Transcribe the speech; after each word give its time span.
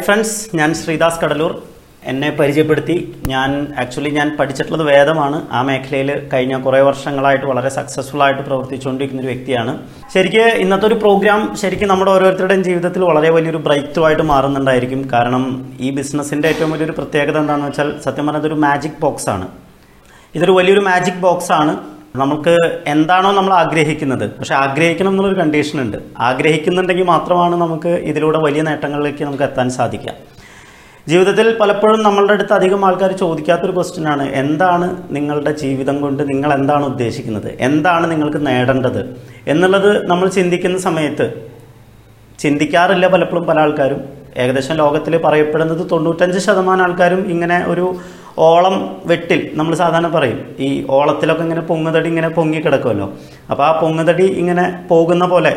Hi 0.00 0.08
friends 0.08 0.56
ഞാൻ 0.56 0.74
ശ്രീദാസ് 0.74 1.18
കടലൂർ. 1.20 1.62
എന്നെ 2.10 2.30
പരിചയപ്പെടുത്തി 2.30 2.94
ഞാൻ 3.26 3.74
ആക്ച്വലി 3.78 4.10
ഞാൻ 4.10 4.36
പഠിച്ചിട്ടുള്ളത് 4.36 4.82
വേദമാണ്. 4.86 5.38
ആ 5.52 5.62
മേഖലയിൽ 5.62 6.28
കഴിഞ്ഞ 6.32 6.60
കുറേ 6.60 6.80
വർഷങ്ങളായിട്ട് 6.80 7.44
വളരെ 7.46 7.68
സക്സസ്ഫുൾ 7.68 8.22
ആയിട്ട് 8.22 8.42
പ്രവർത്തിച്ചുകൊണ്ടിരിക്കുന്ന 8.42 9.22
ഒരു 9.22 9.28
വ്യക്തിയാണ്. 9.28 9.78
ശരിക്ക് 10.14 10.44
ഇന്നത്തെ 10.62 10.86
ഒരു 10.86 10.94
പ്രോഗ്രാം 10.94 11.56
ശരിക്കും 11.56 11.88
നമ്മുടെ 11.88 12.10
ഓരോരുത്തരുടെയും 12.10 12.64
ജീവിതത്തിൽ 12.64 13.04
വളരെ 13.04 13.30
വലിയൊരു 13.30 13.56
ബ്രേക്ക് 13.56 13.86
ത്രൂ 13.86 14.04
ആയിട്ട് 14.04 14.22
മാറുന്നുണ്ടായിരിക്കും. 14.22 15.10
കാരണം 15.12 15.72
ഈ 15.80 15.90
ബിസിനസ്സിന്റെ 15.90 16.48
ഏറ്റവും 16.48 16.70
വലിയൊരു 16.70 16.92
പ്രത്യേകത 16.92 17.38
എന്താണെന്ന് 17.38 17.68
വെച്ചാൽ 17.68 17.92
സത്യം 18.04 18.26
പറഞ്ഞാൽ 18.26 18.40
ഇതൊരു 18.40 18.54
മാജിക് 18.54 19.00
ബോക്സ് 19.00 19.30
ആണ്. 19.30 19.48
ഇതൊരു 20.34 20.52
വലിയൊരു 20.52 20.80
മാജിക് 20.80 21.22
ബോക്സ് 21.26 21.52
ആണ്. 21.52 21.76
നമുക്ക് 22.16 22.56
എന്താണോ 22.86 23.32
നമ്മൾ 23.32 23.54
ആഗ്രഹിക്കുന്നത്. 23.54 24.38
പക്ഷെ 24.38 24.54
ആഗ്രഹിക്കണം 24.54 25.08
എന്നുള്ളൊരു 25.08 25.40
കണ്ടീഷൻ 25.40 25.80
ഉണ്ട്. 25.80 25.96
ആഗ്രഹിക്കുന്നുണ്ടെങ്കിൽ 26.18 27.04
മാത്രമാണ് 27.04 27.56
നമുക്ക് 27.56 27.88
ഇതിലൂടെ 27.88 28.38
വലിയ 28.38 28.62
നേട്ടങ്ങളിലേക്ക് 28.62 29.24
നമുക്ക് 29.24 29.42
എത്താൻ 29.42 29.70
സാധിക്കുക. 29.70 30.12
ജീവിതത്തിൽ 31.08 31.58
പലപ്പോഴും 31.58 32.02
നമ്മളുടെ 32.02 32.32
അടുത്ത് 32.32 32.52
അധികം 32.52 32.84
ആൾക്കാർ 32.84 33.12
ചോദിക്കാത്തൊരു 33.12 33.72
ക്വസ്റ്റ്യൻ 33.72 34.08
ആണ്. 34.08 34.34
എന്താണ് 34.34 35.02
നിങ്ങളുടെ 35.10 35.52
ജീവിതം 35.52 36.00
കൊണ്ട് 36.00 36.22
നിങ്ങൾ 36.22 36.54
എന്താണ് 36.54 36.84
ഉദ്ദേശിക്കുന്നത്? 36.84 37.56
എന്താണ് 37.60 38.10
നിങ്ങൾക്ക് 38.10 38.46
നേടേണ്ടത്? 38.46 39.16
എന്നുള്ളത് 39.46 40.06
നമ്മൾ 40.06 40.28
ചിന്തിക്കുന്ന 40.28 40.78
സമയത്ത് 40.78 41.50
ചിന്തിക്കാറില്ല 42.38 43.08
പലപ്പോഴും 43.08 43.44
പല 43.44 43.60
ആൾക്കാരും. 43.60 44.20
ഏകദേശം 44.36 44.74
ലോകത്തിൽ 44.74 45.16
പറയപ്പെടുന്നത് 45.16 45.90
തൊണ്ണൂറ്റഞ്ച് 45.90 46.38
ശതമാനം 46.38 46.82
ആൾക്കാരും 46.82 47.30
ഇങ്ങനെ 47.30 47.64
ഒരു 47.66 47.96
ഓളം 48.38 49.00
വെട്ടിൽ 49.06 49.50
നമ്മൾ 49.54 49.74
സാധാരണ 49.74 50.08
പറയും. 50.08 50.56
ഈ 50.58 50.86
ഓളത്തിലൊക്കെ 50.88 51.42
ഇങ്ങനെ 51.42 51.60
പൊങ്ങുതടി 51.60 52.08
ഇങ്ങനെ 52.08 52.28
പൊങ്ങി 52.28 52.58
കിടക്കുമല്ലോ 52.58 53.12
അപ്പോൾ 53.50 53.64
ആ 53.64 53.80
പൊങ്ങുതടി 53.80 54.22
ഇങ്ങനെ 54.22 54.86
പോകുന്ന 54.88 55.24
പോലെ 55.24 55.52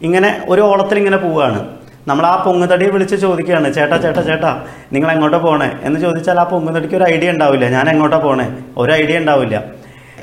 ഇങ്ങനെ 0.00 0.44
ഒരു 0.48 0.60
ഓളത്തിൽ 0.60 0.98
ഇങ്ങനെ 0.98 1.16
പോവുകയാണ്. 1.16 1.60
നമ്മൾ 2.08 2.26
ആ 2.26 2.44
പൊങ്ങുതടിയെ 2.44 2.90
വിളിച്ച് 2.90 3.16
ചോദിക്കുകയാണ് 3.16 3.74
ചേട്ടാ 3.74 3.96
ചേട്ടാ 3.96 4.22
ചേട്ടാ 4.22 4.64
നിങ്ങൾ 4.92 5.10
എങ്ങോട്ടാണ് 5.10 5.42
പോണേ? 5.42 5.70
എന്ന് 5.84 6.00
ചോദിച്ചാൽ 6.00 6.40
ആ 6.40 6.44
പൊങ്ങുതടിക്ക് 6.44 6.96
ഒരു 6.96 7.04
ഐഡിയ 7.04 7.30
ഉണ്ടാവില്ല. 7.30 7.68
ഞാൻ 7.68 7.90
എങ്ങോട്ടാണ് 7.90 8.22
പോണേ? 8.22 8.46
ഒരു 8.76 8.92
ഐഡിയ 8.92 9.18
ഉണ്ടാവില്ല. 9.18 9.62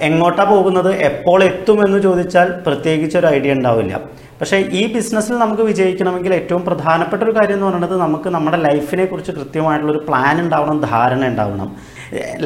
എങ്ങോട്ടാ 0.08 0.44
പോകുന്നത്? 0.44 0.92
എപ്പോൾ 1.10 1.44
എത്തുമെന്ന് 1.44 2.00
ചോദിച്ചാൽ 2.08 2.48
പ്രത്യേകിച്ച് 2.68 3.18
ഒരു 3.18 3.28
ഐഡിയ 3.28 3.54
ഉണ്ടാവില്ല. 3.54 4.02
പക്ഷേ 4.42 4.58
ഈ 4.58 4.94
ബിസിനസ്സിൽ 4.94 5.38
നമുക്ക് 5.38 5.62
വിജയിക്കണമെങ്കിൽ 5.62 6.34
ഏറ്റവും 6.34 6.62
പ്രധാനപ്പെട്ട 6.66 7.22
ഒരു 7.24 7.34
കാര്യം 7.38 7.54
എന്ന് 7.54 7.66
പറയുന്നത് 7.66 7.96
നമുക്ക് 8.02 8.30
നമ്മുടെ 8.30 8.58
ലൈഫിനെ 8.58 9.06
കുറിച്ച് 9.06 9.32
കൃത്യമായിട്ടുള്ളൊരു 9.32 10.04
പ്ലാൻ 10.08 10.36
ഉണ്ടാവണം 10.42 10.78
ധാരണ 10.92 11.26
ഉണ്ടാവണം. 11.26 11.70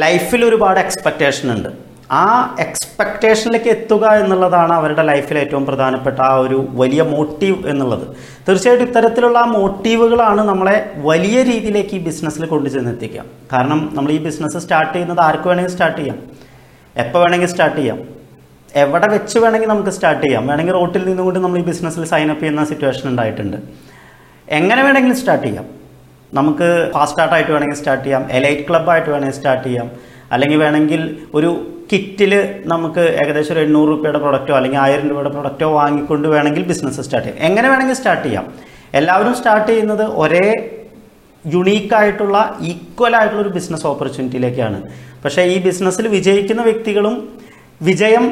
ലൈഫിൽ 0.04 0.46
ഒരുപാട് 0.46 0.80
എക്സ്പെക്റ്റേഷൻ 0.80 1.52
ഉണ്ട്. 1.52 1.70
ആ 2.12 2.56
എക്സ്പെക്റ്റേഷനിലേക്ക് 2.60 3.70
എത്തുക 3.70 4.06
എന്നുള്ളതാണ് 4.22 4.74
അവരുടെ 4.74 5.04
ലൈഫിൽ 5.04 5.38
ഏറ്റവും 5.38 5.64
പ്രധാനപ്പെട്ട 5.66 6.20
ആ 6.22 6.34
ഒരു 6.36 6.58
വലിയ 6.82 7.02
മോട്ടീവ് 7.02 7.68
എന്നുള്ളത്. 7.68 8.06
തീർച്ചയായിട്ടും 8.48 8.88
ഇത്തരത്തിലുള്ള 8.88 9.40
ആ 9.40 9.46
മോട്ടീവുകളാണ് 9.46 10.42
നമ്മളെ 10.42 10.76
വലിയ 11.10 11.38
രീതിയിലേക്ക് 11.52 11.96
ഈ 12.00 12.02
ബിസിനസ്സിൽ 12.10 12.46
എത്തിക്കുക 12.90 13.24
കാരണം 13.54 13.82
നമ്മൾ 13.94 14.12
ഈ 14.12 14.20
ബിസിനസ് 14.28 14.58
സ്റ്റാർട്ട് 14.58 14.94
ചെയ്യുന്നത് 14.94 15.20
ആർക്ക് 15.20 15.70
സ്റ്റാർട്ട് 15.70 16.00
ചെയ്യാം. 16.00 16.20
എപ്പോൾ 16.96 17.20
വേണമെങ്കിൽ 17.20 17.48
സ്റ്റാർട്ട് 17.48 17.78
ചെയ്യാം. 17.78 18.00
എവിടെ 18.76 19.08
വെച്ച് 19.08 19.40
വേണമെങ്കിൽ 19.40 19.70
നമുക്ക് 19.70 19.90
സ്റ്റാർട്ട് 19.90 20.26
ചെയ്യാം. 20.26 20.48
വേണമെങ്കിൽ 20.48 20.74
റോട്ടിൽ 20.74 21.06
നിന്നുകൊണ്ട് 21.06 21.40
നമ്മൾ 21.40 21.60
ഈ 21.60 21.64
ബിസിനസ്സിൽ 21.64 22.06
സൈൻ 22.06 22.30
അപ്പ് 22.30 22.44
ചെയ്യുന്ന 22.44 22.66
സിറ്റുവേഷൻ 22.66 23.10
ഉണ്ടായിട്ടുണ്ട്. 23.10 23.58
എങ്ങനെ 24.50 24.84
വേണമെങ്കിലും 24.84 25.18
സ്റ്റാർട്ട് 25.18 25.48
ചെയ്യാം. 25.48 25.66
നമുക്ക് 26.34 26.92
ഫാസ്റ്റ് 26.94 27.10
സ്റ്റാർട്ടായിട്ട് 27.10 27.52
വേണമെങ്കിൽ 27.52 27.78
സ്റ്റാർട്ട് 27.78 28.06
ചെയ്യാം. 28.06 28.32
എലൈറ്റ് 28.32 28.70
ക്ലബ്ബായിട്ട് 28.70 29.10
വേണമെങ്കിൽ 29.10 29.36
സ്റ്റാർട്ട് 29.36 29.68
ചെയ്യാം. 29.68 29.92
അല്ലെങ്കിൽ 30.32 30.58
വേണമെങ്കിൽ 30.58 31.18
ഒരു 31.34 31.68
കിറ്റിൽ 31.92 32.62
നമുക്ക് 32.66 33.00
ഏകദേശം 33.00 33.54
ഒരു 33.54 33.60
എണ്ണൂറ് 33.60 33.90
രൂപയുടെ 33.90 34.18
പ്രൊഡക്റ്റോ 34.18 34.56
അല്ലെങ്കിൽ 34.56 34.80
ആയിരം 34.80 35.10
രൂപയുടെ 35.10 35.30
പ്രൊഡക്റ്റോ 35.30 35.72
വാങ്ങിക്കൊണ്ട് 35.72 36.28
വേണമെങ്കിൽ 36.28 36.64
ബിസിനസ് 36.64 37.02
സ്റ്റാർട്ട് 37.02 37.30
ചെയ്യാം. 37.30 37.48
എങ്ങനെ 37.48 37.70
വേണമെങ്കിൽ 37.70 37.96
സ്റ്റാർട്ട് 37.96 38.24
ചെയ്യാം. 38.24 38.54
എല്ലാവരും 38.94 39.36
സ്റ്റാർട്ട് 39.36 39.68
ചെയ്യുന്നത് 39.68 40.06
ഒരേ 40.06 40.80
യുണീക്കായിട്ടുള്ള 41.54 42.58
ഈക്വൽ 42.62 43.16
ആയിട്ടുള്ള 43.16 43.42
ഒരു 43.42 43.50
ബിസിനസ് 43.50 43.88
ഓപ്പർച്യൂണിറ്റിയിലേക്കാണ് 43.88 44.84
പക്ഷേ 45.24 45.44
ഈ 45.44 45.58
ബിസിനസ്സിൽ 45.62 46.08
വിജയിക്കുന്ന 46.08 46.62
വ്യക്തികളും 46.62 47.16
വിജയം 47.82 48.26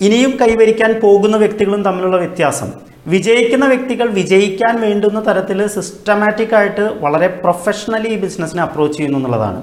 ഇനിയും 0.00 0.32
കൈവരിക്കാൻ 0.40 1.00
പോകുന്ന 1.02 1.36
വ്യക്തികളും 1.36 1.82
തമ്മിലുള്ള 1.82 2.16
വ്യത്യാസം. 2.16 2.72
വിജയിക്കുന്ന 3.06 3.66
വ്യക്തികൾ 3.66 4.08
വിജയിക്കാൻ 4.08 4.80
വേണ്ടുന്ന 4.80 5.20
തരത്തിൽ 5.28 5.66
സിസ്റ്റമാറ്റിക് 5.66 6.54
ആയിട്ട് 6.54 6.80
വളരെ 6.80 7.28
പ്രൊഫഷണലി 7.42 8.08
ഈ 8.08 8.18
ബിസിനസ്സിനെ 8.18 8.62
അപ്രോച്ച് 8.62 8.96
ചെയ്യുന്നു 8.96 9.18
എന്നുള്ളതാണ്. 9.18 9.62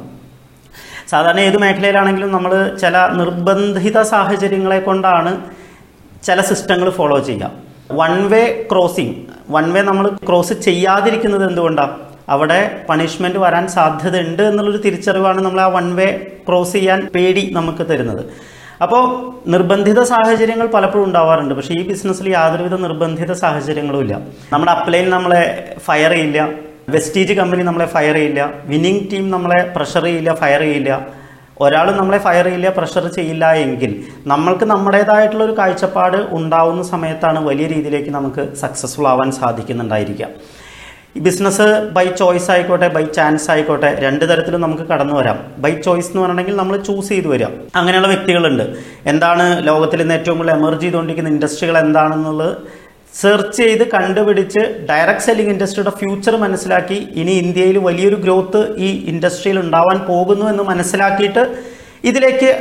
സാധാരണ 1.11 1.39
ഏത് 1.39 1.57
മേഖലയിലാണെങ്കിലും 1.57 2.31
നമ്മൾ 2.31 2.77
ചില 2.81 2.97
നിർബന്ധിത 3.19 4.01
സാഹചര്യങ്ങളെ 4.01 4.79
കൊണ്ടാണ് 4.79 5.31
ചില 6.23 6.41
സിസ്റ്റങ്ങൾ 6.41 6.89
ഫോളോ 6.89 7.19
ചെയ്യുക. 7.19 7.51
One 7.91 8.13
way 8.29 8.67
crossing 8.71 9.15
one 9.49 9.73
way 9.73 9.81
നമ്മൾ 9.81 10.09
ക്രോസ് 10.27 10.53
ചെയ്യാതിരിക്കുന്നത് 10.53 11.49
എന്തുകൊണ്ടാണ് 11.49 12.08
അവിടെ 12.29 12.59
പണിഷ്മെന്റ് 12.89 13.39
വരാൻ 13.39 13.67
സാധ്യതയുണ്ട് 13.67 14.43
എന്നുള്ളൊരു 14.43 14.77
തിരിച്ചറിവാണ് 14.77 15.41
നമ്മൾ 15.45 15.61
ആ 15.61 15.67
വൺ 15.67 15.95
വേ 15.95 16.07
ക്രോസ് 16.47 16.73
ചെയ്യാൻ 16.73 16.99
പേടി 17.15 17.43
നമുക്ക് 17.57 17.85
തരുന്നത്. 17.89 18.23
അപ്പോൾ 18.83 19.03
നിർബന്ധിത 19.53 20.03
സാഹചര്യങ്ങൾ 20.03 20.67
പലപ്പോഴും 20.67 21.05
ഉണ്ടാവാറുണ്ട്. 21.05 21.53
പക്ഷേ 21.53 21.73
ഈ 21.73 21.87
ബിസിനസ്സിൽ 21.87 22.29
യാതൊരുവിധ 22.29 22.75
നിർബന്ധിത 22.75 23.31
സാഹചര്യങ്ങളും 23.31 24.01
ഇല്ല. 24.01 24.15
നമ്മുടെ 24.53 24.71
അപ്ലൈൻ 24.71 25.09
നമ്മളെ 25.09 25.43
ഫയർ 25.87 26.11
ചെയ്യില്ല. 26.11 26.49
വെസ്റ്റീജ് 26.89 27.33
കമ്പനി 27.33 27.63
നമ്മളെ 27.63 27.85
ഫയർ 27.85 28.15
ചെയ്യില്ല. 28.15 28.41
വിന്നിംഗ് 28.65 29.11
ടീം 29.11 29.25
നമ്മളെ 29.31 29.59
പ്രഷർ 29.75 30.03
ചെയ്യില്ല 30.03 30.33
ഫയർ 30.33 30.61
ചെയ്യില്ല. 30.61 30.91
ഒരാളും 31.61 31.97
നമ്മളെ 31.97 32.17
ഫയർ 32.17 32.45
ചെയ്യില്ല 32.45 32.69
പ്രഷർ 32.69 33.05
ചെയ്യില്ല 33.07 33.45
എങ്കിൽ 33.65 33.91
നമ്മൾക്ക് 34.27 34.65
നമ്മുടേതായിട്ടുള്ള 34.65 35.43
ഒരു 35.43 35.55
കാഴ്ചപ്പാട് 35.57 36.17
ഉണ്ടാവുന്ന 36.31 36.83
സമയത്താണ് 36.83 37.39
വലിയ 37.39 37.67
രീതിയിലേക്ക് 37.67 38.09
നമുക്ക് 38.09 38.55
സക്സസ്ഫുൾ 38.55 39.07
ആവാൻ 39.07 39.31
സാധിക്കുന്നുണ്ടായിരിക്കുക. 39.31 40.27
ബിസിനസ് 41.25 41.65
ബൈ 41.95 42.05
ചോയ്സ് 42.21 42.49
ആയിക്കോട്ടെ 42.53 42.87
ബൈ 42.95 43.03
ചാൻസ് 43.17 43.47
ആയിക്കോട്ടെ 43.53 43.89
രണ്ട് 44.03 44.23
തരത്തിലും 44.29 44.61
നമുക്ക് 44.65 44.85
കടന്നു 44.91 45.13
വരാം. 45.19 45.37
ബൈ 45.63 45.71
ചോയ്സ് 45.85 46.09
എന്ന് 46.09 46.21
പറഞ്ഞിട്ടുണ്ടെങ്കിൽ 46.21 46.55
നമ്മൾ 46.61 46.75
ചൂസ് 46.87 47.09
ചെയ്ത് 47.13 47.29
വരാം 47.33 47.53
അങ്ങനെയുള്ള 47.79 48.09
വ്യക്തികളുണ്ട്. 48.13 48.65
എന്താണ് 49.11 49.45
ലോകത്തിൽ 49.69 50.01
ഇന്ന് 50.05 50.15
ഏറ്റവും 50.19 50.37
കൂടുതൽ 50.39 50.53
എമർജ് 50.59 50.83
ചെയ്തുകൊണ്ടിരിക്കുന്ന 50.85 51.33
ഇൻഡസ്ട്രികൾ 51.35 51.77
എന്താണെന്നുള്ളത് 51.85 52.53
സെർച്ച് 53.19 53.57
ചെയ്ത് 53.61 53.83
കണ്ടുപിടിച്ച് 53.93 54.61
ഡയറക്റ്റ് 54.89 55.25
സെല്ലിംഗ് 55.27 55.51
ഇൻഡസ്ട്രിയുടെ 55.53 55.93
ഫ്യൂച്ചർ 55.99 56.33
മനസ്സിലാക്കി 56.45 56.97
ഇനി 57.21 57.33
ഇന്ത്യയിൽ 57.43 57.77
വലിയൊരു 57.87 58.17
ഗ്രോത്ത് 58.25 58.61
ഈ 58.87 58.89
ഇൻഡസ്ട്രിയിൽ 59.13 59.57
ഉണ്ടാവാൻ 59.63 59.97
പോകുന്നു 60.09 60.45
എന്ന് 60.51 60.63
മനസ്സിലാക്കിയിട്ട് 60.71 61.43
ഇതിലേക്ക് 62.09 62.51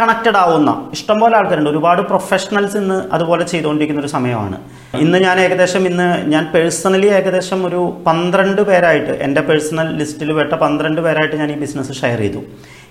കണക്റ്റഡ് 0.00 0.36
ആവുന്ന 0.36 0.88
ഇഷ്ടംപോലെ 0.92 1.36
ആൾക്കാരുണ്ട്. 1.36 1.70
ഒരുപാട് 1.70 2.02
പ്രൊഫഷണൽസ് 2.02 2.76
ഇന്ന് 2.76 3.02
അതുപോലെ 3.12 3.44
ചെയ്തുകൊണ്ടിരിക്കുന്ന 3.44 4.00
ഒരു 4.00 4.08
സമയമാണ്. 4.08 4.56
ഇന്ന് 5.00 5.18
ഞാൻ 5.18 5.40
ഏകദേശം 5.40 5.86
ഇന്ന് 5.86 6.30
ഞാൻ 6.32 6.44
പേഴ്സണലി 6.54 7.06
ഏകദേശം 7.06 7.66
ഒരു 7.66 7.96
പന്ത്രണ്ട് 8.06 8.62
പേരായിട്ട് 8.62 9.10
എന്റെ 9.10 9.40
പേഴ്സണൽ 9.40 9.96
ലിസ്റ്റിൽ 9.96 10.32
പെട്ട 10.32 10.52
പന്ത്രണ്ട് 10.54 11.00
പേരായിട്ട് 11.00 11.36
ഞാൻ 11.36 11.52
ഈ 11.52 11.58
ബിസിനസ് 11.58 11.92
ഷെയർ 11.92 12.18
ചെയ്തു. 12.18 12.42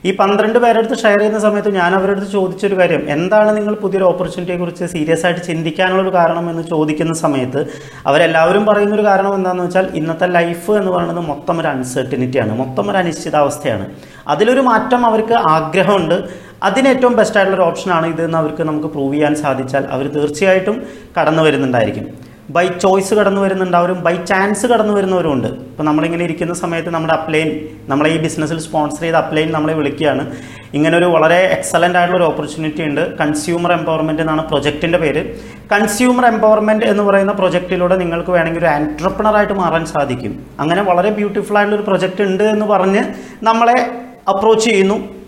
ഈ 0.05 0.15
പന്ത്രണ്ട് 0.15 0.59
പേരെടുത്ത് 0.59 0.95
ഷെയർ 1.01 1.17
ചെയ്യുന്ന 1.17 1.39
സമയത്ത് 1.39 1.75
ഞാൻ 1.75 1.95
അവരടുത്ത് 1.95 2.31
ചോദിച്ചൊരു 2.31 2.77
കാര്യം 2.79 3.09
എന്താണ് 3.09 3.57
നിങ്ങൾ 3.57 3.73
പുതിയൊരു 3.73 4.05
ഓപ്പർച്യൂണിറ്റിയെ 4.05 4.57
കുറിച്ച് 4.57 4.85
സീരിയസ് 4.85 5.25
ആയിട്ട് 5.25 5.41
ചിന്തിക്കാനുള്ളൊരു 5.41 6.13
കാരണം 6.13 6.49
എന്ന് 6.49 6.63
ചോദിക്കുന്ന 6.63 7.13
സമയത്ത് 7.13 7.65
അവരെല്ലാവരും 8.07 8.65
പറയുന്ന 8.65 8.95
ഒരു 8.95 9.05
കാരണം 9.05 9.35
എന്താണെന്ന് 9.35 9.63
വെച്ചാൽ 9.63 9.87
ഇന്നത്തെ 9.93 10.27
ലൈഫ് 10.27 10.71
എന്ന് 10.71 10.91
പറയുന്നത് 10.91 11.25
മൊത്തം 11.25 11.59
ഒരു 11.59 11.67
അൺസർട്ടിനിറ്റിയാണ് 11.67 12.57
മൊത്തം 12.59 12.91
ഒരു 12.91 12.97
അനിശ്ചിതാവസ്ഥയാണ്. 12.97 13.85
അതിലൊരു 14.27 14.59
മാറ്റം 14.59 15.05
അവർക്ക് 15.05 15.33
ആഗ്രഹമുണ്ട്. 15.49 16.50
അതിന് 16.63 16.87
ഏറ്റവും 16.87 17.13
ബെസ്റ്റ് 17.15 17.37
ആയിട്ടുള്ള 17.37 17.61
ഒരു 17.61 17.69
ഓപ്ഷനാണ് 17.69 18.07
ഇതെന്ന് 18.07 18.37
അവർക്ക് 18.37 18.63
നമുക്ക് 18.63 18.87
പ്രൂവ് 18.87 19.13
ചെയ്യാൻ 19.13 19.35
സാധിച്ചാൽ 19.35 19.85
അവർ 19.85 20.07
തീർച്ചയായിട്ടും 20.07 20.83
കടന്നു 21.19 21.43
വരുന്നുണ്ടായിരിക്കും. 21.43 22.31
ബൈ 22.55 22.67
ചോയ്സ് 22.67 23.13
കടന്നു 23.13 23.41
വരുന്നുണ്ടാവും 23.41 24.03
ബൈ 24.03 24.15
ചാൻസ് 24.15 24.65
കടന്നു 24.65 24.93
വരുന്നവരുണ്ട് 24.93 25.47
ഇപ്പോൾ 25.47 25.83
നമ്മളിങ്ങനെ 25.83 26.23
ഇരിക്കുന്ന 26.23 26.53
സമയത്ത് 26.53 26.89
നമ്മുടെ 26.89 27.13
അപ്ലൈൻ 27.13 27.67
നമ്മളെ 27.87 28.09
ഈ 28.09 28.17
ബിസിനസ്സിൽ 28.17 28.59
സ്പോൺസർ 28.59 29.01
ചെയ്ത 29.01 29.15
അപ്ലൈൻ 29.15 29.51
നമ്മളെ 29.51 29.73
വിളിക്കുകയാണ്. 29.73 30.31
ഇങ്ങനൊരു 30.73 31.05
വളരെ 31.05 31.37
എക്സലന്റ് 31.57 31.97
ആയിട്ടുള്ള 31.97 32.23
ഒരു 32.23 32.31
ഓപ്പർച്യൂണിറ്റി 32.31 32.83
ഉണ്ട്. 32.83 33.15
കൺസ്യൂമർ 33.15 33.71
എംപവർമെന്റ് 33.71 34.21
എന്നാണ് 34.21 34.47
പ്രൊജക്റ്റിന്റെ 34.47 34.97
പേര്. 34.97 35.35
കൺസ്യൂമർ 35.71 36.25
എംപവർമെന്റ് 36.25 36.85
എന്ന് 36.85 37.03
പറയുന്ന 37.03 37.31
പ്രൊജക്റ്റിലൂടെ 37.31 37.95
നിങ്ങൾക്ക് 37.95 38.29
വേണമെങ്കിൽ 38.29 38.59
ഒരു 38.59 38.65
ആന്റർപ്രണറായിട്ട് 38.65 39.53
മാറാൻ 39.53 39.85
സാധിക്കും. 39.85 40.45
അങ്ങനെ 40.59 40.81
വളരെ 40.81 41.09
ബ്യൂട്ടിഫുൾ 41.09 41.57
ആയിട്ടുള്ള 41.57 41.81
ഒരു 41.81 41.89
പ്രൊജക്റ്റ് 41.89 42.21
ഉണ്ട് 42.21 42.43
എന്ന് 42.43 42.65
പറഞ്ഞ് 42.65 43.03
നമ്മളെ 43.43 43.91
അപ്രോച്ച് 44.29 44.69
ചെയ്യുന്നു. 44.69 45.20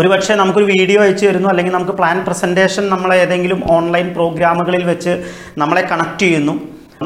ഒരുപക്ഷെ 0.00 0.34
നമുക്കൊരു 0.40 0.66
വീഡിയോ 0.72 0.98
അയച്ചു 1.04 1.24
തരുന്നു 1.26 1.48
അല്ലെങ്കിൽ 1.52 1.72
നമുക്ക് 1.78 1.94
പ്ലാൻ 2.00 2.18
പ്രസന്റേഷൻ 2.26 2.84
നമ്മളെ 2.94 3.16
ഏതെങ്കിലും 3.22 3.62
ഓൺലൈൻ 3.76 4.08
പ്രോഗ്രാമുകളിൽ 4.18 4.84
വെച്ച് 4.90 5.14
നമ്മളെ 5.62 5.82
കണക്ട് 5.92 6.22
ചെയ്യുന്നു. 6.26 6.54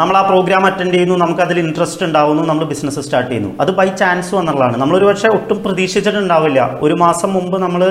നമ്മൾ 0.01 0.17
ആ 0.19 0.21
പ്രോഗ്രാം 0.29 0.63
അറ്റൻഡ് 0.69 0.95
ചെയ്യുന്നു 0.95 1.17
നമുക്ക് 1.23 1.43
അതിൽ 1.45 1.59
ഇൻട്രസ്റ്റ് 1.63 2.05
ഉണ്ടാവുന്നു 2.07 2.43
നമ്മൾ 2.51 2.65
ബിസിനസ് 2.71 3.03
സ്റ്റാർട്ട് 3.07 3.29
ചെയ്യുന്നു. 3.31 3.51
അത് 3.63 3.71
ബൈ 3.79 3.87
ചാൻസ് 4.01 4.33
എന്നുള്ളതാണ് 4.41 4.77
നമ്മളൊരു 4.83 5.07
പക്ഷേ 5.11 5.29
ഒട്ടും 5.37 5.59
പ്രതീക്ഷിച്ചിട്ടുണ്ടാവില്ല. 5.65 6.61
ഒരു 6.87 6.95
മാസം 7.05 7.31
മുമ്പ് 7.37 7.57
നമ്മൾ 7.65 7.83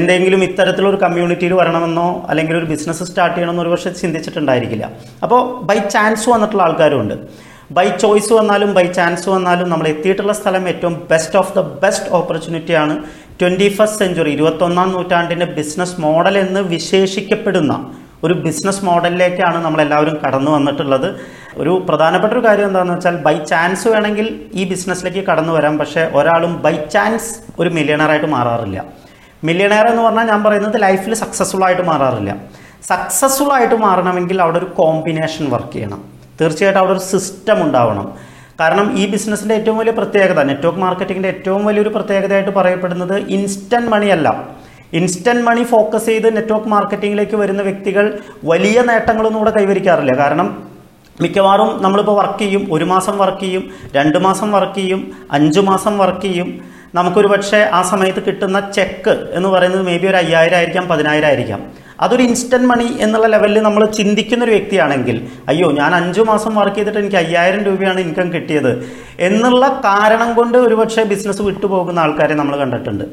എന്തെങ്കിലും 0.00 0.42
ഇത്തരത്തിലൊരു 0.48 1.00
കമ്മ്യൂണിറ്റിയിൽ 1.04 1.54
വരണമെന്നോ 1.60 2.08
അല്ലെങ്കിൽ 2.30 2.56
ഒരു 2.60 2.68
ബിസിനസ് 2.72 3.08
സ്റ്റാർട്ട് 3.10 3.36
ചെയ്യണമെന്നോ 3.36 3.64
ഒരു 3.66 3.72
പക്ഷേ 3.74 3.92
ചിന്തിച്ചിട്ടുണ്ടായിരിക്കില്ല. 4.02 4.88
അപ്പോൾ 5.26 5.40
ബൈ 5.70 5.78
ചാൻസ് 5.96 6.28
വന്നിട്ടുള്ള 6.34 6.62
ആൾക്കാരുണ്ട്. 6.68 7.16
ബൈ 7.78 7.88
ചോയ്സ് 8.02 8.32
വന്നാലും 8.36 8.70
ബൈ 8.76 8.84
ചാൻസ് 8.96 9.26
വന്നാലും 9.32 9.66
നമ്മൾ 9.72 9.86
എത്തിയിട്ടുള്ള 9.94 10.32
സ്ഥലം 10.38 10.64
ഏറ്റവും 10.70 10.94
ബെസ്റ്റ് 11.10 11.36
ഓഫ് 11.40 11.52
ദ 11.58 11.60
ബെസ്റ്റ് 11.82 12.08
ഓപ്പർച്യൂണിറ്റിയാണ് 12.18 12.94
ട്വന്റി 13.40 13.66
ഫസ്റ്റ് 13.76 14.00
സെഞ്ചുറി 14.00 14.30
ഇരുപത്തൊന്നാം 14.36 14.88
നൂറ്റാണ്ടിന്റെ 14.94 15.46
ബിസിനസ് 15.58 16.00
മോഡൽ 16.04 16.34
എന്ന് 16.38 16.60
വിശേഷിക്കപ്പെടുന്ന 16.72 17.74
ഒരു 18.24 18.34
ബിസിനസ് 18.44 18.82
മോഡലിലേക്കാണ് 18.84 19.58
നമ്മളെല്ലാവരും 19.64 20.16
കടന്നു 20.24 20.50
വന്നിട്ടുള്ളത്. 20.50 21.06
ഒരു 21.60 21.72
പ്രധാനപ്പെട്ട 21.88 22.32
ഒരു 22.32 22.42
കാര്യം 22.46 22.66
എന്താണെന്ന് 22.70 22.94
വെച്ചാൽ 22.94 23.16
ബൈ 23.26 23.34
ചാൻസ് 23.52 23.86
വേണമെങ്കിൽ 23.88 24.26
ഈ 24.60 24.64
ബിസിനസ്സിലേക്ക് 24.72 25.22
കടന്നു 25.30 25.52
വരാം 25.52 25.78
പക്ഷേ 25.78 26.02
ഒരാളും 26.18 26.52
ബൈ 26.64 26.74
ചാൻസ് 26.94 27.30
ഒരു 27.60 27.70
മില്യണറായിട്ട് 27.76 28.26
മാറാറില്ല. 28.36 28.84
മില്യണയർ 29.48 29.86
എന്ന് 29.92 30.02
പറഞ്ഞാൽ 30.02 30.26
ഞാൻ 30.32 30.42
പറയുന്നത് 30.46 30.76
ലൈഫിൽ 30.82 31.14
സക്സസ്ഫുൾ 31.24 31.64
ആയിട്ട് 31.68 31.82
മാറാറില്ല. 31.82 32.32
സക്സസ്ഫുൾ 32.90 33.52
ആയിട്ട് 33.52 33.74
മാറണമെങ്കിൽ 33.86 34.38
അവിടെ 34.42 34.58
ഒരു 34.58 34.68
കോമ്പിനേഷൻ 34.80 35.44
വർക്ക് 35.54 35.72
ചെയ്യണം. 35.72 36.02
തീർച്ചയായിട്ടും 36.40 36.80
അവിടെ 36.82 36.94
ഒരു 36.98 37.04
സിസ്റ്റം 37.12 37.58
ഉണ്ടാവണം. 37.66 38.06
കാരണം 38.60 38.98
ഈ 38.98 39.10
ബിസിനസ്സിന്റെ 39.10 39.54
ഏറ്റവും 39.54 39.78
വലിയ 39.78 39.92
പ്രത്യേകത 39.92 40.42
നെറ്റ്വർക്ക് 40.42 40.80
മാർക്കറ്റിങ്ങിന്റെ 40.80 41.28
ഏറ്റവും 41.28 41.64
വലിയൊരു 41.64 41.88
പ്രത്യേകതയായിട്ട് 41.88 42.50
പറയപ്പെടുന്നത് 42.50 43.14
ഇൻസ്റ്റന്റ് 43.36 43.90
മണി 43.90 44.06
അല്ല. 44.06 44.48
ഇൻസ്റ്റന്റ് 44.92 45.42
മണി 45.42 45.62
ഫോക്കസ് 45.62 46.06
ചെയ്ത് 46.06 46.36
നെറ്റ്വർക്ക് 46.36 46.68
മാർക്കറ്റിങ്ങിലേക്ക് 46.68 47.36
വരുന്ന 47.36 47.62
വ്യക്തികൾ 47.62 48.18
വലിയ 48.44 48.82
നേട്ടങ്ങളൊന്നും 48.82 49.40
കൂടെ 49.42 49.50
കൈവരിക്കാറില്ല. 49.50 50.16
കാരണം 50.16 50.70
മിക്കവാറും 51.20 51.82
നമ്മളിപ്പോൾ 51.82 52.16
വർക്ക് 52.16 52.38
ചെയ്യും 52.38 52.68
ഒരു 52.72 52.84
മാസം 52.84 53.18
വർക്ക് 53.18 53.40
ചെയ്യും 53.40 53.70
രണ്ട് 53.96 54.18
മാസം 54.18 54.52
വർക്ക് 54.52 54.74
ചെയ്യും 54.74 55.00
അഞ്ച് 55.32 55.60
മാസം 55.60 55.98
വർക്ക് 55.98 56.22
ചെയ്യും. 56.22 56.60
നമുക്കൊരു 56.94 57.28
പക്ഷേ 57.28 57.70
ആ 57.72 57.82
സമയത്ത് 57.82 58.20
കിട്ടുന്ന 58.26 58.60
ചെക്ക് 58.60 59.30
എന്ന് 59.32 59.48
പറയുന്നത് 59.48 59.82
മേ 59.82 59.98
ബി 59.98 60.06
ഒരു 60.06 60.16
അയ്യായിരം 60.16 60.56
ആയിരിക്കാം 60.56 60.88
പതിനായിരം 60.88 61.26
ആയിരിക്കാം. 61.26 61.60
അതൊരു 62.00 62.22
ഇൻസ്റ്റന്റ് 62.22 62.68
മണി 62.72 62.88
എന്നുള്ള 63.04 63.26
ലെവലിൽ 63.34 63.58
നമ്മൾ 63.66 63.82
ചിന്തിക്കുന്ന 63.98 64.44
ഒരു 64.44 64.52
വ്യക്തിയാണെങ്കിൽ 64.56 65.16
അയ്യോ 65.50 65.68
ഞാൻ 65.72 65.94
അഞ്ചു 65.94 66.22
മാസം 66.30 66.54
വർക്ക് 66.54 66.76
ചെയ്തിട്ട് 66.76 66.98
എനിക്ക് 66.98 67.18
അയ്യായിരം 67.22 67.62
രൂപയാണ് 67.68 68.00
ഇൻകം 68.00 68.28
കിട്ടിയത് 68.34 68.72
എന്നുള്ള 69.28 69.64
കാരണം 69.88 70.30
കൊണ്ട് 70.34 70.58
ഒരുപക്ഷെ 70.58 71.04
ബിസിനസ് 71.12 71.42
വിട്ടുപോകുന്ന 71.48 72.00
ആൾക്കാരെ 72.00 72.34
നമ്മൾ 72.34 72.56
കണ്ടിട്ടുണ്ട്. 72.62 73.04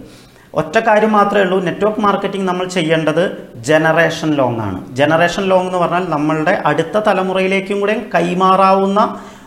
ഒറ്റ 0.53 0.75
കാര്യം 0.87 1.11
മാത്രമേ 1.11 1.43
ഉള്ളൂ 1.45 1.57
നെറ്റ്വർക്ക് 1.65 2.01
മാർക്കറ്റിംഗ് 2.01 2.47
നമ്മൾ 2.47 2.65
ചെയ്യേണ്ടത് 2.75 3.23
ജനറേഷൻ 3.69 4.29
ലോങ് 4.39 4.61
ആണ്. 4.67 4.79
ജനറേഷൻ 4.99 5.43
ലോങ് 5.51 5.67
എന്ന് 5.69 5.77
പറഞ്ഞാൽ 5.77 6.05
നമ്മളുടെ 6.15 6.53
അടുത്ത 6.65 6.97
തലമുറയിലേക്കും 7.07 7.79
കൂടെ 7.79 7.95
കൈമാറാവുന്ന 8.15 9.01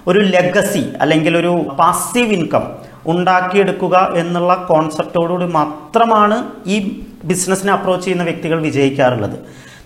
ഒരു 0.06 0.20
ലെഗസി 0.34 0.84
അല്ലെങ്കിൽ 1.00 1.32
ഒരു 1.37 1.52
പാസീവ് 1.78 2.32
ഇൻകം 2.38 2.66
ഉണ്ടാക്കിയെടുക്കുക 3.06 4.12
എന്നുള്ള 4.17 4.67
കോൺസെപ്റ്റോടുകൂടി 4.69 5.44
മാത്രമാണ് 5.44 6.50
ഈ 6.67 7.05
ബിസിനസ്സിനെ 7.25 7.73
അപ്രോച്ച് 7.73 8.05
ചെയ്യുന്ന 8.05 8.25
വ്യക്തികൾ 8.25 8.61
വിജയിക്കാറുള്ളത്. 8.61 9.38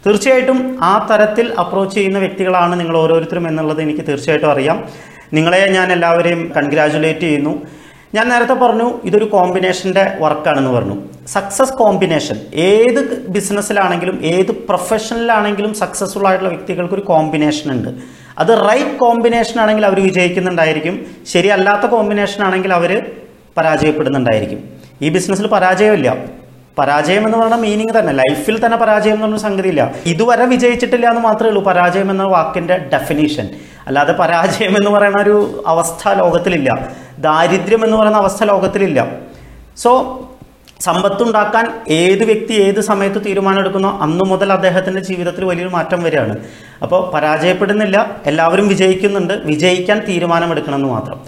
തീർച്ചയായിട്ടും 0.06 0.78
ആ 0.82 1.08
തരത്തിൽ 1.10 1.54
അപ്രോച്ച് 1.58 1.94
ചെയ്യുന്ന 1.94 2.18
വ്യക്തികളാണ് 2.18 2.80
നിങ്ങൾ 2.80 2.96
ഓരോരുത്തരും 2.96 3.48
എന്നുള്ളത് 3.48 3.82
എനിക്ക് 3.82 4.00
തീർച്ചയായിട്ടും 4.00 4.50
അറിയാം. 4.50 4.84
നിങ്ങളെ 5.32 5.68
ഞാൻ 5.68 5.92
എല്ലാവരെയും 5.92 6.52
കൺഗ്രാജുലേറ്റ് 6.56 7.20
ചെയ്യുന്നു. 7.20 7.62
ഞാൻ 8.14 8.28
നേരത്തെ 8.28 8.54
പറഞ്ഞു 8.54 8.92
ഇതൊരു 9.04 9.24
കോമ്പിനേഷന്റെ 9.24 10.16
വർക്കാണെന്ന് 10.20 10.70
പറഞ്ഞു. 10.70 11.02
സക്സസ് 11.26 11.72
കോമ്പിനേഷൻ 11.72 12.36
ഏത് 12.54 13.26
ബിസിനസ്സിലാണെങ്കിലും 13.28 14.20
ഏത് 14.24 14.52
പ്രൊഫഷനിലാണെങ്കിലും 14.52 15.74
സക്സസ്ഫുൾ 15.74 16.26
ആയിട്ടുള്ള 16.26 16.52
വ്യക്തികൾക്ക് 16.54 16.94
ഒരു 16.94 17.00
കോമ്പിനേഷൻ 17.00 17.70
ഉണ്ട്. 17.70 17.88
അത് 18.38 18.68
റൈറ്റ് 18.70 18.96
കോമ്പിനേഷൻ 18.96 19.60
ആണെങ്കിൽ 19.60 19.86
അവർ 19.86 20.02
വിജയിക്കുന്നുണ്ടായിരിക്കും. 20.02 21.06
ശരിയല്ലാത്ത 21.26 21.90
കോമ്പിനേഷൻ 21.90 22.44
ആണെങ്കിൽ 22.44 22.72
അവർ 22.72 23.10
പരാജയപ്പെടുന്നുണ്ടായിരിക്കും. 23.56 24.64
ഈ 25.02 25.08
ബിസിനസ്സിൽ 25.08 25.46
പരാജയമില്ല. 25.46 26.16
പരാജയം 26.78 27.26
എന്ന് 27.26 27.38
പറഞ്ഞ 27.38 27.54
മീനിങ് 27.54 27.98
തന്നെ. 27.98 28.12
ലൈഫിൽ 28.12 28.66
തന്നെ 28.66 28.76
പരാജയം 28.76 29.12
എന്ന് 29.12 29.26
പറഞ്ഞ 29.26 29.36
സംഗതിയില്ല. 29.36 29.94
ഇതുവരെ 30.06 30.44
വിജയിച്ചിട്ടില്ല 30.44 31.08
എന്ന് 31.08 31.20
മാത്രമേ 31.20 31.48
ഉള്ളൂ. 31.48 31.64
പരാജയം 31.64 32.10
എന്ന 32.10 32.22
വാക്കിന്റെ 32.22 32.76
ഡെഫിനേഷൻ 32.92 33.48
അല്ലാതെ 33.86 34.12
പരാജയം 34.12 34.76
എന്ന് 34.76 34.90
പറയുന്ന 34.90 35.22
ഒരു 35.22 35.64
അവസ്ഥ 35.66 36.08
ലോകത്തിലില്ല. 36.08 36.92
ദാരിദ്ര്യം 37.18 37.84
എന്ന് 37.84 37.96
പറയുന്ന 37.96 38.18
അവസ്ഥ 38.18 38.44
ലോകത്തിലില്ല. 38.44 39.08
സോ 39.76 40.20
സമ്പത്തുണ്ടാക്കാൻ 40.84 41.64
ഏത് 41.98 42.22
വ്യക്തി 42.30 42.54
ഏത് 42.66 42.80
സമയത്ത് 42.88 43.20
തീരുമാനമെടുക്കുന്നോ 43.26 43.90
അന്നു 44.04 44.24
മുതൽ 44.30 44.48
അദ്ദേഹത്തിന്റെ 44.56 45.02
ജീവിതത്തിൽ 45.08 45.44
വലിയൊരു 45.50 45.72
മാറ്റം 45.76 46.00
വരികയാണ്. 46.06 46.34
അപ്പോൾ 46.84 47.00
പരാജയപ്പെടുന്നില്ല 47.14 47.96
എല്ലാവരും 48.30 48.66
വിജയിക്കുന്നുണ്ട് 48.72 49.34
വിജയിക്കാൻ 49.50 49.98
തീരുമാനമെടുക്കണമെന്ന് 50.08 50.90
മാത്രം. 50.94 51.18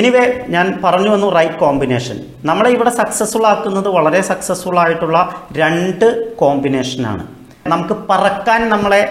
എനിവേ 0.00 0.24
ഞാൻ 0.54 0.66
പറഞ്ഞു 0.84 1.10
വന്നു 1.14 1.26
റൈറ്റ് 1.36 1.58
കോമ്പിനേഷൻ 1.62 2.16
നമ്മളെ 2.50 2.70
ഇവിടെ 2.76 2.92
സക്സസ്ഫുൾ 3.00 3.44
ആക്കുന്നത് 3.52 3.88
വളരെ 3.96 4.20
സക്സസ്ഫുൾ 4.30 4.78
ആയിട്ടുള്ള 4.84 5.18
രണ്ട് 5.60 6.06
കോമ്പിനേഷനാണ് 6.40 7.24
നമുക്ക് 7.72 7.94
പറക്കാൻ 8.10 8.62
നമ്മളെ 8.72 9.02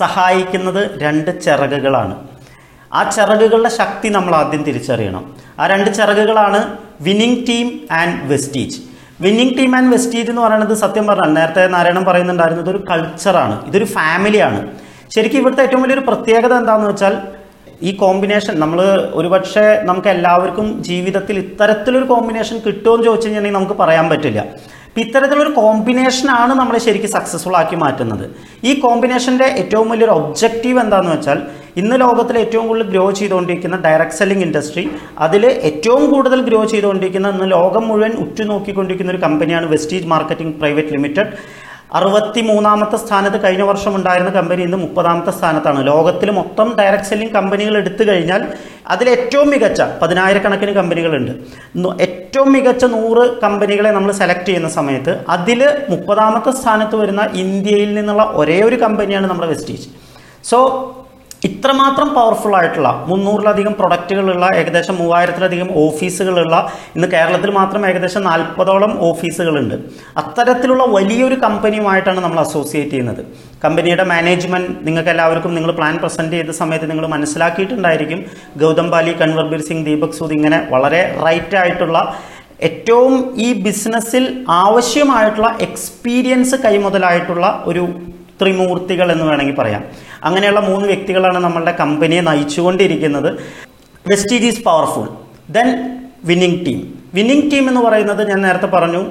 സഹായിക്കുന്നത് 0.00 0.82
രണ്ട് 1.02 1.30
ചിറകുകളാണ്. 1.44 2.14
ആ 2.98 3.00
ചിറകുകളുടെ 3.16 3.72
ശക്തി 3.80 4.08
നമ്മൾ 4.16 4.32
ആദ്യം 4.42 4.62
തിരിച്ചറിയണം. 4.68 5.24
ആ 5.60 5.66
രണ്ട് 5.72 5.90
ചിറകുകളാണ് 5.98 6.60
winning 7.06 7.42
team 7.48 7.66
and 8.00 8.16
Vestige 8.30 8.78
winning 9.24 9.54
team 9.58 9.72
and 9.76 9.90
Vestige 9.94 10.30
എന്ന് 10.32 10.42
പറയുന്നത് 10.42 10.74
സത്യം 10.74 11.06
പറഞ്ഞാൽ 11.06 11.32
നേരത്തെ 11.38 11.62
നാരായണൻ 11.74 12.04
പറയുന്നുണ്ടായിരുന്നത് 12.04 12.70
ഒരു 12.70 12.80
കൾച്ചറാണ് 12.90 13.56
ഇതൊരു 13.68 13.86
ഫാമിലിയാണ് 13.96 14.60
ശരിക്കും 15.14 15.40
ഇവിടുത്തെ 15.42 15.62
ഏറ്റവും 15.66 15.82
വലിയൊരു 15.84 16.04
പ്രത്യേകത 16.08 16.52
എന്താണെന്ന് 16.62 16.90
വെച്ചാൽ 16.90 17.14
ഈ 17.82 17.90
കോമ്പിനേഷൻ 17.96 18.54
നമ്മൾ 18.60 18.80
ഒരുപക്ഷെ 19.18 19.66
നമുക്ക് 19.88 20.08
എല്ലാവർക്കും 20.14 20.66
ജീവിതത്തിൽ 20.88 21.36
ഇത്തരത്തിലൊരു 21.44 22.06
കോമ്പിനേഷൻ 22.12 22.56
കിട്ടുമോ 22.66 22.92
എന്ന് 22.94 23.06
ചോദിച്ചു 23.06 23.26
കഴിഞ്ഞിട്ടുണ്ടെങ്കിൽ 23.26 23.58
നമുക്ക് 23.58 23.76
പറയാൻ 23.82 24.06
പറ്റില്ല. 24.08 24.40
അപ്പം 24.88 25.00
ഇത്തരത്തിലൊരു 25.04 25.52
കോമ്പിനേഷനാണ് 25.60 26.52
നമ്മളെ 26.60 26.80
ശരിക്കും 26.86 27.10
സക്സസ്ഫുൾ 27.16 27.54
ആക്കി 27.60 27.76
മാറ്റുന്നത്. 27.84 28.24
ഈ 28.68 28.72
കോമ്പിനേഷന്റെ 28.84 29.46
ഏറ്റവും 29.60 29.88
വലിയൊരു 29.92 30.14
ഒബ്ജക്റ്റീവ് 30.20 30.80
എന്താണെന്ന് 30.84 31.14
വെച്ചാൽ 31.16 31.40
ഇന്ന് 31.76 32.00
ലോകത്തിൽ 32.00 32.38
ഏറ്റവും 32.38 32.66
കൂടുതൽ 32.68 32.88
ഗ്രോ 32.88 33.10
ചെയ്തുകൊണ്ടിരിക്കുന്ന 33.10 33.76
ഡയറക്ട് 33.76 34.12
സെല്ലിംഗ് 34.12 34.42
ഇൻഡസ്ട്രി 34.42 34.84
അതിൽ 35.18 35.44
ഏറ്റവും 35.62 36.10
കൂടുതൽ 36.10 36.40
ഗ്രോ 36.40 36.64
ചെയ്തുകൊണ്ടിരിക്കുന്ന 36.64 37.28
ഇന്ന് 37.28 37.50
ലോകം 37.50 37.88
മുഴുവൻ 37.88 38.12
ഉറ്റുനോക്കിക്കൊണ്ടിരിക്കുന്ന 38.12 39.10
ഒരു 39.10 39.18
കമ്പനിയാണ് 39.18 39.66
വെസ്റ്റീജ് 39.66 40.06
മാർക്കറ്റിംഗ് 40.06 40.54
പ്രൈവറ്റ് 40.60 40.92
ലിമിറ്റഡ് 40.92 41.32
അറുപത്തി 41.94 42.40
മൂന്നാമത്തെ 42.40 42.96
സ്ഥാനത്ത് 42.96 43.44
കഴിഞ്ഞ 43.44 43.62
വർഷം 43.62 43.96
ഉണ്ടായിരുന്ന 43.96 44.30
കമ്പനി 44.30 44.62
ഇന്ന് 44.62 44.76
മുപ്പതാമത്തെ 44.76 45.30
സ്ഥാനത്താണ്. 45.30 45.86
ലോകത്തിൽ 45.86 46.30
മൊത്തം 46.30 46.74
ഡയറക്ട് 46.78 47.04
സെല്ലിംഗ് 47.04 47.34
കമ്പനികൾ 47.34 47.76
എടുത്തു 47.76 48.02
കഴിഞ്ഞാൽ 48.04 48.42
അതിൽ 48.86 49.08
ഏറ്റവും 49.08 49.50
മികച്ച 49.50 49.82
പതിനായിരക്കണക്കിന് 50.02 50.70
കമ്പനികളുണ്ട് 50.70 51.32
ഏറ്റവും 52.00 52.52
മികച്ച 52.52 52.84
നൂറ് 52.84 53.40
കമ്പനികളെ 53.42 53.90
നമ്മൾ 53.90 54.12
സെലക്ട് 54.12 54.46
ചെയ്യുന്ന 54.46 54.68
സമയത്ത് 54.68 55.18
അതിൽ 55.28 55.68
മുപ്പതാമത്തെ 55.88 56.50
സ്ഥാനത്ത് 56.50 56.96
വരുന്ന 56.96 57.28
ഇന്ത്യയിൽ 57.34 57.94
നിന്നുള്ള 57.94 58.22
ഒരേ 58.22 58.62
ഒരു 58.62 58.76
കമ്പനിയാണ് 58.76 59.26
നമ്മുടെ 59.26 59.48
വെസ്റ്റീജ് 59.48 59.88
സോ 60.44 60.58
ഇത്രമാത്രം 61.48 62.08
പവർഫുൾ 62.16 62.54
ആയിട്ടുള്ള 62.56 62.88
മുന്നൂറിലധികം 63.10 63.74
പ്രൊഡക്റ്റുകളുള്ള 63.78 64.46
ഏകദേശം 64.60 64.94
മൂവായിരത്തിലധികം 65.02 65.68
ഓഫീസുകളുള്ള 65.82 66.54
ഇന്ന് 66.96 67.06
കേരളത്തിൽ 67.14 67.50
മാത്രം 67.58 67.82
ഏകദേശം 67.90 68.22
നാൽപ്പതോളം 68.30 68.92
ഓഫീസുകളുണ്ട് 69.08 69.76
അത്തരത്തിലുള്ള 70.22 70.84
വലിയൊരു 70.96 71.36
കമ്പനിയുമായിട്ടാണ് 71.44 72.20
നമ്മൾ 72.24 72.40
അസോസിയേറ്റ് 72.46 72.92
ചെയ്യുന്നത്. 72.94 73.22
കമ്പനിയുടെ 73.64 74.04
മാനേജ്മെന്റ് 74.12 74.74
നിങ്ങൾക്ക് 74.88 75.12
എല്ലാവർക്കും 75.14 75.54
നിങ്ങൾ 75.58 75.72
പ്ലാൻ 75.78 75.96
പ്രസന്റ് 76.02 76.36
ചെയ്ത 76.38 76.54
സമയത്ത് 76.60 76.88
നിങ്ങൾ 76.90 77.06
മനസ്സിലാക്കിയിട്ടുണ്ടായിരിക്കും. 77.14 78.20
ഗൗതം 78.62 78.90
ബാലി 78.94 79.14
കൺവർബീർ 79.22 79.62
സിംഗ് 79.70 79.86
ദീപക് 79.88 80.18
സൂദ് 80.20 80.36
ഇങ്ങനെ 80.38 80.60
വളരെ 80.74 81.02
റൈറ്റ് 81.26 81.58
ആയിട്ടുള്ള 81.62 81.98
ഏറ്റവും 82.68 83.14
ഈ 83.46 83.48
ബിസിനസ്സിൽ 83.66 84.24
ആവശ്യമായിട്ടുള്ള 84.62 85.50
എക്സ്പീരിയൻസ് 85.68 86.56
കൈമുതലായിട്ടുള്ള 86.64 87.46
ഒരു 87.72 87.84
ത്രിമൂർത്തികൾ 88.40 89.06
എന്ന് 89.12 89.24
വേണമെങ്കിൽ 89.28 89.56
പറയാം. 89.56 89.82
അങ്ങനെയുള്ള 90.24 90.60
മൂന്ന് 90.60 90.86
വ്യക്തികളാണ് 90.86 91.38
നമ്മളുടെ 91.38 91.72
കമ്പനിയെ 91.80 92.20
നയിച്ചുകൊണ്ടിരിക്കുന്നത്. 92.20 93.30
Vestige 94.10 94.44
is 94.44 94.62
powerful 94.64 95.08
then 95.50 95.68
winning 96.24 96.66
team 96.66 96.80
winning 97.14 97.52
team 97.52 97.68
എന്ന് 97.68 97.80
പറയുന്നത് 97.80 98.28
ഞാൻ 98.30 98.40
നേരത്തെ 98.42 98.66
പറഞ്ഞു 98.66 99.02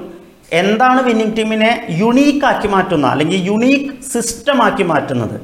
എന്താണ് 0.54 1.04
വിന്നിംഗ് 1.04 1.38
ടീമിനെ 1.38 1.88
യുണീക്ക് 1.90 2.46
ആക്കി 2.46 2.68
മാറ്റുന്ന 2.68 3.08
അല്ലെങ്കിൽ 3.08 3.40
യുണീക്ക് 3.52 3.90
സിസ്റ്റം 4.14 4.64
ആക്കി 4.64 4.84
മാറ്റുന്നത്? 4.84 5.36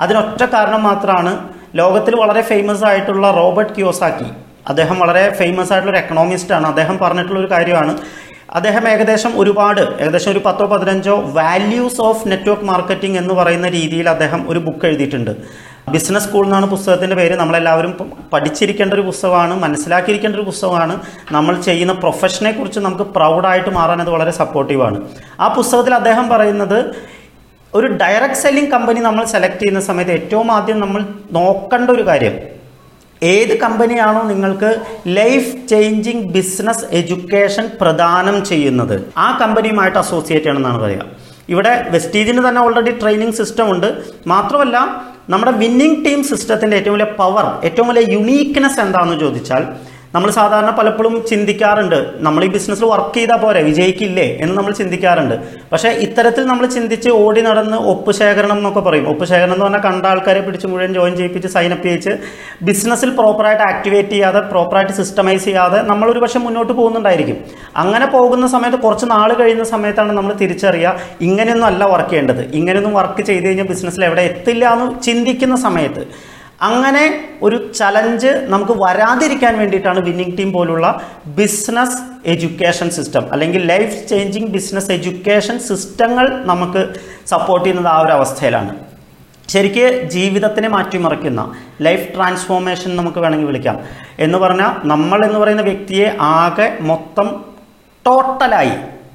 അതിനൊറ്റ 0.00 0.44
കാരണം 0.44 0.82
മാത്രമാണ് 0.82 1.32
ലോകത്തിൽ 1.74 2.16
വളരെ 2.16 2.40
ഫേമസ് 2.40 2.84
ആയിട്ടുള്ള 2.84 3.30
റോബർട്ട് 3.30 3.72
ക്യോസാക്കി. 3.72 4.28
അദ്ദേഹം 4.68 4.98
വളരെ 4.98 5.22
ഫേമസ് 5.30 5.72
ആയിട്ടുള്ള 5.72 5.96
ഒരു 5.96 6.04
എക്കണോമിസ്റ്റ് 6.04 6.52
ആണ്. 6.52 6.66
അദ്ദേഹം 6.66 6.98
പറഞ്ഞിട്ടുള്ള 6.98 7.40
ഒരു 7.40 7.50
കാര്യമാണ് 7.50 7.98
അദ്ദേഹം 8.58 8.84
ഏകദേശം 8.88 9.32
ഒരുപാട് 9.40 9.80
ഏകദേശം 10.02 10.30
ഒരു 10.30 10.40
പത്തോ 10.44 10.64
പതിനഞ്ചോ 10.66 11.14
വാല്യൂസ് 11.38 12.00
ഓഫ് 12.06 12.28
നെറ്റ്വർക്ക് 12.30 12.66
മാർക്കറ്റിംഗ് 12.70 13.18
എന്ന് 13.18 13.34
പറയുന്ന 13.34 13.68
രീതിയിൽ 13.68 14.08
അദ്ദേഹം 14.08 14.40
ഒരു 14.50 14.58
ബുക്ക് 14.58 14.86
എഴുതിയിട്ടുണ്ട്. 14.86 15.32
ബിസിനസ് 15.94 16.26
സ്കൂൾ 16.26 16.44
എന്നാണ് 16.44 16.66
പുസ്തകത്തിന്റെ 16.66 17.16
പേര്. 17.16 17.34
നമ്മളെല്ലാവരും 17.36 17.92
പഠിച്ചിരിക്കേണ്ട 18.32 18.92
ഒരു 18.92 19.00
പുസ്തകമാണ് 19.00 19.54
മനസ്സിലാക്കിയിരിക്കേണ്ട 19.54 20.36
ഒരു 20.36 20.42
പുസ്തകമാണ്. 20.42 20.94
നമ്മൾ 21.32 21.54
ചെയ്യുന്ന 21.60 21.92
പ്രൊഫഷനെ 21.92 22.52
കുറിച്ച് 22.52 22.80
നമുക്ക് 22.80 23.06
പ്രൗഡായിട്ട് 23.16 23.70
മാറാൻ 23.70 24.00
അത് 24.00 24.10
വളരെ 24.10 24.30
സപ്പോർട്ടീവാണ് 24.30 25.00
ആ 25.40 25.48
പുസ്തകത്തിൽ 25.58 25.94
അദ്ദേഹം 25.94 26.28
പറയുന്നത് 26.28 26.78
ഒരു 27.74 27.86
ഡയറക്റ്റ് 28.02 28.42
സെല്ലിംഗ് 28.44 28.72
കമ്പനി 28.72 29.00
നമ്മൾ 29.00 29.24
സെലക്ട് 29.24 29.60
ചെയ്യുന്ന 29.60 29.80
സമയത്ത് 29.80 30.12
ഏറ്റവും 30.12 30.48
ആദ്യം 30.52 30.80
നമ്മൾ 30.80 31.02
നോക്കേണ്ട 31.32 31.90
ഒരു 31.90 32.02
കാര്യം 32.02 32.36
ഏത് 33.22 33.58
കമ്പനിയാണോ 33.58 34.20
നിങ്ങൾക്ക് 34.28 34.68
ലൈഫ് 35.06 35.68
ചേഞ്ചിങ് 35.68 36.22
ബിസിനസ് 36.34 36.84
എഡ്യൂക്കേഷൻ 36.98 37.70
പ്രദാനം 37.80 38.44
ചെയ്യുന്നത്? 38.44 38.94
ആ 39.16 39.38
കമ്പനിയുമായിട്ട് 39.40 39.98
അസോസിയേറ്റ് 39.98 40.46
ചെയ്യണമെന്നാണ് 40.46 40.78
പറയുക. 40.82 41.04
ഇവിടെ 41.48 41.86
വെസ്റ്റീജിന് 41.90 42.48
തന്നെ 42.48 42.60
ഓൾറെഡി 42.60 42.90
ട്രെയിനിങ് 43.00 43.32
സിസ്റ്റം 43.32 43.70
ഉണ്ട്. 43.70 43.88
മാത്രമല്ല 44.26 44.76
നമ്മുടെ 45.30 45.52
വിന്നിംഗ് 45.52 46.04
ടീം 46.04 46.22
സിസ്റ്റത്തിന്റെ 46.22 46.76
ഏറ്റവും 46.76 46.94
വലിയ 46.98 47.12
പവർ 47.18 47.46
ഏറ്റവും 47.64 47.88
വലിയ 47.88 48.04
യുണീക്ക്നെസ് 48.14 48.80
എന്താണെന്ന് 48.80 49.20
ചോദിച്ചാൽ 49.20 49.62
നമ്മൾ 50.14 50.30
സാധാരണ 50.30 50.70
പലപ്പോഴും 50.70 51.12
ചിന്തിക്കാറുണ്ട് 51.30 51.96
നമ്മൾ 52.26 52.44
ഈ 52.44 52.48
ബിസിനസ്സിൽ 52.48 52.84
വർക്ക് 52.84 53.14
ചെയ്താൽ 53.16 53.36
പോരെ 53.36 53.60
വിജയിക്കില്ലേ? 53.62 54.24
എന്ന് 54.42 54.54
നമ്മൾ 54.56 54.72
ചിന്തിക്കാറുണ്ട്. 54.72 55.34
പക്ഷേ 55.72 55.88
ഇത്തരത്തിൽ 55.88 56.44
നമ്മൾ 56.46 56.66
ചിന്തിച്ച് 56.66 57.10
ഓടി 57.10 57.40
നടന്ന് 57.40 57.76
ഒപ്പ് 57.92 58.12
ശേഖരണം 58.12 58.56
എന്നൊക്കെ 58.56 58.80
പറയും. 58.80 59.08
ഒപ്പ് 59.08 59.24
ശേഖരണം 59.24 59.52
എന്ന് 59.52 59.64
പറഞ്ഞാൽ 59.64 59.80
കണ്ട 59.80 60.06
ആൾക്കാരെ 60.06 60.40
പിടിച്ച് 60.40 60.66
മുഴുവൻ 60.66 60.94
ജോയിൻ 60.94 61.14
ചെയ്യിപ്പിച്ച് 61.16 61.48
സൈനപ്പ് 61.48 61.82
ചെയ്യിച്ച് 61.82 62.10
ബിസിനസ്സിൽ 62.62 63.10
പ്രോപ്പറായിട്ട് 63.10 63.62
ആക്ടിവേറ്റ് 63.62 64.08
ചെയ്യാതെ 64.08 64.40
പ്രോപ്പറായിട്ട് 64.40 64.92
സിസ്റ്റമൈസ് 64.92 65.44
ചെയ്യാതെ 65.44 65.82
നമ്മൾ 65.82 66.10
ഒരു 66.10 66.18
പക്ഷേ 66.18 66.38
മുന്നോട്ട് 66.38 66.72
പോകുന്നുണ്ടായിരിക്കും. 66.72 67.38
അങ്ങനെ 67.76 68.06
പോകുന്ന 68.06 68.46
സമയത്ത് 68.46 68.80
കുറച്ച് 68.86 69.06
നാൾ 69.10 69.32
കഴിയുന്ന 69.34 69.64
സമയത്താണ് 69.64 70.12
നമ്മൾ 70.12 70.32
തിരിച്ചറിയുക 70.32 70.96
ഇങ്ങനെയൊന്നും 71.20 71.66
അല്ല 71.66 71.84
വർക്ക് 71.84 72.10
ചെയ്യേണ്ടത്. 72.10 72.42
ഇങ്ങനെയൊന്നും 72.54 72.94
വർക്ക് 72.94 73.22
ചെയ്ത് 73.22 73.46
കഴിഞ്ഞാൽ 73.46 73.66
ബിസിനസ്സിൽ 73.66 74.04
എവിടെ 74.04 74.22
എത്തില്ല 74.22 74.72
എന്ന് 74.72 75.02
ചിന്തിക്കുന്ന 75.02 75.56
സമയത്ത് 75.68 76.04
അങ്ങനെ 76.60 77.02
ഒരു 77.42 77.56
ചലഞ്ച് 77.78 78.30
നമുക്ക് 78.52 78.72
വരാതിരിക്കാൻ 78.72 79.58
വേണ്ടിയിട്ടാണ് 79.58 80.00
വിന്നിംഗ് 80.00 80.36
ടീം 80.38 80.52
പോലുള്ള 80.52 80.86
ബിസിനസ് 81.38 81.98
എഡ്യൂക്കേഷൻ 82.26 82.88
സിസ്റ്റം 82.90 83.24
അല്ലെങ്കിൽ 83.32 83.62
ലൈഫ് 83.72 83.96
ചേഞ്ചിങ് 84.08 84.50
ബിസിനസ് 84.56 84.92
എഡ്യൂക്കേഷൻ 84.92 85.58
സിസ്റ്റങ്ങൾ 85.68 86.26
നമുക്ക് 86.50 86.82
സപ്പോർട്ട് 87.26 87.64
ചെയ്യുന്നത് 87.64 87.92
ആ 87.94 87.98
ഒരു 88.00 88.12
അവസ്ഥയിലാണ്. 88.12 88.72
ശരിക്ക് 89.48 89.86
ജീവിതത്തിനെ 90.14 90.68
മാറ്റിമറിക്കുന്ന 90.68 91.42
ലൈഫ് 91.80 92.06
ട്രാൻസ്ഫോർമേഷൻ 92.14 92.90
നമുക്ക് 92.96 93.18
വേണമെങ്കിൽ 93.18 93.48
വിളിക്കാം. 93.50 93.78
എന്ന് 94.18 94.38
പറഞ്ഞാൽ 94.38 94.72
നമ്മൾ 94.92 95.20
എന്ന് 95.26 95.38
പറയുന്ന 95.38 95.62
വ്യക്തിയെ 95.62 96.08
ആകെ 96.18 96.68
മൊത്തം 96.90 97.28
ടോട്ടലായി 98.06 98.74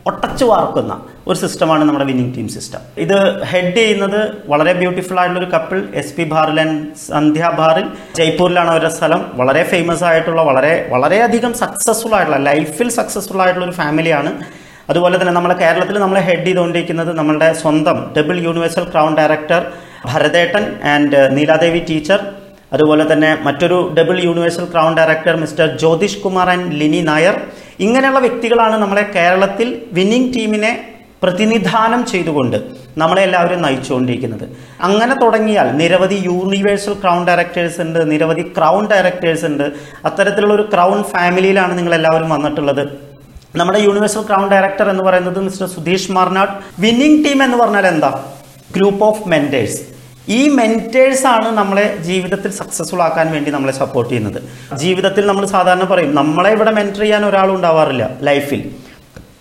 ഒട്ടച്ചു 0.09 0.45
വാർക്കുന്ന 0.45 0.93
ഒരു 1.29 1.37
സിസ്റ്റമാണ് 1.43 1.83
നമ്മുടെ 1.87 2.05
വിന്നിംഗ് 2.09 2.33
ടീം 2.35 2.47
സിസ്റ്റം 2.55 2.81
ഇത് 3.03 3.15
ഹെഡ് 3.51 3.75
ചെയ്യുന്നത് 3.77 4.19
വളരെ 4.51 4.73
ബ്യൂട്ടിഫുൾ 4.81 5.17
ആയിട്ടുള്ള 5.21 5.39
ഒരു 5.43 5.49
couple 5.53 5.79
S 6.01 6.13
P 6.17 6.25
Baril 6.33 6.59
and 6.63 6.77
Sandhya 7.05 7.47
Baril 7.59 7.87
ജയ്പൂരിലാണ് 8.19 8.69
അവരുടെ 8.73 8.91
സ്ഥലം. 8.97 9.21
വളരെ 9.39 9.63
ഫേമസ് 9.71 10.05
ആയിട്ടുള്ള 10.09 10.41
വളരെ 10.49 10.73
വളരെയധികം 10.93 11.53
സക്സസ്ഫുൾ 11.63 12.13
ആയിട്ടുള്ള 12.17 12.39
ലൈഫിൽ 12.49 12.89
സക്സസ്ഫുൾ 12.99 13.41
ആയിട്ടുള്ള 13.45 13.65
ഒരു 13.69 13.75
ഫാമിലിയാണ് 13.81 14.31
അതുപോലെ 14.91 15.15
തന്നെ 15.21 15.33
നമ്മളെ 15.39 15.55
കേരളത്തിൽ 15.63 15.95
നമ്മളെ 16.05 16.21
ഹെഡ് 16.29 16.45
ചെയ്തുകൊണ്ടിരിക്കുന്നത് 16.47 17.11
നമ്മളുടെ 17.19 17.49
സ്വന്തം 17.61 17.99
ഡബിൾ 18.17 18.37
യൂണിവേഴ്സൽ 18.47 18.85
ക്രൗൺ 18.93 19.11
ഡയറക്ടർ 19.19 19.61
ഭരതേട്ടൻ 20.09 20.65
ആൻഡ് 20.93 21.19
നീലാദേവി 21.37 21.81
ടീച്ചർ 21.89 22.19
അതുപോലെ 22.75 23.03
തന്നെ 23.11 23.29
മറ്റൊരു 23.47 23.77
double 23.97 24.17
universal 24.27 24.65
crown 24.73 24.91
director 24.99 25.35
mister 25.43 25.67
Jyothish 25.81 26.19
Kumar 26.23 26.47
and 26.53 26.71
Lini 26.81 27.01
Nair. 27.09 27.35
ഇങ്ങനെയുള്ള 27.85 28.19
വ്യക്തികളാണ് 28.25 28.75
നമ്മളെ 28.83 29.03
കേരളത്തിൽ 29.15 29.67
വിന്നിംഗ് 29.97 30.31
ടീമിനെ 30.35 30.71
പ്രതിനിധാനം 31.25 32.01
ചെയ്തുകൊണ്ട് 32.11 32.57
നമ്മളെ 32.97 33.21
എല്ലാവരും 33.27 33.61
നയിച്ചുകൊണ്ടിരിക്കുന്നത്. 33.61 34.43
അങ്ങനെ 34.87 35.15
തുടങ്ങിയാൽ 35.21 35.67
നിരവധി 35.79 36.17
യൂണിവേഴ്സൽ 36.29 36.93
ക്രൗൺ 37.01 37.21
ഡയറക്ടേഴ്സ് 37.29 37.81
ഉണ്ട് 37.85 37.99
നിരവധി 38.11 38.43
ക്രൗൺ 38.57 38.83
ഡയറക്ടേഴ്സ് 38.91 39.45
ഉണ്ട്. 39.49 39.65
അത്തരത്തിലുള്ള 40.07 40.53
ഒരു 40.53 40.65
ക്രൗൺ 40.73 41.03
ഫാമിലിയിലാണ് 41.13 41.73
നിങ്ങൾ 41.77 41.95
എല്ലാവരും 41.99 42.29
വന്നിട്ടുള്ളത്. 42.35 42.83
നമ്മുടെ 43.59 43.79
യൂണിവേഴ്സൽ 43.87 44.23
ക്രൗൺ 44.29 44.45
ഡയറക്ടർ 44.53 44.87
എന്ന് 44.93 45.03
പറയുന്നത് 45.03 45.39
mister 45.47 45.67
Sudheesh 45.75 46.11
Marnad. 46.11 46.53
Winning 46.85 47.19
team 47.25 47.43
എന്ന് 47.43 47.57
പറഞ്ഞാൽ 47.63 47.87
എന്താ? 47.93 48.11
ഗ്രൂപ്പ് 48.77 49.03
ഓഫ് 49.09 49.29
മെന്റേഴ്സ് 49.33 49.81
ഈ 50.37 50.41
മെന്റേഴ്സാണ് 50.59 51.49
നമ്മളെ 51.59 51.85
ജീവിതത്തിൽ 52.07 52.51
സക്സസ്ഫുൾ 52.59 53.01
ആക്കാൻ 53.07 53.27
വേണ്ടി 53.33 53.49
നമ്മളെ 53.51 53.73
സപ്പോർട്ട് 53.81 54.09
ചെയ്യുന്നത്. 54.11 54.39
ജീവിതത്തിൽ 54.83 55.23
നമ്മൾ 55.31 55.45
സാധാരണ 55.55 55.85
പറയും 55.91 56.15
നമ്മളെ 56.21 56.51
ഇവിടെ 56.57 56.71
മെന്റർ 56.71 57.01
ചെയ്യാൻ 57.05 57.23
ഒരാളും 57.25 57.55
ഉണ്ടാവാറില്ല 57.55 58.05
ലൈഫിൽ 58.21 58.63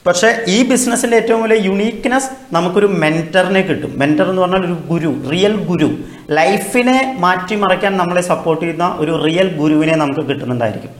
പക്ഷേ 0.06 0.28
ഈ 0.48 0.68
ബിസിനസ്സിന്റെ 0.68 1.16
ഏറ്റവും 1.16 1.42
വലിയ 1.42 1.58
യുണീക്ക്നെസ് 1.66 2.30
നമുക്കൊരു 2.52 2.86
മെന്ററിനെ 2.86 3.60
കിട്ടും. 3.60 3.92
മെന്റർ 3.98 4.30
എന്ന് 4.30 4.42
പറഞ്ഞാൽ 4.42 4.64
ഒരു 4.64 4.76
ഗുരു 4.90 5.30
റിയൽ 5.30 5.54
ഗുരു. 5.64 5.88
ലൈഫിനെ 6.30 7.16
മാറ്റിമറിക്കാൻ 7.18 7.96
നമ്മളെ 7.96 8.20
സപ്പോർട്ട് 8.20 8.62
ചെയ്യുന്ന 8.62 8.96
ഒരു 8.98 9.24
റിയൽ 9.24 9.56
ഗുരുവിനെ 9.56 9.96
നമുക്ക് 9.96 10.20
കിട്ടുന്നുണ്ടായിരിക്കും. 10.20 10.90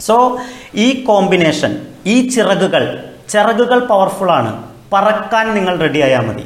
സോ 0.00 0.38
ഈ 0.74 1.04
കോമ്പിനേഷൻ 1.04 1.86
ഈ 2.06 2.28
ചിറകുകൾ 2.28 2.84
ചിറകുകൾ 3.28 3.78
പവർഫുള്ളാണ് 3.86 4.62
പറക്കാൻ 4.92 5.54
നിങ്ങൾ 5.54 5.78
റെഡി 5.78 6.00
ആയാൽ 6.00 6.26
മതി. 6.26 6.44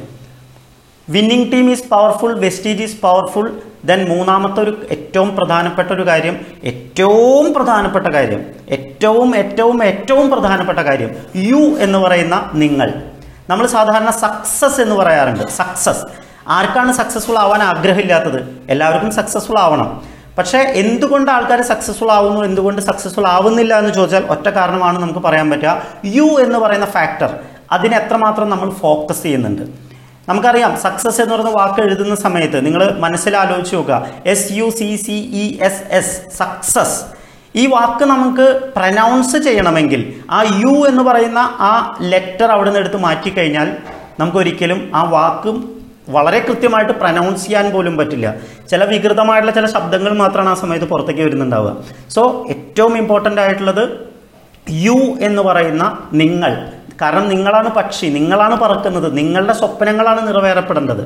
Winning 1.09 1.51
team 1.51 1.71
is 1.71 1.89
powerful 1.89 2.39
Vestige 2.39 2.83
is 2.83 3.01
powerful 3.01 3.61
then 3.85 4.09
മൂന്നാമത്തെ 4.09 4.61
ഒരു 4.61 4.87
ഏറ്റവും 4.91 5.35
പ്രധാനപ്പെട്ട 5.35 5.89
ഒരു 5.91 6.07
കാര്യം 6.07 6.45
ഏറ്റവും 6.63 7.53
പ്രധാനപ്പെട്ട 7.53 8.07
കാര്യം 8.07 8.45
ഏറ്റവും 8.69 9.35
ഏറ്റവും 9.35 9.83
ഏറ്റവും 9.83 10.31
പ്രധാനപ്പെട്ട 10.31 10.79
കാര്യം 10.79 11.11
യു 11.35 11.77
എന്ന് 11.79 11.99
പറയുന്ന 11.99 12.51
നിങ്ങൾ. 12.53 12.93
നമ്മൾ 13.49 13.67
സാധാരണ 13.67 14.09
സക്സസ് 14.09 14.81
എന്ന് 14.81 14.95
പറയാറുണ്ട്. 14.95 15.43
സക്സസ് 15.43 16.03
ആർക്കാണ് 16.47 16.91
സക്സസ്ഫുൾ 16.93 17.37
ആവാൻ 17.37 17.63
ആഗ്രഹമില്ലാത്തത്? 17.63 18.39
എല്ലാവർക്കും 18.69 19.11
സക്സസ്ഫുൾ 19.11 19.59
ആവണം. 19.59 20.03
പക്ഷേ 20.37 20.57
എന്തുകൊണ്ട് 20.57 21.31
ആൾക്കാർ 21.31 21.61
സക്സസ്ഫുൾ 21.61 22.11
ആവുന്നു? 22.11 22.41
എന്തുകൊണ്ട് 22.41 22.81
സക്സസ്ഫുൾ 22.81 23.27
ആവുന്നില്ല 23.27 23.79
എന്ന് 23.79 23.93
ചോദിച്ചാൽ 23.93 24.25
ഒറ്റ 24.29 24.49
കാരണമാണ് 24.49 24.99
നമുക്ക് 24.99 25.19
പറയാൻ 25.19 25.49
പറ്റുക. 25.49 25.81
യു 26.05 26.27
എന്ന് 26.39 26.59
പറയുന്ന 26.59 26.85
ഫാക്ടർ 26.85 27.39
അതിനെത്രമാത്രം 27.71 28.49
നമ്മൾ 28.49 28.69
ഫോക്കസ് 28.69 29.23
ചെയ്യുന്നുണ്ട്. 29.23 29.86
നമുക്കറിയാം 30.27 30.71
സക്സസ് 30.77 31.21
എന്ന് 31.21 31.33
പറയുന്ന 31.33 31.51
വാക്ക് 31.51 31.81
എഴുതുന്ന 31.81 32.15
സമയത്ത് 32.15 32.65
നിങ്ങൾ 32.65 32.81
മനസ്സിലാലോചിച്ച് 32.99 33.75
നോക്കുക. 33.75 33.97
S 34.25 34.53
U 34.53 34.69
C 34.69 34.95
C 34.95 35.17
E 35.43 35.45
S 35.67 35.83
S 35.89 36.15
success 36.37 36.97
ഈ 37.55 37.67
വാക്ക് 37.67 38.03
നമുക്ക് 38.03 38.47
പ്രനൗൺസ് 38.75 39.37
ചെയ്യണമെങ്കിൽ 39.37 40.01
ആ 40.29 40.39
യു 40.61 40.73
എന്ന് 40.87 41.03
പറയുന്ന 41.03 41.39
ആ 41.59 41.97
ലെറ്റർ 41.99 42.51
അവിടെ 42.51 42.69
നിന്ന് 42.69 42.79
എടുത്ത് 42.79 42.97
മാറ്റിക്കഴിഞ്ഞാൽ 42.97 43.69
നമുക്കൊരിക്കലും 44.19 44.91
ആ 44.95 45.03
വാക്കും 45.15 45.57
വളരെ 46.09 46.39
കൃത്യമായിട്ട് 46.39 46.93
പ്രനൗൺസ് 46.93 47.45
ചെയ്യാൻ 47.45 47.71
പോലും 47.71 47.97
പറ്റില്ല. 47.97 48.27
ചില 48.69 48.83
വികൃതമായിട്ടുള്ള 48.83 49.55
ചില 49.55 49.65
ശബ്ദങ്ങൾ 49.65 50.13
മാത്രമാണ് 50.13 50.49
ആ 50.49 50.53
സമയത്ത് 50.53 50.85
പുറത്തേക്ക് 50.85 51.21
വരുന്നുണ്ടാവുക. 51.21 51.71
സോ 52.15 52.45
ഏറ്റവും 52.49 52.97
ഇമ്പോർട്ടന്റ് 52.97 53.41
ആയിട്ടുള്ളത് 53.41 53.83
യു 54.85 54.99
എന്ന് 55.19 55.41
പറയുന്ന 55.41 55.97
നിങ്ങൾ. 56.13 56.53
കാരണം 57.01 57.29
നിങ്ങളാണ് 57.29 57.69
പക്ഷി 57.69 58.07
നിങ്ങളാണ് 58.07 58.55
പറക്കുന്നത് 58.59 59.17
നിങ്ങളുടെ 59.17 59.53
സ്വപ്നങ്ങളാണ് 59.53 60.27
നിറവേറപ്പെടേണ്ടത്. 60.27 61.03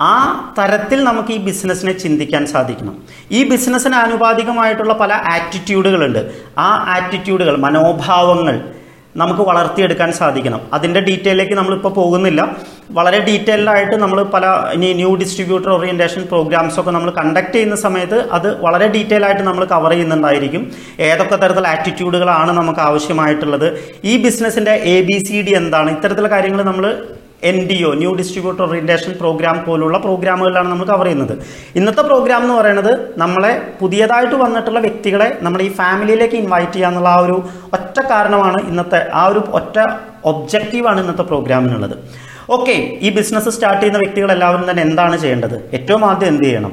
ആ 0.00 0.14
തരത്തിൽ 0.58 1.04
നമുക്ക് 1.04 1.32
ഈ 1.32 1.36
ബിസിനസ്സിനെ 1.36 1.92
ചിന്തിക്കാൻ 1.92 2.46
സാധിക്കണം. 2.46 2.96
ഈ 3.30 3.50
ബിസിനസ്സിന് 3.50 3.94
ആനുപാതികമായിട്ടുള്ള 3.94 4.94
പല 4.94 5.12
ആറ്റിറ്റ്യൂഡുകളുണ്ട്. 5.12 6.32
ആ 6.58 6.84
ആറ്റിറ്റ്യൂഡുകൾ 6.88 7.56
മനോഭാവങ്ങൾ 7.56 8.72
നമുക്ക് 9.16 9.40
വളർത്തിയെടുക്കാൻ 9.40 10.12
സാധിക്കണം. 10.12 10.60
അതിന്റെ 10.72 11.00
ഡീറ്റെയിലേക്ക് 11.00 11.52
നമ്മളിപ്പോൾ 11.52 11.92
പോകുന്നില്ല. 11.92 12.56
വളരെ 12.94 13.18
ഡീറ്റെയിൽഡ് 13.28 13.70
ആയിട്ട് 13.72 13.96
നമ്മൾ 14.02 14.18
പല 14.34 14.46
ഇനി 14.74 14.88
ന്യൂ 15.00 15.10
ഡിസ്ട്രിബ്യൂട്ടർ 15.22 15.70
ഓറിയന്റേഷൻ 15.76 16.22
പ്രോഗ്രാംസ് 16.32 16.78
ഒക്കെ 16.80 16.92
നമ്മൾ 16.96 17.10
കണ്ടക്ട് 17.18 17.54
ചെയ്യുന്ന 17.56 17.76
സമയത്ത് 17.84 18.18
അത് 18.36 18.48
വളരെ 18.64 18.86
ഡീറ്റെയിൽ 18.94 19.24
ആയിട്ട് 19.28 19.44
നമ്മൾ 19.48 19.64
കവർ 19.72 19.92
ചെയ്യുന്നുണ്ടായിരിക്കും. 19.94 20.62
ഏതൊക്കെ 21.08 21.36
തരത്തിലുള്ള 21.42 21.68
ആറ്റിറ്റ്യൂഡുകളാണ് 21.74 22.52
നമുക്ക് 22.60 22.82
ആവശ്യമായിട്ടുള്ളത്? 22.88 23.68
ഈ 24.10 24.14
ബിസിനസ്സിന്റെ 24.24 24.74
എ 24.94 24.96
ബി 25.08 25.18
സി 25.28 25.38
ഡി 25.46 25.54
എന്താണ്? 25.62 25.90
ഇത്തരത്തിലുള്ള 25.96 26.32
കാര്യങ്ങൾ 26.36 26.62
നമ്മൾ 26.70 26.86
N 27.50 27.56
D 27.68 27.78
O 27.88 27.90
new 28.02 28.10
distributor 28.18 28.62
orientation 28.66 29.12
program 29.22 29.56
പോലുള്ള 29.66 29.96
പ്രോഗ്രാമുകളിലാണ് 30.04 30.68
നമ്മൾ 30.72 30.86
കവർ 30.92 31.06
ചെയ്യുന്നത്. 31.06 31.34
ഇന്നത്തെ 31.78 32.02
പ്രോഗ്രാം 32.08 32.42
എന്ന് 32.44 32.54
പറയുന്നത് 32.60 32.92
നമ്മളെ 33.22 33.52
പുതിയതായിട്ട് 33.80 34.36
വന്നിട്ടുള്ള 34.44 34.80
വ്യക്തികളെ 34.86 35.28
നമ്മുടെ 35.46 35.64
ഈ 35.68 35.70
ഫാമിലിയിലേക്ക് 35.80 36.38
ഇൻവൈറ്റ് 36.42 36.72
ചെയ്യുക 36.72 36.90
എന്നുള്ള 36.90 37.10
ആ 37.16 37.20
ഒരു 37.26 37.36
ഒറ്റ 37.78 37.98
കാരണമാണ് 38.12 38.60
ഇന്നത്തെ 38.70 39.00
ആ 39.20 39.24
ഒരു 39.32 39.42
ഒറ്റ 39.60 39.76
ഒബ്ജക്റ്റീവാണ് 40.32 41.00
ഇന്നത്തെ 41.04 41.26
പ്രോഗ്രാമിനുള്ളത് 41.32 41.96
ഓക്കെ 42.50 42.98
ഈ 43.02 43.10
ബിസിനസ് 43.10 43.48
സ്റ്റാർട്ട് 43.48 43.82
ചെയ്യുന്ന 43.82 43.98
വ്യക്തികൾ 43.98 44.32
എല്ലാവരും 44.32 44.70
തന്നെ 44.70 44.82
എന്താണ് 44.82 45.16
ചെയ്യേണ്ടത്? 45.16 45.70
ഏറ്റവും 45.74 46.04
ആദ്യം 46.10 46.28
എന്ത് 46.28 46.44
ചെയ്യണം? 46.44 46.72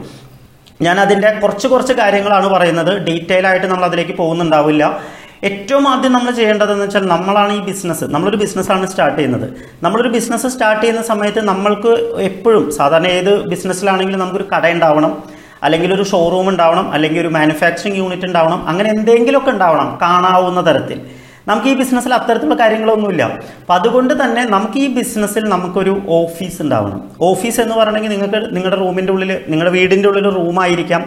ഞാൻ 0.81 0.99
അതിന്റെ 0.99 1.29
കുറച്ച് 1.31 1.67
കുറച്ച് 1.67 1.93
കാര്യങ്ങളാണ് 1.93 2.47
പറയുന്നത്. 2.47 2.97
ഡീറ്റെയിൽ 3.07 3.47
ആയിട്ട് 3.47 3.67
നമ്മൾ 3.67 3.85
അതിലേക്ക് 3.85 4.17
പോകുന്നുണ്ടാവില്ല. 4.17 4.99
ഏറ്റവും 5.43 5.87
ആദ്യം 5.87 6.11
നമ്മൾ 6.13 6.31
ചെയ്യേണ്ടതെന്ന് 6.31 6.85
വെച്ചാൽ 6.85 7.05
നമ്മളാണ് 7.07 7.53
ഈ 7.53 7.59
ബിസിനസ് 7.59 8.03
നമ്മളൊരു 8.03 8.37
ബിസിനസ്സാണ് 8.37 8.85
സ്റ്റാർട്ട് 8.87 9.17
ചെയ്യുന്നത്. 9.17 9.49
നമ്മളൊരു 9.83 10.09
ബിസിനസ് 10.09 10.47
സ്റ്റാർട്ട് 10.47 10.83
ചെയ്യുന്ന 10.83 11.01
സമയത്ത് 11.01 11.41
നമ്മൾക്ക് 11.41 12.21
എപ്പോഴും 12.21 12.71
സാധാരണ 12.71 13.07
ഏത് 13.07 13.45
ബിസിനസ്സിലാണെങ്കിലും 13.45 14.19
നമുക്കൊരു 14.19 14.47
കട 14.55 14.71
ഉണ്ടാവണം 14.71 15.23
അല്ലെങ്കിൽ 15.63 15.93
ഒരു 15.93 16.03
ഷോറൂം 16.03 16.49
ഉണ്ടാവണം 16.49 16.93
അല്ലെങ്കിൽ 16.93 17.21
ഒരു 17.21 17.27
മാനുഫാക്ചറിങ് 17.27 17.97
യൂണിറ്റ് 17.97 18.25
ഉണ്ടാവണം 18.25 18.67
അങ്ങനെ 18.67 18.89
എന്തെങ്കിലുമൊക്കെ 18.89 19.51
ഉണ്ടാവണം. 19.51 19.99
കാണാവുന്ന 20.01 20.61
തരത്തിൽ. 20.71 21.01
നമുക്ക് 21.47 21.67
ഈ 21.67 21.73
ബിസിനസ്സിൽ 21.73 22.13
അത്തരത്തിലുള്ള 22.13 22.55
കാര്യങ്ങളൊന്നുമില്ല. 22.55 23.23
അപ്പം 23.61 23.73
അതുകൊണ്ട് 23.73 24.13
തന്നെ 24.23 24.45
നമുക്ക് 24.45 24.77
ഈ 24.77 24.87
ബിസിനസ്സിൽ 24.87 25.43
നമുക്കൊരു 25.43 26.01
ഓഫീസ് 26.07 26.61
ഉണ്ടാവണം. 26.61 27.11
ഓഫീസ് 27.21 27.61
എന്ന് 27.61 27.75
പറയണമെങ്കിൽ 27.75 28.09
നിങ്ങൾക്ക് 28.09 28.55
നിങ്ങളുടെ 28.55 28.75
റൂമിന്റെ 28.75 29.13
ഉള്ളിൽ 29.13 29.45
നിങ്ങളുടെ 29.47 29.73
വീടിന്റെ 29.73 30.09
ഉള്ളിൽ 30.09 30.29
റൂമായിരിക്കാം 30.29 31.05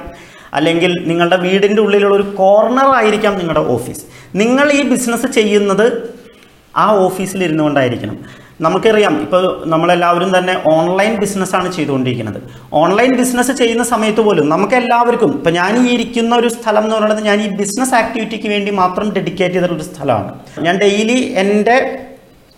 അല്ലെങ്കിൽ 0.55 0.93
നിങ്ങളുടെ 1.09 1.37
വീടിന്റെ 1.37 1.83
ഉള്ളിലുള്ള 1.83 2.15
ഒരു 2.15 2.23
കോർണർ 2.23 2.89
ആയിരിക്കാം 2.95 3.39
നിങ്ങളുടെ 3.39 3.61
ഓഫീസ് 3.61 4.05
നിങ്ങൾ 4.35 4.73
ഈ 4.73 4.83
ബിസിനസ് 4.83 5.27
ചെയ്യുന്നത് 5.27 6.17
ആ 6.77 6.93
ഓഫീസിൽ 6.93 7.45
ഇരുന്നു 7.45 7.65
കൊണ്ടായിരിക്കണം 7.65 8.19
നമുക്കറിയാം 8.61 9.15
ഇപ്പോൾ 9.23 9.43
നമ്മളെല്ലാവരും 9.73 10.31
തന്നെ 10.37 10.55
ഓൺലൈൻ 10.75 11.13
ബിസിനസ്സാണ് 11.23 11.69
ചെയ്തുകൊണ്ടിരിക്കുന്നത്. 11.73 12.39
ഓൺലൈൻ 12.73 13.11
ബിസിനസ് 13.17 13.53
ചെയ്യുന്ന 13.53 13.85
സമയത്ത് 13.85 14.21
പോലും 14.21 14.47
നമുക്ക് 14.49 14.77
എല്ലാവർക്കും 14.83 15.33
ഇപ്പം 15.39 15.53
ഞാൻ 15.53 15.73
ഈ 15.83 15.85
ഇരിക്കുന്ന 15.95 16.35
ഒരു 16.37 16.49
സ്ഥലം 16.49 16.85
എന്ന് 16.85 16.97
പറയുന്നത് 16.97 17.23
ഞാൻ 17.27 17.41
ഈ 17.47 17.49
ബിസിനസ് 17.61 17.95
ആക്ടിവിറ്റിക്ക് 17.95 18.49
വേണ്ടി 18.55 18.71
മാത്രം 18.83 19.09
ഡെഡിക്കേറ്റ് 19.17 19.55
ചെയ്തിട്ടുള്ള 19.55 19.87
സ്ഥലമാണ്. 19.93 20.33
ഞാൻ 20.67 20.77
ഡെയിലി 20.85 21.19
എന്റെ 21.45 21.77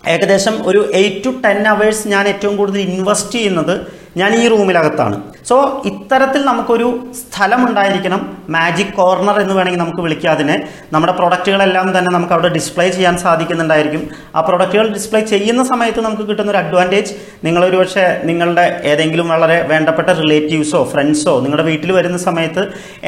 ഏകദേശം 0.05 0.55
ഒരു 0.67 0.81
എയ്റ്റ് 0.93 1.25
ടു 1.25 1.31
ടെൻ 1.45 1.61
അവേഴ്സ് 1.69 2.09
ഞാൻ 2.09 2.25
ഏറ്റവും 2.29 2.55
കൂടുതൽ 2.57 2.81
ഇൻവെസ്റ്റ് 2.81 3.33
ചെയ്യുന്നത് 3.39 3.75
ഞാൻ 4.19 4.31
ഈ 4.35 4.49
റൂമിലകത്താണ്. 4.49 5.17
സോ 5.49 5.57
ഇത്തരത്തിൽ 5.85 6.43
നമുക്കൊരു 6.43 6.89
സ്ഥലം 7.21 7.61
ഉണ്ടായിരിക്കണം 7.69 8.21
മാജിക് 8.49 8.93
കോർണർ 8.99 9.37
എന്ന് 9.41 9.55
വേണമെങ്കിൽ 9.55 9.81
നമുക്ക് 9.81 10.01
വിളിക്കാം 10.01 10.33
അതിനെ. 10.33 10.57
നമ്മുടെ 10.93 11.13
പ്രൊഡക്റ്റുകളെല്ലാം 11.13 11.99
തന്നെ 11.99 12.11
നമുക്ക് 12.15 12.33
അവിടെ 12.33 12.49
ഡിസ്പ്ലേ 12.49 12.89
ചെയ്യാൻ 12.89 13.19
സാധിക്കുന്നുണ്ടായിരിക്കും. 13.25 14.03
ആ 14.37 14.41
പ്രൊഡക്റ്റുകൾ 14.41 14.87
ഡിസ്പ്ലേ 14.93 15.21
ചെയ്യുന്ന 15.21 15.65
സമയത്ത് 15.65 16.01
നമുക്ക് 16.01 16.23
കിട്ടുന്ന 16.23 16.51
ഒരു 16.51 16.59
അഡ്വാന്റേജ് 16.59 17.15
നിങ്ങളൊരു 17.45 17.77
പക്ഷേ 17.77 18.07
നിങ്ങളുടെ 18.25 18.67
ഏതെങ്കിലും 18.85 19.29
വളരെ 19.29 19.59
വേണ്ടപ്പെട്ട 19.73 20.09
റിലേറ്റീവ്സോ 20.23 20.83
ഫ്രണ്ട്സോ 20.93 21.41
നിങ്ങളുടെ 21.41 21.67
വീട്ടിൽ 21.71 21.93
വരുന്ന 21.93 22.19
സമയത്ത് 22.29 22.65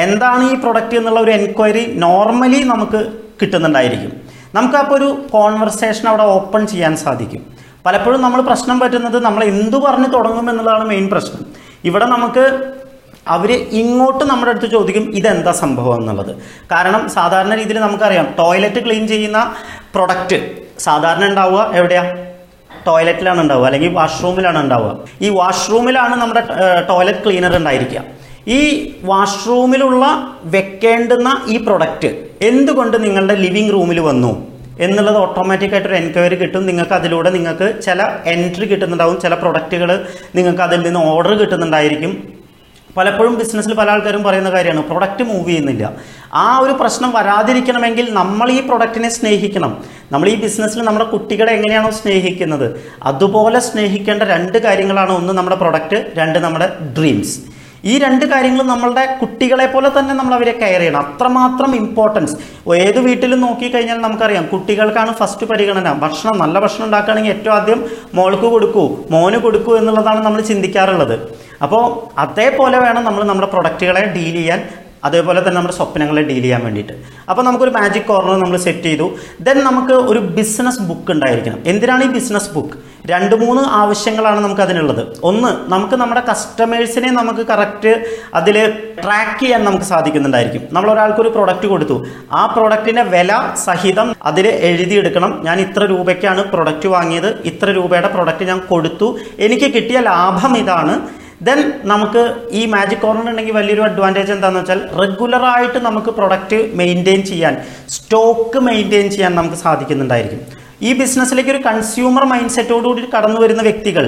എന്താണ് 0.07 0.45
ഈ 0.51 0.55
പ്രൊഡക്റ്റ് 0.55 0.97
എന്നുള്ള 0.97 1.21
ഒരു 1.21 1.31
എൻക്വയറി 1.31 1.85
നോർമലി 2.07 2.63
നമുക്ക് 2.73 3.01
കിട്ടുന്നുണ്ടായിരിക്കും. 3.43 4.13
നമുക്കപ്പോൾ 4.55 4.95
ഒരു 4.95 5.09
കോൺവെർസേഷൻ 5.33 6.09
അവിടെ 6.09 6.23
ഓപ്പൺ 6.37 6.67
ചെയ്യാൻ 6.67 6.97
സാധിക്കും. 6.97 7.60
പലപ്പോഴും 7.87 8.23
നമ്മൾ 8.23 8.41
പ്രശ്നം 8.41 8.81
പറ്റുന്നത് 8.81 9.25
നമ്മൾ 9.25 9.45
എന്തു 9.45 9.77
പറഞ്ഞ് 9.77 10.13
തുടങ്ങും 10.15 10.51
എന്നുള്ളതാണ് 10.51 10.85
മെയിൻ 10.85 11.09
പ്രശ്നം. 11.09 11.47
ഇവിടെ 11.85 12.05
നമുക്ക് 12.05 12.73
അവർ 13.29 13.53
ഇങ്ങോട്ട് 13.53 14.25
നമ്മുടെ 14.25 14.51
അടുത്ത് 14.51 14.67
ചോദിക്കും 14.67 15.15
ഇതെന്താ 15.15 15.53
സംഭവം? 15.53 16.01
എന്നുള്ളത്. 16.01 16.37
കാരണം 16.73 17.09
സാധാരണ 17.09 17.55
രീതിയിൽ 17.55 17.81
നമുക്കറിയാം 17.81 18.35
ടോയ്ലറ്റ് 18.39 18.85
ക്ലീൻ 18.85 19.09
ചെയ്യുന്ന 19.09 19.55
പ്രൊഡക്റ്റ് 19.95 20.51
സാധാരണ 20.79 21.25
ഉണ്ടാവുക 21.25 21.71
എവിടെയാ? 21.75 22.17
ടോയ്ലറ്റിലാണ് 22.87 23.41
ഉണ്ടാവുക 23.41 23.65
അല്ലെങ്കിൽ 23.65 23.93
വാഷ്റൂമിലാണ് 23.93 24.59
ഉണ്ടാവുക. 24.59 24.99
ഈ 25.21 25.29
വാഷ്റൂമിലാണ് 25.29 26.17
നമ്മുടെ 26.17 26.47
ടോയ്ലറ്റ് 26.89 27.25
ക്ലീനർ 27.25 27.57
ഉണ്ടായിരിക്കുക. 27.57 28.03
ഈ 28.47 28.93
വാഷ്റൂമിലുള്ള 29.03 30.35
വെക്കേണ്ടുന്ന 30.45 31.43
ഈ 31.47 31.57
പ്രൊഡക്റ്റ് 31.57 32.29
എന്തുകൊണ്ട് 32.43 33.05
നിങ്ങളുടെ 33.05 33.35
ലിവിങ് 33.35 33.73
റൂമിൽ 33.73 34.01
വന്നു? 34.01 34.50
എന്നുള്ളത് 34.81 35.17
ഓട്ടോമാറ്റിക് 35.17 35.71
ആയിട്ട് 35.71 35.89
ഒരു 35.89 35.95
എൻക്വയറി 35.95 36.35
കിട്ടും. 36.35 36.67
നിങ്ങൾക്ക് 36.67 36.93
അതിലൂടെ 36.93 37.31
നിങ്ങൾക്ക് 37.31 37.81
ചില 37.85 38.03
എൻട്രി 38.27 38.67
കിട്ടുന്നുണ്ടാവും. 38.67 39.21
ചില 39.21 39.35
പ്രൊഡക്റ്റുകൾ 39.35 40.07
നിങ്ങൾക്ക് 40.35 40.63
അതിൽ 40.63 40.81
നിന്ന് 40.81 41.01
ഓർഡർ 41.01 41.35
കിട്ടുന്നുണ്ടായിരിക്കും. 41.35 42.41
പലപ്പോഴും 42.97 43.39
ബിസിനസ്സിൽ 43.39 43.75
പല 43.75 43.91
ആൾക്കാരും 43.91 44.23
പറയുന്ന 44.23 44.51
കാര്യമാണ് 44.51 44.85
പ്രൊഡക്റ്റ് 44.85 45.25
മൂവ് 45.25 45.49
ചെയ്യുന്നില്ല. 45.49 45.93
ആ 46.35 46.59
ഒരു 46.59 46.73
പ്രശ്നം 46.73 47.11
വരാതിരിക്കണമെങ്കിൽ 47.11 48.11
നമ്മൾ 48.11 48.51
ഈ 48.51 48.61
പ്രൊഡക്റ്റിനെ 48.61 49.09
സ്നേഹിക്കണം. 49.09 49.85
നമ്മൾ 50.13 50.29
ഈ 50.29 50.35
ബിസിനസ്സിൽ 50.35 50.83
നമ്മുടെ 50.83 51.05
കുട്ടികളെ 51.05 51.53
എങ്ങനെയാണോ 51.53 51.91
സ്നേഹിക്കുന്നത്? 51.91 52.81
അതുപോലെ 53.03 53.59
സ്നേഹിക്കേണ്ട 53.59 54.23
രണ്ട് 54.23 54.59
കാര്യങ്ങളാണ് 54.59 55.13
ഒന്ന് 55.13 55.33
നമ്മുടെ 55.33 55.57
പ്രൊഡക്റ്റ് 55.57 56.11
രണ്ട് 56.17 56.39
നമ്മുടെ 56.39 56.69
ഡ്രീംസ് 56.99 57.41
ഈ 57.89 57.93
രണ്ട് 58.05 58.25
കാര്യങ്ങളും 58.33 58.67
നമ്മളുടെ 58.71 59.05
കുട്ടികളെ 59.21 59.67
പോലെ 59.75 59.91
തന്നെ 59.97 60.15
നമ്മൾ 60.19 60.35
അവരെ 60.39 60.53
കെയർ 60.63 60.81
ചെയ്യണം. 60.83 61.05
അത്രമാത്രം 61.05 61.71
ഇമ്പോർട്ടൻസ് 61.83 62.35
ഏത് 62.87 62.99
വീട്ടിലും 63.07 63.41
നോക്കിക്കഴിഞ്ഞാൽ 63.45 63.99
നമുക്കറിയാം 64.07 64.45
കുട്ടികൾക്കാണ് 64.53 65.13
ഫസ്റ്റ് 65.21 65.47
പരിഗണന. 65.53 65.93
ഭക്ഷണം 66.05 66.37
നല്ല 66.43 66.57
ഭക്ഷണം 66.65 66.87
ഉണ്ടാക്കുകയാണെങ്കിൽ 66.89 67.35
ഏറ്റവും 67.37 67.55
ആദ്യം 67.59 67.81
മോൾക്ക് 68.19 68.49
കൊടുക്കൂ 68.55 68.85
മോന് 69.15 69.41
കൊടുക്കൂ 69.47 69.75
എന്നുള്ളതാണ് 69.81 70.23
നമ്മൾ 70.27 70.43
ചിന്തിക്കാറുള്ളത്. 70.51 71.17
അപ്പോൾ 71.65 71.83
അതേപോലെ 72.25 72.79
വേണം 72.85 73.03
നമ്മൾ 73.09 73.23
നമ്മുടെ 73.31 73.49
പ്രൊഡക്റ്റുകളെ 73.55 74.03
ഡീൽ 74.17 74.37
ചെയ്യാൻ. 74.41 74.61
അതേപോലെ 75.05 75.41
തന്നെ 75.41 75.57
നമ്മുടെ 75.57 75.75
സ്വപ്നങ്ങളെ 75.75 76.23
ഡീൽ 76.23 76.43
ചെയ്യാൻ 76.43 76.65
വേണ്ടിയിട്ട്. 76.65 76.93
അപ്പോൾ 77.31 77.43
നമുക്കൊരു 77.43 77.71
മാജിക് 77.71 78.03
കോർണർ 78.03 78.37
നമ്മൾ 78.41 78.57
സെറ്റ് 78.57 78.83
ചെയ്തു. 78.83 79.11
ദെൻ 79.41 79.59
നമുക്ക് 79.65 79.93
ഒരു 79.93 80.19
ബിസിനസ് 80.19 80.83
ബുക്ക് 80.83 81.11
ഉണ്ടായിരിക്കണം. 81.11 81.59
എന്തിനാണ് 81.67 82.05
ഈ 82.05 82.07
ബിസിനസ് 82.07 82.51
ബുക്ക് 82.55 82.77
രണ്ട് 83.11 83.35
മൂന്ന് 83.35 83.63
ആവശ്യങ്ങളാണ് 83.63 84.41
നമുക്ക് 84.41 84.61
അതിനുള്ളത്. 84.61 85.03
ഒന്ന് 85.23 85.73
നമുക്ക് 85.73 85.95
നമ്മുടെ 85.95 86.23
കസ്റ്റമേഴ്സിനെ 86.31 87.11
നമുക്ക് 87.11 87.47
കറക്റ്റ് 87.47 87.93
അതിൽ 88.35 88.57
ട്രാക്ക് 89.03 89.41
ചെയ്യാൻ 89.41 89.65
നമുക്ക് 89.65 89.85
സാധിക്കുന്നുണ്ടായിരിക്കും. 89.85 90.63
നമ്മൾ 90.73 90.91
ഒരാൾക്ക് 90.91 91.21
ഒരു 91.21 91.29
പ്രൊഡക്റ്റ് 91.29 91.67
കൊടുത്തു. 91.67 92.07
ആ 92.33 92.47
പ്രൊഡക്റ്റിന്റെ 92.47 93.03
വില 93.03 93.33
സഹിതം 93.67 94.15
അതിൽ 94.23 94.49
എഴുതിയെടുക്കണം. 94.49 95.45
ഞാൻ 95.45 95.61
ഇത്ര 95.61 95.85
രൂപയ്ക്കാണ് 95.85 96.45
പ്രൊഡക്റ്റ് 96.45 96.89
വാങ്ങിയത്. 96.89 97.31
ഇത്ര 97.45 97.71
രൂപയുടെ 97.71 98.09
പ്രൊഡക്റ്റ് 98.09 98.45
ഞാൻ 98.45 98.59
കൊടുത്തു. 98.59 99.19
എനിക്ക് 99.39 99.75
കിട്ടിയ 99.75 100.01
ലാഭം 100.01 100.57
ഇതാണ്. 100.57 101.20
ദെൻ 101.41 101.59
നമുക്ക് 101.85 102.23
ഈ 102.51 102.67
മാജിക് 102.67 103.01
കോർണർ 103.01 103.29
ഉണ്ടെങ്കിൽ 103.31 103.55
വലിയൊരു 103.55 103.83
അഡ്വാന്റേജ് 103.83 104.33
എന്താണെന്ന് 104.33 104.61
വെച്ചാൽ 104.61 104.81
റെഗുലറായിട്ട് 105.01 105.79
നമുക്ക് 105.79 106.11
പ്രൊഡക്റ്റ് 106.11 106.59
മെയിന്റെയിൻ 106.75 107.23
ചെയ്യാൻ 107.23 107.55
സ്റ്റോക്ക് 107.89 108.61
മെയിന്റെയിൻ 108.61 109.11
ചെയ്യാൻ 109.11 109.35
നമുക്ക് 109.35 109.55
സാധിക്കുന്നുണ്ടായിരിക്കും. 109.55 110.41
ഈ 110.83 110.93
ബിസിനസ്സിലേക്ക് 110.93 111.51
ഒരു 111.51 111.63
കൺസ്യൂമർ 111.67 112.25
മൈൻഡ് 112.25 112.49
സെറ്റോടുകൂടി 112.49 113.03
കടന്നു 113.17 113.41
വരുന്ന 113.41 113.63
വ്യക്തികൾ 113.63 114.05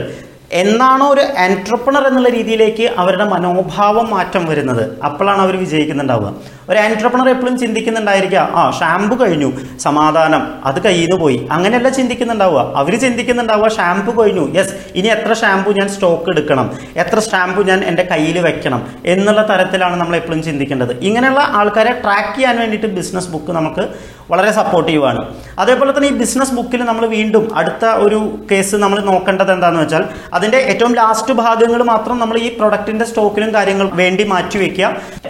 എന്നാണോ 0.61 1.05
ഒരു 1.15 1.23
എന്റർപ്രണർ 1.47 2.05
എന്നുള്ള 2.09 2.29
രീതിയിലേക്ക് 2.29 2.87
അവരുടെ 3.03 3.25
മനോഭാവം 3.25 4.11
മാറ്റം 4.11 4.47
വരുന്നത്. 4.47 4.83
അപ്പോഴാണ് 5.05 5.41
അവർ 5.45 5.55
വിജയിക്കുന്നുണ്ടാവുക. 5.57 6.33
ഒരു 6.71 6.79
എന്റർപ്രണർ 6.79 7.29
എപ്പോഴും 7.35 7.55
ചിന്തിക്കുന്നുണ്ടായിരിക്കുക 7.59 8.43
ആ 8.61 8.63
ഷാമ്പു 8.81 9.15
കഴിഞ്ഞു 9.23 9.49
സമാധാനം 9.81 10.43
അത് 10.65 10.79
കയ്യിൽ 10.87 11.07
നിന്ന് 11.07 11.19
പോയി. 11.23 11.39
അങ്ങനെയല്ല 11.53 11.89
ചിന്തിക്കുന്നുണ്ടാവുക. 11.99 12.61
അവർ 12.81 12.93
ചിന്തിക്കുന്നുണ്ടാവുക 13.05 13.69
ഷാമ്പു 13.79 14.23
കഴിഞ്ഞു 14.23 14.45
യെസ് 14.59 14.75
ഇനി 14.97 15.09
എത്ര 15.17 15.33
ഷാമ്പു 15.43 15.73
ഞാൻ 15.79 15.89
സ്റ്റോക്ക് 15.89 16.31
എടുക്കണം 16.35 16.69
എത്ര 16.97 17.21
ഷാമ്പു 17.31 17.63
ഞാൻ 17.71 17.81
എന്റെ 17.85 18.03
കയ്യിൽ 18.13 18.39
വെക്കണം 18.49 18.83
എന്നുള്ള 19.15 19.43
തരത്തിലാണ് 19.53 19.97
നമ്മൾ 19.97 20.17
എപ്പോഴും 20.17 20.43
ചിന്തിക്കേണ്ടത്. 20.43 20.93
ഇങ്ങനെയുള്ള 21.09 21.41
ആൾക്കാരെ 21.61 21.95
ട്രാക്ക് 22.05 22.35
ചെയ്യാൻ 22.35 22.59
വേണ്ടിയിട്ട് 22.59 22.87
ബിസിനസ് 22.99 23.31
ബുക്ക് 23.31 23.53
നമുക്ക് 23.61 23.87
വളരെ 24.31 24.51
സപ്പോർട്ടീവാണ് 24.53 25.23
അതേപോലെ 25.59 25.91
തന്നെ 25.97 26.09
ഈ 26.09 26.15
ബിസിനസ് 26.21 26.55
ബുക്കിൽ 26.55 26.81
നമ്മൾ 26.91 27.05
വീണ്ടും 27.07 27.45
അടുത്ത 27.59 27.85
ഒരു 28.05 28.19
കേസ് 28.51 28.77
നമ്മൾ 28.77 28.99
നോക്കേണ്ടത് 29.01 29.51
എന്താണെന്ന് 29.53 29.83
വെച്ചാൽ 29.83 30.05
അതിന്റെ 30.43 30.61
ഏറ്റവും 30.71 30.93
ലാസ്റ്റ് 31.01 31.33
ഭാഗങ്ങൾ 31.41 31.81
മാത്രം 31.91 32.17
നമ്മൾ 32.19 32.37
ഈ 32.47 32.49
പ്രൊഡക്റ്റിന്റെ 32.59 33.05
സ്റ്റോക്കിനും 33.11 33.51
കാര്യങ്ങൾ 33.57 33.87
വേണ്ടി 34.01 34.25
മാറ്റി 34.33 34.59
വെക്കുക. 34.63 34.87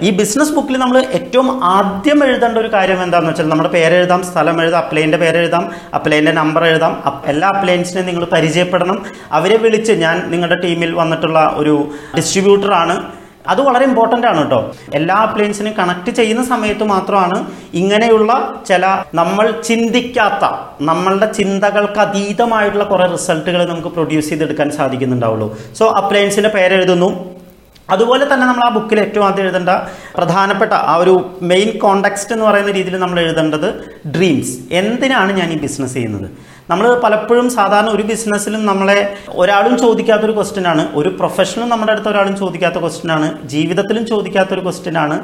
ഈ 0.07 0.11
ബിസിനസ് 0.21 0.55
ബുക്കിൽ 0.57 0.77
നമ്മൾ 0.83 0.99
ഏറ്റവും 1.19 1.49
ആദ്യം 1.77 2.21
എഴുതേണ്ട 2.27 2.57
ഒരു 2.63 2.71
കാര്യം 2.77 3.01
എന്താണെന്ന് 3.07 3.33
വെച്ചാൽ 3.33 3.49
നമ്മുടെ 3.53 3.71
പേരെഴുതാം 3.77 4.23
സ്ഥലം 4.31 4.57
എഴുതാം 4.63 4.81
അപ്ലൈന്റെ 4.85 5.19
പേരെഴുതാം 5.23 5.65
അപ്ലൈന്റെ 5.99 6.33
നമ്പർ 6.41 6.65
എഴുതാം 6.71 6.95
എല്ലാ 7.33 7.49
അപ്ലയൻസിനെയും 7.55 8.09
നിങ്ങൾ 8.11 8.25
പരിചയപ്പെടണം. 8.37 8.99
അവരെ 9.39 9.57
വിളിച്ച് 9.65 9.93
ഞാൻ 10.05 10.17
നിങ്ങളുടെ 10.35 10.59
ടീമിൽ 10.65 10.93
വന്നിട്ടുള്ള 11.03 11.41
ഒരു 11.63 11.75
ഡിസ്ട്രിബ്യൂട്ടറാണ് 12.19 12.97
അത് 13.51 13.61
വളരെ 13.63 13.85
ഇമ്പോർട്ടന്റ് 13.85 14.27
ആണ് 14.27 14.41
കേട്ടോ 14.43 14.61
എല്ലാ 14.95 15.17
അപ്ലയൻസിനും 15.27 15.75
കണക്ട് 15.79 16.11
ചെയ്യുന്ന 16.11 16.43
സമയത്ത് 16.45 16.85
മാത്രമാണ് 16.85 17.39
ഇങ്ങനെയുള്ള 17.75 18.33
ചില 18.67 18.85
നമ്മൾ 19.15 19.47
ചിന്തിക്കാത്ത 19.69 20.45
നമ്മളുടെ 20.81 21.33
ചിന്തകൾക്ക് 21.33 21.99
അതീതമായിട്ടുള്ള 21.99 22.85
കുറേ 22.85 23.07
റിസൾട്ടുകൾ 23.07 23.67
നമുക്ക് 23.67 23.89
പ്രൊഡ്യൂസ് 23.89 24.29
ചെയ്തെടുക്കാൻ 24.29 24.71
സാധിക്കുന്നുണ്ടാവുള്ളൂ. 24.71 25.49
സോ 25.79 25.87
അപ്ലയൻസിന്റെ 26.03 26.49
പേരെഴുതുന്നു 26.49 27.11
അതുപോലെ 27.89 28.25
തന്നെ 28.33 28.47
നമ്മൾ 28.47 28.65
ആ 28.67 28.69
ബുക്കിൽ 28.69 29.01
ഏറ്റവും 29.01 29.25
ആദ്യം 29.27 29.45
എഴുതേണ്ട 29.45 29.73
പ്രധാനപ്പെട്ട 30.17 30.73
ആ 30.73 30.95
ഒരു 30.97 31.15
മെയിൻ 31.43 31.79
കോണ്ടെക്സ്റ്റ് 31.79 32.33
എന്ന് 32.33 32.47
പറയുന്ന 32.47 32.71
രീതിയിൽ 32.71 32.97
നമ്മൾ 32.97 33.21
എഴുതേണ്ടത് 33.21 33.69
ഡ്രീംസ് 34.17 34.55
എന്തിനാണ് 34.81 35.33
ഞാൻ 35.33 35.53
ഈ 35.53 35.59
ബിസിനസ് 35.59 35.95
ചെയ്യുന്നത്? 35.95 36.29
നമ്മൾ 36.71 37.01
പലപ്പോഴും 37.01 37.51
സാധാരണ 37.51 37.89
ഒരു 37.89 38.03
ബിസിനസ്സിലും 38.03 38.67
നമ്മളെ 38.67 39.13
ഒരാളും 39.29 39.79
ചോദിക്കാത്തൊരു 39.79 40.33
ക്വസ്റ്റ്യൻ 40.33 40.67
ആണ്. 40.67 40.89
ഒരു 40.95 41.09
പ്രൊഫഷനും 41.09 41.69
നമ്മുടെ 41.69 41.93
അടുത്ത് 41.93 42.09
ഒരാളും 42.09 42.37
ചോദിക്കാത്ത 42.37 42.75
ക്വസ്റ്റ്യൻ 42.75 43.13
ആണ്. 43.13 43.49
ജീവിതത്തിലും 43.49 44.07
ചോദിക്കാത്തൊരു 44.07 44.61
ക്വസ്റ്റ്യൻ 44.61 44.99
ആണ്. 44.99 45.21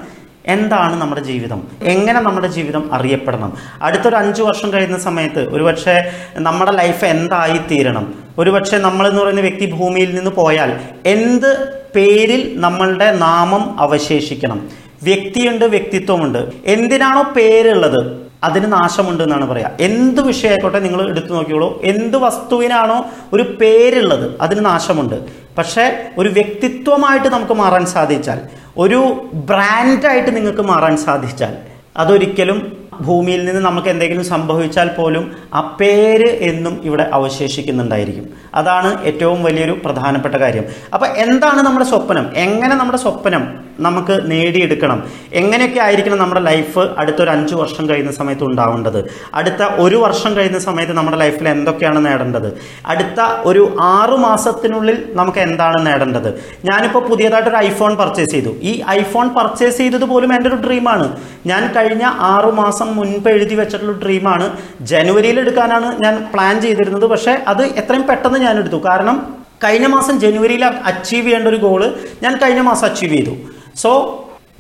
എന്താണ് 0.47 1.01
നമ്മുടെ 1.01 1.21
ജീവിതം? 1.21 1.67
എങ്ങനെ 1.83 2.21
നമ്മുടെ 2.21 2.47
ജീവിതം 2.47 2.95
അറിയപ്പെടണം? 2.95 3.57
അടുത്തൊരു 3.83 4.17
അഞ്ച് 4.17 4.43
വർഷം 4.43 4.73
കഴിയുന്ന 4.73 4.99
സമയത്ത് 4.99 5.49
ഒരുപക്ഷെ 5.55 6.13
നമ്മുടെ 6.35 6.71
ലൈഫ് 6.71 7.05
എന്തായി 7.05 7.59
തീരണം 7.59 8.15
ഒരുപക്ഷെ 8.39 8.79
നമ്മളെന്ന് 8.79 9.23
പറയുന്ന 9.23 9.41
വ്യക്തി 9.41 9.71
ഭൂമിയിൽ 9.71 10.15
നിന്ന് 10.15 10.31
പോയാൽ 10.31 10.81
എന്ത് 11.07 11.83
പേരിൽ 11.97 12.53
നമ്മളുടെ 12.57 13.13
നാമം 13.13 13.81
അവശേഷിക്കണം? 13.81 14.69
വ്യക്തിയുണ്ട് 15.03 15.65
വ്യക്തിത്വമുണ്ട്. 15.65 16.49
എന്തിനാണോ 16.67 17.23
പേരുള്ളത്? 17.23 18.28
അതിന് 18.43 18.73
നാശമുണ്ട് 18.73 19.23
എന്നാണ് 19.23 19.47
പറയുക 19.47 19.71
എന്ത് 19.81 20.21
വിഷയമായിക്കോട്ടെ 20.21 20.79
നിങ്ങൾ 20.79 21.09
എടുത്തു 21.09 21.33
നോക്കിയോളൂ 21.35 21.69
എന്ത് 21.85 22.17
വസ്തുവിനാണോ 22.17 22.99
ഒരു 23.33 23.43
പേരുള്ളത് 23.61 24.27
അതിന് 24.41 24.65
നാശമുണ്ട്. 24.65 25.17
പക്ഷേ 25.59 25.85
ഒരു 26.19 26.29
വ്യക്തിത്വമായിട്ട് 26.29 27.29
നമുക്ക് 27.29 27.53
മാറാൻ 27.53 27.87
സാധിച്ചാൽ 27.87 28.41
ഒരു 28.79 29.01
ബ്രാൻഡായിട്ട് 29.35 30.37
നിങ്ങൾക്ക് 30.37 30.61
മാറാൻ 30.61 30.97
സാധിച്ചാൽ 30.97 31.55
അതൊരിക്കലും 31.97 32.59
ഭൂമിയിൽ 33.01 33.45
നിന്ന് 33.45 33.61
നമുക്ക് 33.61 33.89
എന്തെങ്കിലും 33.89 34.25
സംഭവിച്ചാൽ 34.25 34.89
പോലും 34.89 35.33
ആ 35.55 35.77
പേര് 35.81 36.27
എന്നും 36.27 36.81
ഇവിടെ 36.85 37.11
അവശേഷിക്കുന്നുണ്ടായിരിക്കും. 37.13 38.29
അതാണ് 38.55 39.05
ഏറ്റവും 39.05 39.43
വലിയൊരു 39.43 39.79
പ്രധാനപ്പെട്ട 39.85 40.35
കാര്യം. 40.35 40.65
അപ്പോൾ 40.95 41.07
എന്താണ് 41.07 41.63
നമ്മുടെ 41.63 41.87
സ്വപ്നം? 41.87 42.31
എങ്ങനെ 42.37 42.75
നമ്മുടെ 42.75 42.99
സ്വപ്നം 42.99 43.69
നമുക്ക് 43.81 44.31
നേടിയെടുക്കണം? 44.31 45.03
എങ്ങനെയൊക്കെ 45.33 45.81
ആയിരിക്കണം 45.81 46.19
നമ്മുടെ 46.19 46.41
ലൈഫ് 46.41 46.79
അടുത്ത 46.79 47.23
ഒരു 47.23 47.31
അഞ്ച് 47.31 47.55
വർഷം 47.55 47.89
കഴിയുന്ന 47.89 48.13
സമയത്ത് 48.13 48.45
ഉണ്ടാവേണ്ടത്? 48.45 49.11
അടുത്ത 49.35 49.63
ഒരു 49.63 49.97
വർഷം 49.97 50.37
കഴിയുന്ന 50.37 50.59
സമയത്ത് 50.59 50.93
നമ്മുടെ 50.93 51.17
ലൈഫിൽ 51.17 51.49
എന്തൊക്കെയാണ് 51.49 52.07
നേടേണ്ടത്? 52.07 52.59
അടുത്ത 52.87 53.21
ഒരു 53.45 53.77
ആറു 53.81 54.17
മാസത്തിനുള്ളിൽ 54.17 55.05
നമുക്ക് 55.09 55.39
എന്താണ് 55.39 55.87
നേടേണ്ടത്? 55.87 56.29
ഞാനിപ്പോൾ 56.65 57.09
പുതിയതായിട്ടൊരു 57.09 57.57
ഐഫോൺ 57.57 57.97
പർച്ചേസ് 57.97 58.31
ചെയ്തു. 58.31 58.49
ഈ 58.49 58.83
ഐഫോൺ 58.89 59.29
പർച്ചേസ് 59.29 59.77
ചെയ്തത് 59.77 60.05
പോലും 60.05 60.35
എന്റെ 60.35 60.49
ഒരു 60.49 60.57
ഡ്രീമാണ് 60.57 61.17
ഞാൻ 61.47 61.73
കഴിഞ്ഞ 61.77 62.03
ആറു 62.05 62.51
മാസം 62.51 62.88
മുൻപ് 62.95 63.29
എഴുതി 63.29 63.55
വെച്ചിട്ടുള്ള 63.55 63.99
ഡ്രീമാണ്. 64.05 64.57
ജനുവരിയിൽ 64.81 65.41
എടുക്കാനാണ് 65.41 66.03
ഞാൻ 66.03 66.29
പ്ലാൻ 66.35 66.61
ചെയ്തിരുന്നത്. 66.61 67.07
പക്ഷേ 67.07 67.45
അത് 67.49 67.63
എത്രയും 67.63 68.07
പെട്ടെന്ന് 68.07 68.39
ഞാൻ 68.39 68.59
എടുത്തു. 68.59 68.77
കാരണം 68.85 69.37
കഴിഞ്ഞ 69.65 69.87
മാസം 69.87 70.21
ജനുവരിയിൽ 70.21 70.65
അച്ചീവ് 70.65 71.27
ചെയ്യേണ്ട 71.27 71.49
ഒരു 71.49 71.57
ഗോൾ 71.57 71.95
ഞാൻ 72.23 72.37
കഴിഞ്ഞ 72.37 72.61
മാസം 72.61 72.87
അച്ചീവ് 72.89 73.13
ചെയ്തു. 73.13 73.31
സോ 73.77 73.91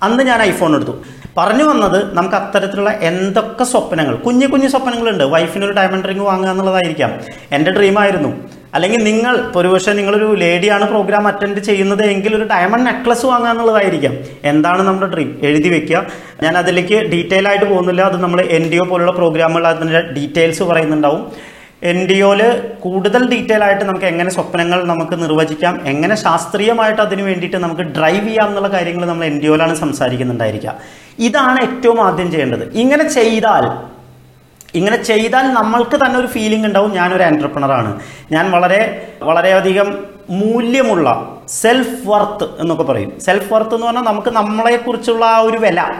അന്ന് 0.02 0.22
ഞാൻ 0.22 0.42
ഐഫോൺ 0.42 0.76
എടുത്തു. 0.76 0.92
പറഞ്ഞു 1.36 1.64
വന്നത് 1.64 2.14
നമുക്ക് 2.14 2.36
അത്തരത്തിലുള്ള 2.36 2.90
എന്തൊക്കെ 2.90 3.64
സ്വപ്നങ്ങൾ 3.64 4.16
കുഞ്ഞു 4.16 4.46
കുഞ്ഞു 4.46 4.68
സ്വപ്നങ്ങളുണ്ട്. 4.68 5.24
വൈഫിനൊരു 5.24 5.72
ഡയമണ്ട് 5.72 6.08
റിങ് 6.08 6.20
വാങ്ങുക 6.20 6.50
എന്നുള്ളതായിരിക്കാം. 6.50 7.20
എന്റെ 7.52 7.70
ഡ്രീമായിരുന്നു 7.70 8.48
അല്ലെങ്കിൽ 8.78 9.02
നിങ്ങൾ 9.10 9.34
ഒരുപക്ഷെ 9.56 9.92
നിങ്ങളൊരു 9.92 10.28
ലേഡിയാണ് 10.44 10.84
പ്രോഗ്രാം 10.84 11.26
അറ്റൻഡ് 11.28 11.60
ചെയ്യുന്നത് 11.60 12.02
എങ്കിൽ 12.14 12.36
ഒരു 12.36 12.46
ഡയമണ്ട് 12.52 12.86
നെക്ലസ് 12.86 13.26
വാങ്ങുക 13.26 13.50
എന്നുള്ളതായിരിക്കാം. 13.50 14.16
എന്താണ് 14.44 14.82
നമ്മുടെ 14.82 15.08
ഡ്രീം 15.14 15.30
എഴുതി 15.42 15.68
വെക്കുക. 15.68 16.06
ഞാൻ 16.42 16.58
അതിലേക്ക് 16.58 16.98
ഡീറ്റെയിൽ 17.12 17.48
ആയിട്ട് 17.48 17.64
പോകുന്നില്ല. 17.64 18.02
അത് 18.02 18.18
നമ്മൾ 18.22 18.40
എൻ 18.58 18.66
ഡി 18.72 18.76
ഒ 18.76 18.84
പോലുള്ള 18.84 19.12
പ്രോഗ്രാമുകൾ 19.12 19.66
അതിന്റെ 19.66 20.00
ഡീറ്റെയിൽസ് 20.18 20.62
പറയുന്നുണ്ടാവും. 20.62 21.22
എൻ 21.90 21.98
ഡി 22.06 22.20
ഒയിൽ 22.28 22.40
കൂടുതൽ 22.80 23.22
ഡീറ്റെയിൽ 23.32 23.64
ആയിട്ട് 23.64 23.84
നമുക്ക് 23.84 24.06
എങ്ങനെ 24.06 24.30
സ്വപ്നങ്ങൾ 24.30 24.78
നമുക്ക് 24.84 25.16
നിർവചിക്കാം 25.22 25.74
എങ്ങനെ 25.86 26.14
ശാസ്ത്രീയമായിട്ട് 26.14 27.00
അതിന് 27.00 27.22
വേണ്ടിയിട്ട് 27.22 27.56
നമുക്ക് 27.56 27.80
ഡ്രൈവ് 27.80 28.24
ചെയ്യാം 28.28 28.48
എന്നുള്ള 28.48 28.68
കാര്യങ്ങൾ 28.68 29.04
നമ്മൾ 29.06 29.24
എൻ 29.24 29.36
ഡി 29.42 29.46
ഒയിലാണ് 29.46 29.74
സംസാരിക്കുന്നുണ്ടായിരിക്കുക. 29.74 30.74
ഇതാണ് 31.18 31.60
ഏറ്റവും 31.66 32.00
ആദ്യം 32.06 32.30
ചെയ്യേണ്ടത്. 32.32 32.64
ഇങ്ങനെ 32.82 33.08
ചെയ്താൽ 33.08 33.66
ഇങ്ങനെ 34.74 35.02
ചെയ്താൽ 35.02 35.42
നമ്മൾക്ക് 35.42 35.96
തന്നെ 35.96 36.18
ഒരു 36.18 36.26
ഫീലിംഗ് 36.26 36.66
ഉണ്ടാവും. 36.66 36.92
ഞാനൊരു 36.92 37.22
ആണ്. 37.72 38.00
ഞാൻ 38.32 38.50
വളരെ 38.50 39.12
വളരെയധികം 39.22 40.04
മൂല്യമുള്ള 40.30 41.36
സെൽഫ് 41.48 42.08
വർത്ത് 42.08 42.60
എന്നൊക്കെ 42.60 42.84
പറയും. 42.84 43.20
സെൽഫ് 43.20 43.52
വർത്ത് 43.52 43.74
എന്ന് 43.74 43.86
പറഞ്ഞാൽ 43.86 44.02
നമുക്ക് 44.02 44.28
നമ്മളെക്കുറിച്ചുള്ള 44.28 45.24
ആ 45.24 45.38
ഒരു 45.38 45.58
വില. 45.58 45.92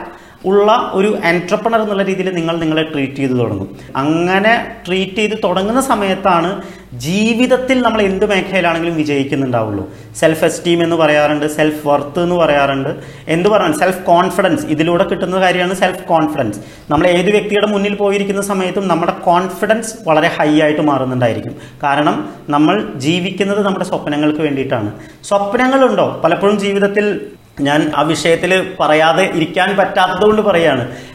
ഉള്ള 0.45 0.91
ഒരു 0.93 1.17
എൻട്രപ്രണർ 1.23 1.81
എന്നുള്ള 1.81 2.03
രീതിയിൽ 2.03 2.35
നിങ്ങൾ 2.35 2.57
നിങ്ങളെ 2.57 2.83
ട്രീറ്റ് 2.83 3.13
ചെയ്ത് 3.13 3.39
തുടങ്ങും. 3.39 3.77
അങ്ങനെ 3.95 4.71
ട്രീറ്റ് 4.87 5.15
ചെയ്ത് 5.15 5.33
തുടങ്ങുന്ന 5.43 5.81
സമയത്താണ് 5.81 6.61
ജീവിതത്തിൽ 6.93 7.81
നമ്മൾ 7.81 8.01
എന്ത് 8.01 8.29
മേഖലയിലാണെങ്കിലും 8.29 8.95
വിജയിക്കുന്നുണ്ടാവുള്ളൂ. 8.95 9.93
സെൽഫ് 10.15 10.45
എസ്റ്റീം 10.45 10.83
എന്ന് 10.83 10.95
പറയാറുണ്ട് 10.95 11.55
സെൽഫ് 11.55 11.87
വർത്ത് 11.87 12.23
എന്ന് 12.23 12.35
പറയാറുണ്ട്. 12.35 12.89
എന്ത് 13.27 13.49
പറയാൻ 13.49 13.73
സെൽഫ് 13.73 14.03
കോൺഫിഡൻസ് 14.03 14.65
ഇതിലൂടെ 14.65 15.03
കിട്ടുന്ന 15.03 15.39
കാര്യമാണ് 15.39 15.73
സെൽഫ് 15.73 16.03
കോൺഫിഡൻസ് 16.03 16.59
നമ്മൾ 16.89 17.07
ഏത് 17.07 17.31
വ്യക്തിയുടെ 17.31 17.67
മുന്നിൽ 17.67 17.95
പോയിരിക്കുന്ന 17.95 18.41
സമയത്തും 18.41 18.87
നമ്മുടെ 18.87 19.11
കോൺഫിഡൻസ് 19.11 19.93
വളരെ 20.07 20.27
ഹൈ 20.27 20.61
ആയിട്ട് 20.61 20.81
മാറുന്നുണ്ടായിരിക്കും. 20.81 21.55
കാരണം 21.83 22.29
നമ്മൾ 22.49 22.93
ജീവിക്കുന്നത് 22.95 23.65
നമ്മുടെ 23.65 23.85
സ്വപ്നങ്ങൾക്ക് 23.85 24.39
വേണ്ടിയിട്ടാണ്. 24.39 24.91
സ്വപ്നങ്ങളുണ്ടോ? 25.23 26.21
പലപ്പോഴും 26.23 26.59
ജീവിതത്തിൽ 26.59 27.25
ഞാൻ 27.59 27.79
ആ 27.95 28.03
വിഷയത്തിൽ 28.03 28.51
പറയാതെ 28.79 29.25
ഇരിക്കാൻ 29.33 29.69
പറ്റാത്തത് 29.75 30.25
കൊണ്ട് 30.25 30.41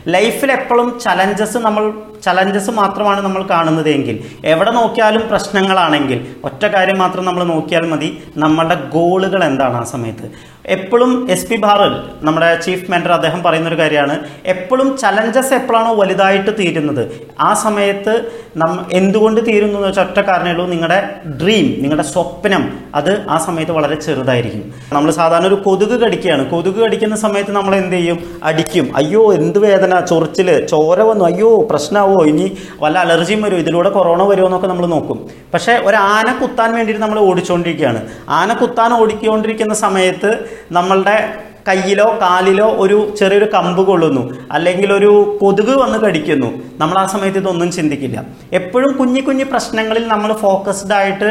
ലൈഫിൽ 0.08 0.50
എപ്പോഴും 0.52 0.88
ചലഞ്ചസ് 1.00 1.58
നമ്മൾ 1.58 1.84
ചലഞ്ചസ് 2.22 2.70
മാത്രമാണ് 2.70 3.20
നമ്മൾ 3.20 3.42
കാണുന്നത് 3.42 3.90
എങ്കിൽ. 3.90 4.24
എവിടെ 4.44 4.70
നോക്കിയാലും 4.70 5.28
പ്രശ്നങ്ങളാണെങ്കിൽ 5.28 6.26
ഒറ്റ 6.44 6.66
കാര്യം 6.66 6.98
മാത്രം 6.98 7.24
നമ്മൾ 7.24 7.44
നോക്കിയാൽ 7.44 7.86
മതി 7.86 8.22
നമ്മളുടെ 8.36 8.74
ഗോളുകൾ 8.74 9.44
എന്താണ് 9.44 9.76
ആ 9.76 9.82
സമയത്ത്. 9.82 10.54
എപ്പോഴും 10.66 11.30
എസ് 11.30 11.46
പി 11.46 11.56
നമ്മുടെ 12.22 12.60
ചീഫ് 12.60 12.90
മെന്റർ 12.90 13.12
അദ്ദേഹം 13.12 13.42
പറയുന്ന 13.42 13.68
ഒരു 13.68 13.78
കാര്യമാണ് 13.78 14.18
എപ്പോഴും 14.46 14.96
ചലഞ്ചസ് 14.96 15.54
എപ്പോഴാണോ 15.54 15.94
വലുതായിട്ട് 15.94 16.58
തീരുന്നത് 16.58 17.02
ആ 17.40 17.54
സമയത്ത് 17.54 18.30
നം 18.56 18.86
എന്തുകൊണ്ട് 18.92 19.40
തീരുന്നു 19.46 19.74
എന്ന് 19.74 19.88
വെച്ചാൽ 19.88 20.04
ഒറ്റ 20.04 20.20
കാരണമേ 20.20 20.50
ഉള്ളൂ 20.50 20.66
നിങ്ങളുടെ 20.66 21.10
ഡ്രീം 21.42 21.82
നിങ്ങളുടെ 21.82 22.02
സ്വപ്നം 22.02 22.78
അത് 22.94 23.26
ആ 23.28 23.38
സമയത്ത് 23.38 23.72
വളരെ 23.72 23.94
ചെറുതായിരിക്കും. 23.94 24.74
നമ്മൾ 24.92 25.10
സാധാരണ 25.10 25.46
ഒരു 25.46 25.54
കൊതുക് 25.54 26.00
കടിക്കുകയാണ് 26.00 26.50
കൊതുക് 26.50 26.74
കടിക്കുന്ന 26.74 27.16
സമയത്ത് 27.16 27.52
നമ്മൾ 27.52 27.74
എന്ത് 27.74 27.96
ചെയ്യും? 27.96 28.40
അടിക്കും. 28.44 28.96
അയ്യോ 28.96 29.34
എന്ത് 29.34 29.58
വേദന 29.58 30.00
ചൊറിച്ചിൽ 30.00 30.66
ചോര 30.66 31.00
വന്നു 31.02 31.24
അയ്യോ 31.24 31.68
പ്രശ്നമാവോ 32.04 32.20
ഇനി 32.30 32.46
വല്ല 32.82 32.96
അലർജിയും 33.04 33.40
വരുമോ 33.44 33.60
ഇതിലൂടെ 33.64 33.90
കൊറോണ 33.96 34.22
വരുമോ 34.30 34.46
എന്നൊക്കെ 34.48 34.68
നമ്മൾ 34.72 34.86
നോക്കും. 34.94 35.18
പക്ഷേ 35.54 35.72
ഒരു 35.88 35.98
ആന 36.14 36.28
കുത്താൻ 36.40 36.70
വേണ്ടിയിട്ട് 36.76 37.02
നമ്മൾ 37.04 37.18
ഓടിച്ചുകൊണ്ടിരിക്കുകയാണ് 37.28 38.00
ആന 38.38 38.52
കുത്താൻ 38.60 38.92
ഓടിക്കൊണ്ടിരിക്കുന്ന 39.00 39.74
സമയത്ത് 39.86 40.30
നമ്മളുടെ 40.78 41.16
കയ്യിലോ 41.68 42.06
കാലിലോ 42.22 42.68
ഒരു 42.84 42.96
ചെറിയൊരു 43.18 43.46
കമ്പ് 43.56 43.82
കൊള്ളുന്നു. 43.88 44.22
അല്ലെങ്കിൽ 44.56 44.90
ഒരു 44.98 45.12
കൊതുക് 45.42 45.74
വന്ന് 45.82 45.98
കടിക്കുന്നു. 46.04 46.48
നമ്മൾ 46.80 46.96
ആ 47.02 47.06
സമയത്ത് 47.14 47.40
ഇതൊന്നും 47.42 47.70
ചിന്തിക്കില്ല. 47.78 48.18
എപ്പോഴും 48.60 48.90
കുഞ്ഞു 49.00 49.22
കുഞ്ഞു 49.28 49.46
പ്രശ്നങ്ങളിൽ 49.52 50.04
നമ്മൾ 50.14 50.32
ഫോക്കസ്ഡ് 50.44 50.96
ആയിട്ട് 51.00 51.30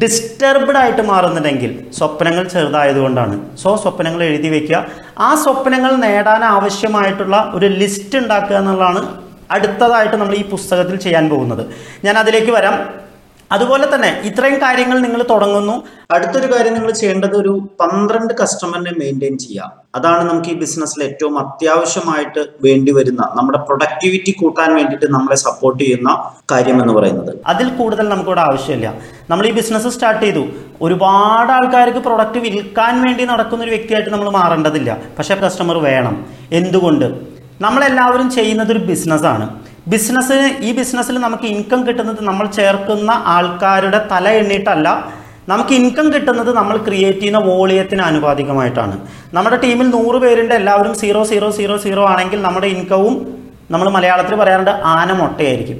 ഡിസ്റ്റർബ്ഡ് 0.00 0.78
ആയിട്ട് 0.78 1.02
മാറുന്നുണ്ടെങ്കിൽ 1.10 1.70
സ്വപ്നങ്ങൾ 1.98 2.44
ചെറുതായതുകൊണ്ടാണ് 2.54 3.34
സോ 3.62 3.70
സ്വപ്നങ്ങൾ 3.82 4.22
എഴുതി 4.26 4.48
വെക്കുക. 4.54 4.78
ആ 5.26 5.28
സ്വപ്നങ്ങൾ 5.44 5.92
നേടാൻ 6.06 6.42
ആവശ്യമായിട്ടുള്ള 6.56 7.36
ഒരു 7.54 7.68
ലിസ്റ്റ് 7.80 8.18
ഉണ്ടാക്കുക 8.22 8.56
എന്നുള്ളതാണ് 8.62 9.00
അടുത്തതായിട്ട് 9.50 10.16
നമ്മൾ 10.16 10.34
ഈ 10.34 10.44
പുസ്തകത്തിൽ 10.44 10.96
ചെയ്യാൻ 10.96 11.28
പോകുന്നത്. 11.28 11.66
ഞാൻ 12.04 12.18
അതിലേക്ക് 12.18 12.52
വരാം. 12.52 13.08
അതുപോലെ 13.52 13.94
തന്നെ 13.94 14.20
ഇത്രയും 14.24 14.58
കാര്യങ്ങൾ 14.58 14.98
നിങ്ങൾ 14.98 15.22
തുടങ്ങുന്നു. 15.30 15.82
അടുത്തൊരു 16.10 16.52
കാര്യം 16.52 16.74
നിങ്ങൾ 16.74 16.90
ചെയ്യേണ്ടത് 16.90 17.36
ഒരു 17.36 17.68
പന്ത്രണ്ട് 17.80 18.34
കസ്റ്റമറിനെ 18.42 18.90
മെയിന്റെയിൻ 18.98 19.38
ചെയ്യുക. 19.38 19.72
അതാണ് 19.94 20.30
നമുക്ക് 20.30 20.48
ഈ 20.48 20.54
ബിസിനസ്സിൽ 20.54 21.04
ഏറ്റവും 21.04 21.38
അത്യാവശ്യമായിട്ട് 21.38 22.46
വേണ്ടി 22.62 22.92
വരുന്ന 22.92 23.28
നമ്മുടെ 23.34 23.58
പ്രൊഡക്ടിവിറ്റി 23.58 24.30
കൂട്ടാൻ 24.30 24.74
വേണ്ടിയിട്ട് 24.74 25.06
നമ്മളെ 25.12 25.36
സപ്പോർട്ട് 25.36 25.82
ചെയ്യുന്ന 25.82 26.32
കാര്യം 26.50 26.82
എന്ന് 26.82 26.94
പറയുന്നത്. 26.94 27.36
അതിൽ 27.46 27.68
കൂടുതൽ 27.68 28.08
നമുക്കിവിടെ 28.08 28.40
ആവശ്യമില്ല. 28.40 28.94
നമ്മൾ 29.30 29.46
ഈ 29.46 29.52
ബിസിനസ് 29.52 29.88
സ്റ്റാർട്ട് 29.88 30.24
ചെയ്തു. 30.24 30.46
ഒരുപാട് 30.82 31.52
ആൾക്കാർക്ക് 31.52 31.98
പ്രൊഡക്റ്റ് 31.98 32.38
വിൽക്കാൻ 32.38 33.02
വേണ്ടി 33.02 33.24
നടക്കുന്ന 33.24 33.64
ഒരു 33.64 33.70
വ്യക്തിയായിട്ട് 33.70 34.10
നമ്മൾ 34.10 34.30
മാറേണ്ടതില്ല. 34.30 34.98
പക്ഷേ 35.18 35.34
കസ്റ്റമർ 35.34 35.78
വേണം. 35.78 36.26
എന്തുകൊണ്ട്? 36.52 37.37
നമ്മളെല്ലാവരും 37.60 38.28
ചെയ്യുന്നത് 38.30 38.70
ഒരു 38.72 38.82
ബിസിനസ്സാണ് 38.90 39.46
ബിസിനസ്സിന് 39.92 40.48
ഈ 40.66 40.72
ബിസിനസ്സിൽ 40.78 41.16
നമുക്ക് 41.26 41.46
ഇൻകം 41.52 41.80
കിട്ടുന്നത് 41.86 42.20
നമ്മൾ 42.24 42.46
ചേർക്കുന്ന 42.58 43.10
ആൾക്കാരുടെ 43.36 43.98
തല 44.12 44.28
എണ്ണിയിട്ടല്ല 44.40 44.88
നമുക്ക് 45.52 45.72
ഇൻകം 45.72 46.06
കിട്ടുന്നത് 46.14 46.50
നമ്മൾ 46.56 46.76
ക്രിയേറ്റ് 46.86 47.20
ചെയ്യുന്ന 47.20 47.40
വോളിയത്തിന് 47.50 48.02
ആനുപാതികമായിട്ടാണ്. 48.06 48.96
നമ്മുടെ 49.36 49.56
ടീമിൽ 49.64 49.86
നൂറ് 49.96 50.18
പേരുണ്ട് 50.24 50.54
എല്ലാവരും 50.54 50.94
സീറോ 50.94 51.22
സീറോ 51.30 51.48
സീറോ 51.58 51.76
സീറോ 51.84 52.02
ആണെങ്കിൽ 52.12 52.42
നമ്മുടെ 52.46 52.66
ഇൻകവും 52.66 53.14
നമ്മൾ 53.70 53.88
മലയാളത്തിൽ 53.94 54.34
പറയാറുണ്ട് 54.40 54.70
ആനമൊട്ടയായിരിക്കും. 54.70 55.78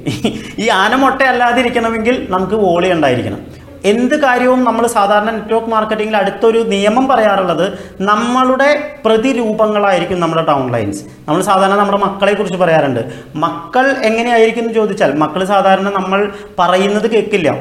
ഈ 0.63 0.65
ആനമൊട്ട 0.83 1.21
അല്ലാതിരിക്കണമെങ്കിൽ 1.33 2.27
നമുക്ക് 2.29 2.57
വോളി 2.65 2.89
ഉണ്ടായിരിക്കണം. 2.95 3.39
എന്ത് 3.85 4.21
കാര്യവും 4.21 4.63
നമ്മൾ 4.63 4.87
സാധാരണ 4.87 5.31
നെറ്റ്വർക്ക് 5.31 5.69
മാർക്കറ്റിംഗിൽ 5.69 6.17
അടുത്തൊരു 6.17 6.59
നിയമം 6.59 7.07
പറയാറുള്ളത് 7.07 7.79
നമ്മളുടെ 8.01 8.91
പ്രതിരൂപങ്ങളായിരിക്കും 9.05 10.19
നമ്മുടെ 10.19 10.45
ടൗൺ 10.45 10.71
ലൈൻസ് 10.71 11.03
നമ്മൾ 11.27 11.41
സാധാരണ 11.41 11.75
നമ്മുടെ 11.75 11.97
മക്കളെ 11.97 12.33
കുറിച്ച് 12.33 12.57
പറയാറുണ്ട്. 12.57 13.11
മക്കൾ 13.35 13.91
എങ്ങനെയായിരിക്കും 13.91 14.61
എന്ന് 14.61 14.73
ചോദിച്ചാൽ 14.73 15.13
മക്കൾ 15.13 15.43
സാധാരണ 15.43 15.89
നമ്മൾ 15.89 16.31
പറയുന്നത് 16.59 17.11
കേൾക്കില്ല. 17.11 17.57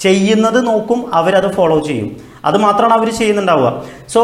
ചെയ്യുന്നത് 0.00 0.66
നോക്കും 0.66 1.14
അവരത് 1.14 1.52
ഫോളോ 1.54 1.78
ചെയ്യും. 1.78 2.16
അത് 2.44 2.58
മാത്രമാണ് 2.58 2.92
അവർ 2.92 3.10
ചെയ്യുന്നുണ്ടാവുക. 3.10 3.82
സോ 4.08 4.20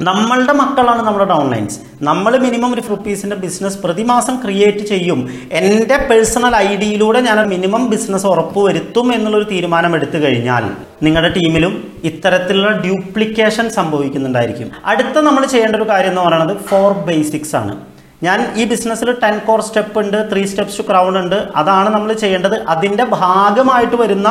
നമ്മളുടെ 0.00 0.52
മക്കളാണ് 0.52 1.02
നമ്മുടെ 1.02 1.24
ഡൗൺലൈൻസ് 1.24 1.78
നമ്മൾ 2.02 2.36
മിനിമം 2.36 2.74
ഒരു 2.74 2.82
റുപ്പീസിന്റെ 2.90 3.36
ബിസിനസ് 3.36 3.78
പ്രതിമാസം 3.78 4.42
ക്രിയേറ്റ് 4.44 4.78
ചെയ്യും. 4.78 5.30
എന്റെ 5.52 5.96
പേഴ്സണൽ 5.96 6.56
ഐ 6.56 6.76
ഡിയിലൂടെ 6.76 7.20
ഞാൻ 7.20 7.48
മിനിമം 7.48 7.90
ബിസിനസ് 7.90 8.26
ഉറപ്പുവരുത്തും 8.26 9.14
എന്നുള്ളൊരു 9.14 9.44
തീരുമാനം 9.44 9.94
എടുത്തു 9.94 10.16
കഴിഞ്ഞാൽ 10.16 10.70
നിങ്ങളുടെ 11.02 11.28
ടീമിലും 11.28 11.92
ഇത്തരത്തിലുള്ള 12.04 12.72
ഡ്യൂപ്ലിക്കേഷൻ 12.78 13.70
സംഭവിക്കുന്നുണ്ടായിരിക്കും. 13.70 14.70
അടുത്ത 14.84 15.18
നമ്മൾ 15.18 15.46
ചെയ്യേണ്ട 15.46 15.76
ഒരു 15.76 15.88
കാര്യം 15.88 16.08
എന്ന് 16.08 16.20
പറയുന്നത് 16.20 16.56
ഫോർ 16.56 16.92
ബേസിക്സ് 16.92 17.56
ആണ്. 17.56 17.95
ഞാൻ 18.24 18.38
ഈ 18.60 18.62
ബിസിനസ്സിൽ 18.70 19.08
ടെൻ 19.22 19.34
കോർ 19.46 19.60
സ്റ്റെപ്പ് 19.60 19.96
ഉണ്ട് 20.00 20.16
ത്രീ 20.30 20.42
സ്റ്റെപ്സ് 20.50 20.78
ടു 20.78 20.82
ക്രൗൺ 20.82 21.14
ഉണ്ട്. 21.20 21.36
അതാണ് 21.60 21.88
നമ്മൾ 21.94 22.10
ചെയ്യേണ്ടത്. 22.12 22.54
അതിന്റെ 22.74 23.04
ഭാഗമായിട്ട് 23.04 23.96
വരുന്ന 24.02 24.28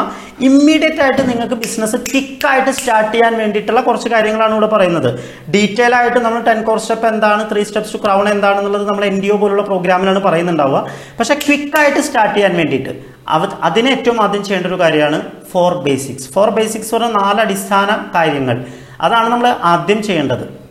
ഇമ്മീഡിയറ്റ് 0.50 1.02
ആയിട്ട് 1.06 1.24
നിങ്ങൾക്ക് 1.30 1.58
ബിസിനസ് 1.66 1.98
ക്വിക്കായിട്ട് 2.08 2.72
സ്റ്റാർട്ട് 2.72 3.12
ചെയ്യാൻ 3.12 3.36
വേണ്ടിയിട്ടുള്ള 3.42 3.82
കുറച്ച് 3.82 4.10
കാര്യങ്ങളാണ് 4.10 4.56
ഇവിടെ 4.58 4.70
പറയുന്നത്. 4.76 5.10
ഡീറ്റെയിൽ 5.56 5.96
ആയിട്ട് 6.00 6.20
നമ്മൾ 6.20 6.42
ടെൻ 6.50 6.64
കോർ 6.64 6.80
സ്റ്റെപ്പ് 6.86 7.08
എന്താണ് 7.08 7.44
ത്രീ 7.52 7.64
സ്റ്റെപ്സ് 7.64 7.94
ടു 7.94 8.02
ക്രൗൺ 8.06 8.30
എന്താണെന്നുള്ളത് 8.30 8.88
നമ്മൾ 8.90 9.06
എൻ 9.12 9.22
ഡി 9.22 9.28
ഒ 9.28 9.38
പോലുള്ള 9.44 9.62
പ്രോഗ്രാമിലാണ് 9.62 10.20
പറയുന്നുണ്ടാവുക. 10.20 10.82
പക്ഷേ 11.20 11.34
ക്വിക്കായിട്ട് 11.46 12.00
സ്റ്റാർട്ട് 12.00 12.36
ചെയ്യാൻ 12.36 12.56
വേണ്ടിയിട്ട് 12.56 12.94
അവ 13.28 13.44
അതിന് 13.70 13.90
ഏറ്റവും 13.90 14.22
ആദ്യം 14.22 14.44
ചെയ്യേണ്ട 14.44 14.68
ഒരു 14.68 14.80
കാര്യമാണ് 14.84 15.22
ഫോർ 15.54 15.74
ബേസിക്സ് 15.88 16.28
ഫോർ 16.34 16.50
ബേസിക്സ് 16.50 16.96
പറഞ്ഞ 16.96 17.14
നാല് 17.22 17.40
അടിസ്ഥാന 17.48 17.90
കാര്യങ്ങൾ. 18.18 18.58
അതാണ് 19.02 19.28
നമ്മൾ 19.30 19.48
ആദ്യം 19.74 20.04
ചെയ്യേണ്ടത്. 20.04 20.65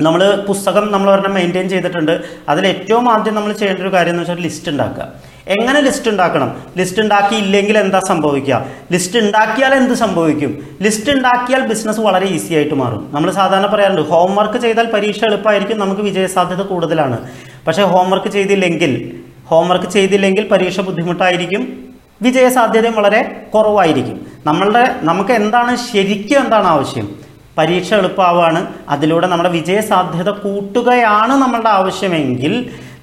നമ്മൾ 0.00 0.44
പുസ്തകം 0.48 0.92
നമ്മൾ 0.92 1.10
ഒരെണ്ണം 1.10 1.34
മെയിന്റെയിൻ 1.34 1.68
ചെയ്തിട്ടുണ്ട്. 1.68 2.20
അതിൽ 2.48 2.66
ഏറ്റവും 2.66 3.12
ആദ്യം 3.12 3.34
നമ്മൾ 3.34 3.52
ചെയ്യേണ്ട 3.52 3.80
ഒരു 3.80 3.92
കാര്യം 3.92 4.10
എന്ന് 4.10 4.22
വെച്ചാൽ 4.22 4.40
ലിസ്റ്റ് 4.40 4.68
ഉണ്ടാക്കുക. 4.68 5.08
എങ്ങനെ 5.48 5.80
ലിസ്റ്റ് 5.80 6.10
ഉണ്ടാക്കണം? 6.10 6.62
ലിസ്റ്റ് 6.76 7.02
ഉണ്ടാക്കിയില്ലെങ്കിൽ 7.02 7.78
എന്താ 7.78 8.00
സംഭവിക്കുക? 8.00 8.66
ലിസ്റ്റ് 8.92 9.18
ഉണ്ടാക്കിയാൽ 9.18 9.74
എന്ത് 9.74 9.94
സംഭവിക്കും? 9.94 10.66
ലിസ്റ്റ് 10.82 11.10
ഉണ്ടാക്കിയാൽ 11.10 11.66
ബിസിനസ് 11.66 12.00
വളരെ 12.00 12.26
ഈസി 12.26 12.54
ആയിട്ട് 12.54 12.74
മാറും. 12.74 13.08
നമ്മൾ 13.12 13.30
സാധാരണ 13.30 13.66
പറയാറുണ്ട് 13.66 14.00
ഹോംവർക്ക് 14.00 14.58
ചെയ്താൽ 14.58 14.86
പരീക്ഷ 14.86 15.24
എളുപ്പമായിരിക്കും 15.24 15.78
നമുക്ക് 15.78 16.02
വിജയസാധ്യത 16.02 16.62
കൂടുതലാണ്. 16.62 17.18
പക്ഷേ 17.66 17.82
ഹോംവർക്ക് 17.82 18.28
ചെയ്തില്ലെങ്കിൽ 18.28 19.20
ഹോംവർക്ക് 19.46 19.86
ചെയ്തില്ലെങ്കിൽ 19.86 20.48
പരീക്ഷ 20.48 20.80
ബുദ്ധിമുട്ടായിരിക്കും 20.80 21.88
വിജയസാധ്യതയും 22.22 22.94
വളരെ 22.94 23.46
കുറവായിരിക്കും. 23.54 24.26
നമ്മളുടെ 24.46 24.96
നമുക്ക് 25.02 25.30
എന്താണ് 25.30 25.76
ശരിക്കും 25.76 26.44
എന്താണ് 26.44 26.66
ആവശ്യം? 26.66 27.19
പരീക്ഷ 27.60 27.90
എളുപ്പമാവുകയാണ് 28.00 28.60
അതിലൂടെ 28.96 29.26
നമ്മുടെ 29.32 29.50
വിജയസാധ്യത 29.58 30.30
കൂട്ടുകയാണ് 30.44 31.34
നമ്മളുടെ 31.42 31.72
ആവശ്യമെങ്കിൽ 31.78 32.54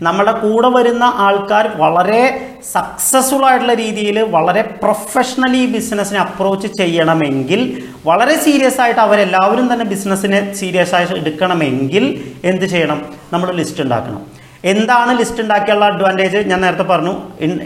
നമ്മുടെ 0.05 0.31
കൂടെ 0.41 0.69
വരുന്ന 0.75 1.05
ആൾക്കാർ 1.25 1.65
വളരെ 1.83 2.19
സക്സസ്ഫുൾ 2.73 3.43
ആയിട്ടുള്ള 3.49 3.73
രീതിയിൽ 3.73 4.17
വളരെ 4.35 4.61
പ്രൊഫഷണലി 4.83 5.61
ബിസിനസ്സിനെ 5.75 6.19
അപ്രോച്ച് 6.19 6.69
ചെയ്യണമെങ്കിൽ 6.79 7.61
വളരെ 8.05 8.35
സീരിയസ് 8.45 8.81
ആയിട്ട് 8.83 9.01
അവരെല്ലാവരും 9.05 9.73
തന്നെ 9.73 9.85
ബിസിനസ്സിനെ 9.93 10.41
സീരിയസ് 10.53 10.95
ആയിട്ട് 10.95 11.15
എടുക്കണമെങ്കിൽ 11.21 12.05
എന്ത് 12.51 12.65
ചെയ്യണം? 12.65 13.01
നമ്മൾ 13.33 13.49
ലിസ്റ്റ് 13.61 13.83
ഉണ്ടാക്കണം. 13.83 14.21
എന്താണ് 14.63 15.19
ലിസ്റ്റ് 15.19 15.41
ഉണ്ടാക്കിയുള്ള 15.41 15.85
അഡ്വാന്റേജ് 15.85 16.37
ഞാൻ 16.37 16.61
നേരത്തെ 16.61 16.83
പറഞ്ഞു 16.83 17.13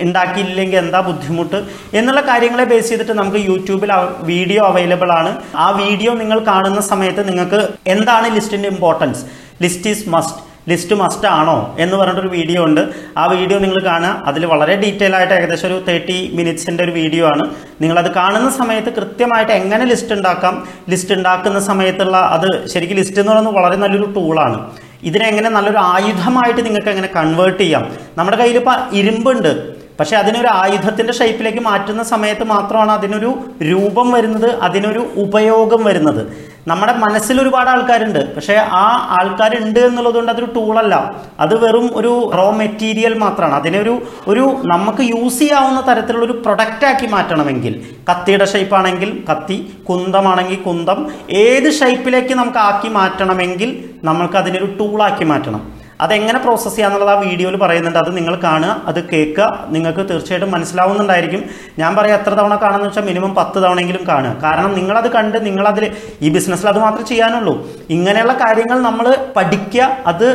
ഉണ്ടാക്കിയില്ലെങ്കിൽ 0.06 0.78
എന്താ 0.78 1.00
ബുദ്ധിമുട്ട്? 1.00 1.64
എന്നുള്ള 1.94 2.22
കാര്യങ്ങളെ 2.22 2.64
ബേസ് 2.64 2.90
ചെയ്തിട്ട് 2.90 3.12
നമുക്ക് 3.12 3.38
യൂട്യൂബിൽ 3.38 3.92
വീഡിയോ 4.20 4.64
അവൈലബിൾ 4.64 5.12
ആണ്. 5.12 5.42
ആ 5.56 5.70
വീഡിയോ 5.70 6.14
നിങ്ങൾ 6.14 6.40
കാണുന്ന 6.40 6.82
സമയത്ത് 6.82 7.28
നിങ്ങൾക്ക് 7.28 7.70
എന്താണ് 7.88 8.36
ലിസ്റ്റിന്റെ 8.36 8.70
importance 8.70 9.26
list 9.62 9.90
is 9.90 10.10
must 10.10 10.52
list 10.70 10.96
must 10.96 11.28
ആണോ? 11.28 11.76
എന്ന് 11.80 11.98
പറഞ്ഞിട്ടൊരു 11.98 12.28
വീഡിയോ 12.28 12.66
ഉണ്ട്. 12.66 12.82
ആ 13.18 13.26
വീഡിയോ 13.26 13.60
നിങ്ങൾ 13.60 13.80
കാണുക. 13.86 14.24
അതിൽ 14.26 14.46
വളരെ 14.46 14.76
ഡീറ്റെയിൽ 14.76 15.16
ആയിട്ട് 15.16 15.34
ഏകദേശം 15.34 15.68
ഒരു 15.68 15.84
തേർട്ടി 15.88 16.32
മിനിറ്റ്സിന്റെ 16.34 16.84
ഒരു 16.84 16.92
വീഡിയോ 16.92 17.26
ആണ്. 17.26 17.44
നിങ്ങളത് 17.82 18.12
കാണുന്ന 18.12 18.50
സമയത്ത് 18.50 18.90
കൃത്യമായിട്ട് 18.90 19.52
എങ്ങനെ 19.52 19.86
ലിസ്റ്റ് 19.86 20.14
ഉണ്ടാക്കാം? 20.14 20.68
ലിസ്റ്റ് 20.90 21.14
ഉണ്ടാക്കുന്ന 21.14 21.60
സമയത്തുള്ള 21.60 22.18
അത് 22.18 22.68
ശരിക്കും 22.68 22.98
ലിസ്റ്റ് 22.98 23.20
എന്ന് 23.20 23.32
പറയുന്നത് 23.32 23.56
വളരെ 23.56 23.76
നല്ലൊരു 23.76 24.06
ടൂളാണ് 24.18 24.60
ഇതിനെ 25.04 25.26
എങ്ങനെ 25.26 25.50
നല്ലൊരു 25.50 25.78
ആയുധമായിട്ട് 25.78 26.66
നിങ്ങൾക്ക് 26.66 26.88
എങ്ങനെ 26.88 27.10
കൺവേർട്ട് 27.16 27.64
ചെയ്യാം? 27.64 27.92
നമ്മുടെ 28.18 28.38
കയ്യിൽ 28.38 28.58
ഇപ്പോൾ 28.58 28.76
ഇരുമ്പുണ്ട്. 28.92 29.82
പക്ഷേ 30.00 30.18
അതിനൊരു 30.18 30.48
ആയുധത്തിന്റെ 30.52 31.14
ഷേപ്പിലേക്ക് 31.14 31.60
മാറ്റുന്ന 31.60 32.04
സമയത്ത് 32.04 32.44
മാത്രമാണ് 32.44 32.92
അതിനൊരു 32.92 33.40
രൂപം 33.64 34.12
വരുന്നത് 34.12 34.56
അതിനൊരു 34.60 35.12
ഉപയോഗം 35.16 35.84
വരുന്നത്. 35.84 36.51
നമ്മുടെ 36.68 36.94
മനസ്സിൽ 36.94 37.42
ഒരുപാട് 37.42 37.70
ആൾക്കാരുണ്ട്. 37.70 38.36
പക്ഷേ 38.36 38.56
ആ 38.82 38.86
ആൾക്കാരുണ്ട് 39.18 39.80
എന്നുള്ളത് 39.80 40.16
കൊണ്ട് 40.16 40.32
അതൊരു 40.32 40.50
ടൂളല്ല 40.56 40.96
അത് 41.40 41.56
വെറും 41.64 41.88
ഒരു 42.00 42.12
റോ 42.40 42.48
മെറ്റീരിയൽ 42.52 43.14
മാത്രമാണ് 43.18 43.56
അതിനൊരു 43.56 43.94
ഒരു 44.28 44.44
നമുക്ക് 44.74 45.04
യൂസ് 45.04 45.40
ചെയ്യാവുന്ന 45.40 45.82
തരത്തിലുള്ള 45.82 46.26
ഒരു 46.26 46.38
പ്രൊഡക്റ്റ് 46.46 46.86
ആക്കി 46.86 47.08
മാറ്റണമെങ്കിൽ 47.16 47.76
കത്തിയുടെ 48.10 48.46
ഷേപ്പ് 48.46 48.76
ആണെങ്കിൽ 48.76 49.12
കത്തി 49.32 49.58
കുന്തമാണെങ്കിൽ 49.90 50.60
കുന്തം 50.62 51.12
ഏത് 51.46 51.72
ഷേപ്പിലേക്ക് 51.82 52.34
നമുക്ക് 52.34 52.58
ആക്കി 52.70 52.90
മാറ്റണമെങ്കിൽ 52.90 53.72
നമ്മൾക്ക് 54.04 54.38
അതിനൊരു 54.38 54.66
ടൂളാക്കി 54.80 55.24
മാറ്റണം. 55.24 55.81
അതെങ്ങനെ 56.02 56.40
പ്രോസസ്സ് 56.40 56.78
ചെയ്യാന്നുള്ളത് 56.78 57.10
ആ 57.10 57.20
വീഡിയോയിൽ 57.20 57.58
പറയുന്നുണ്ട്. 57.58 58.00
അത് 58.00 58.18
നിങ്ങൾ 58.18 58.36
കാണുക 58.36 58.82
അത് 58.86 59.10
കേൾക്കുക. 59.10 59.66
നിങ്ങൾക്ക് 59.70 60.10
തീർച്ചയായിട്ടും 60.10 60.52
മനസ്സിലാവുന്നുണ്ടായിരിക്കും. 60.52 61.44
ഞാൻ 61.80 61.96
പറയാം 61.96 62.20
എത്ര 62.20 62.30
തവണ 62.30 62.56
കാണുന്ന 62.56 62.86
വെച്ചാൽ 62.86 63.02
മിനിമം 63.02 63.36
പത്ത് 63.36 63.64
തവണയെങ്കിലും 63.64 64.08
കാണുക. 64.08 64.42
കാരണം 64.44 64.74
നിങ്ങളത് 64.74 65.12
കണ്ട് 65.12 65.46
നിങ്ങളതിൽ 65.46 65.92
ഈ 66.22 66.30
ബിസിനസ്സിൽ 66.30 66.68
അത് 66.68 66.80
മാത്രമേ 66.80 67.06
ചെയ്യാനുള്ളൂ. 67.06 67.68
ഇങ്ങനെയുള്ള 67.90 68.34
കാര്യങ്ങൾ 68.34 68.80
നമ്മൾ 68.82 69.18
പഠിക്കുക 69.36 69.98
അത് 70.06 70.28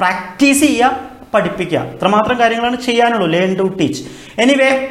പ്രാക്ടീസ് 0.00 0.60
ചെയ്യുക 0.60 1.00
പഠിപ്പിക്കുക. 1.34 1.78
ഇത്രമാത്രം 1.78 2.38
കാര്യങ്ങളാണ് 2.38 2.80
ചെയ്യാനുള്ളൂ. 2.80 3.26
Learn 3.26 3.54
to 3.56 3.62
teach 3.62 4.02
anyway 4.38 4.88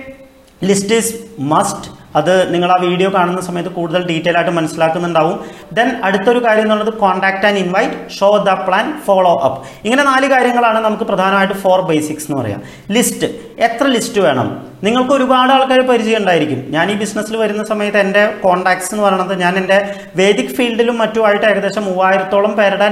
list 0.64 0.96
is 0.96 1.14
must 1.40 2.03
അത് 2.16 2.54
നിങ്ങൾ 2.54 2.72
ആ 2.72 2.76
വീഡിയോ 2.82 3.10
കാണുന്ന 3.14 3.42
സമയത്ത് 3.42 3.70
കൂടുതൽ 3.70 4.08
ഡീറ്റെയിൽ 4.08 4.38
ആയിട്ട് 4.38 4.52
മനസ്സിലാക്കുന്നുണ്ടാവും. 4.52 5.40
ദെൻ 5.74 5.90
അടുത്തൊരു 6.04 6.46
കാര്യം 6.46 6.64
എന്നുള്ളത് 6.64 6.94
contact 6.94 7.46
and 7.46 7.58
invite 7.58 8.20
show 8.20 8.38
the 8.38 8.50
plan 8.50 9.02
follow 9.06 9.42
up 9.46 9.68
ഇങ്ങനെ 9.84 10.04
നാല് 10.04 10.28
കാര്യങ്ങളാണ് 10.28 10.80
നമുക്ക് 10.80 11.04
പ്രധാനമായിട്ട് 11.04 11.54
ഫോർ 11.54 11.82
ബേസിക്സ് 11.82 12.32
എന്ന് 12.32 12.42
പറയാം. 12.42 12.62
ലിസ്റ്റ് 12.92 13.28
എത്ര 13.60 13.88
ലിസ്റ്റ് 13.88 14.22
വേണം? 14.22 14.68
നിങ്ങൾക്ക് 14.84 15.12
ഒരുപാട് 15.12 15.52
ആൾക്കാർ 15.52 15.80
പരിചയം 15.80 16.18
ഉണ്ടായിരിക്കും 16.18 16.66
ഞാൻ 16.70 16.92
ഈ 16.92 16.94
ബിസിനസ്സിൽ 16.94 17.38
വരുന്ന 17.38 17.64
സമയത്ത് 17.64 17.98
എന്റെ 17.98 18.34
കോൺടാക്ട്സ് 18.44 18.94
എന്ന് 18.94 19.04
പറയുന്നത് 19.04 19.40
ഞാൻ 19.40 19.58
എന്റെ 19.58 19.96
വേദിക് 20.16 20.56
ഫീൽഡിലും 20.56 20.98
മറ്റുമായിട്ട് 20.98 21.46
ഏകദേശം 21.46 21.86
മൂവായിരത്തോളം 21.86 22.52
പേരുടെ 22.52 22.90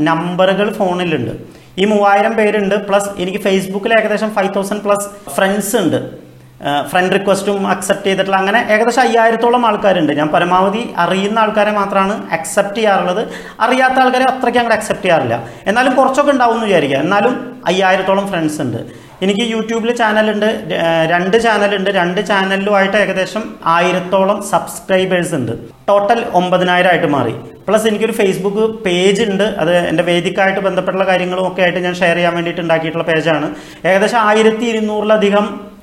നമ്പറുകൾ 0.00 0.72
ഫോണിലുണ്ട്. 0.72 1.30
ഈ 1.78 1.84
മൂവായിരം 1.84 2.34
പേരുണ്ട്. 2.34 2.74
പ്ലസ് 2.88 3.08
എനിക്ക് 3.18 3.38
ഫേസ്ബുക്കിൽ 3.38 3.98
ഏകദേശം 3.98 4.30
ഫൈവ് 4.30 4.54
തൗസൻഡ് 4.56 4.80
പ്ലസ് 4.80 5.30
ഫ്രണ്ട്സ് 5.30 5.76
ഉണ്ട്. 5.76 6.23
ഫ്രണ്ട് 6.90 7.14
റിക്വസ്റ്റും 7.14 7.68
അക്സെപ്റ്റ് 7.68 8.06
ചെയ്തിട്ടുള്ള 8.06 8.36
അങ്ങനെ 8.36 8.66
ഏകദേശം 8.72 9.02
അയ്യായിരത്തോളം 9.02 9.66
ആൾക്കാരുണ്ട്. 9.66 10.12
ഞാൻ 10.12 10.28
പരമാവധി 10.28 10.94
അറിയുന്ന 10.96 11.38
ആൾക്കാരെ 11.38 11.70
മാത്രമാണ് 11.70 12.32
അക്സെപ്റ്റ് 12.32 12.76
ചെയ്യാറുള്ളത്. 12.76 13.28
അറിയാത്ത 13.60 13.94
ആൾക്കാരെ 13.94 14.24
അത്രയ്ക്ക് 14.24 14.58
അങ്ങോട്ട് 14.58 14.80
അക്സെപ്റ്റ് 14.80 15.04
ചെയ്യാറില്ല. 15.04 15.42
എന്നാലും 15.66 15.94
കുറച്ചൊക്കെ 15.94 16.32
ഉണ്ടാവും 16.32 16.54
എന്ന് 16.54 16.66
വിചാരിക്കുക. 16.66 16.98
എന്നാലും 16.98 17.62
അയ്യായിരത്തോളം 17.66 18.28
ഫ്രണ്ട്സ് 18.28 18.60
ഉണ്ട്. 18.62 19.04
എനിക്ക് 19.22 19.40
യൂട്യൂബിൽ 19.40 19.96
ചാനലുണ്ട് 19.96 20.46
രണ്ട് 21.10 21.42
ചാനലുണ്ട് 21.42 21.90
രണ്ട് 21.90 22.26
ചാനലിലുമായിട്ട് 22.26 22.96
ഏകദേശം 22.96 23.54
ആയിരത്തോളം 23.64 24.42
സബ്സ്ക്രൈബേഴ്സ് 24.50 25.34
ഉണ്ട്. 25.34 25.52
ടോട്ടൽ 25.88 26.24
ഒമ്പതിനായിരം 26.32 26.90
ആയിട്ട് 26.90 27.06
മാറി. 27.06 27.34
പ്ലസ് 27.68 27.86
എനിക്കൊരു 27.88 28.12
ഫേസ്ബുക്ക് 28.12 28.64
പേജ് 28.84 29.22
ഉണ്ട്. 29.22 29.42
അത് 29.42 29.76
എന്റെ 29.76 30.02
വേദിക്കായിട്ട് 30.02 30.60
ബന്ധപ്പെട്ടുള്ള 30.60 31.06
കാര്യങ്ങളും 31.06 31.48
ഒക്കെ 31.48 31.62
ആയിട്ട് 31.62 31.78
ഞാൻ 31.78 31.94
ഷെയർ 31.94 32.14
ചെയ്യാൻ 32.14 32.34
വേണ്ടിയിട്ട് 32.34 32.60
ഉണ്ടാക്കിയിട്ടുള്ള 32.60 33.04
പേജാണ് 33.04 33.54
ഏകദേശം 33.86 34.18
ആയിരത്തി 34.18 34.64
ഇരുന്നൂറിലധികം 34.64 35.73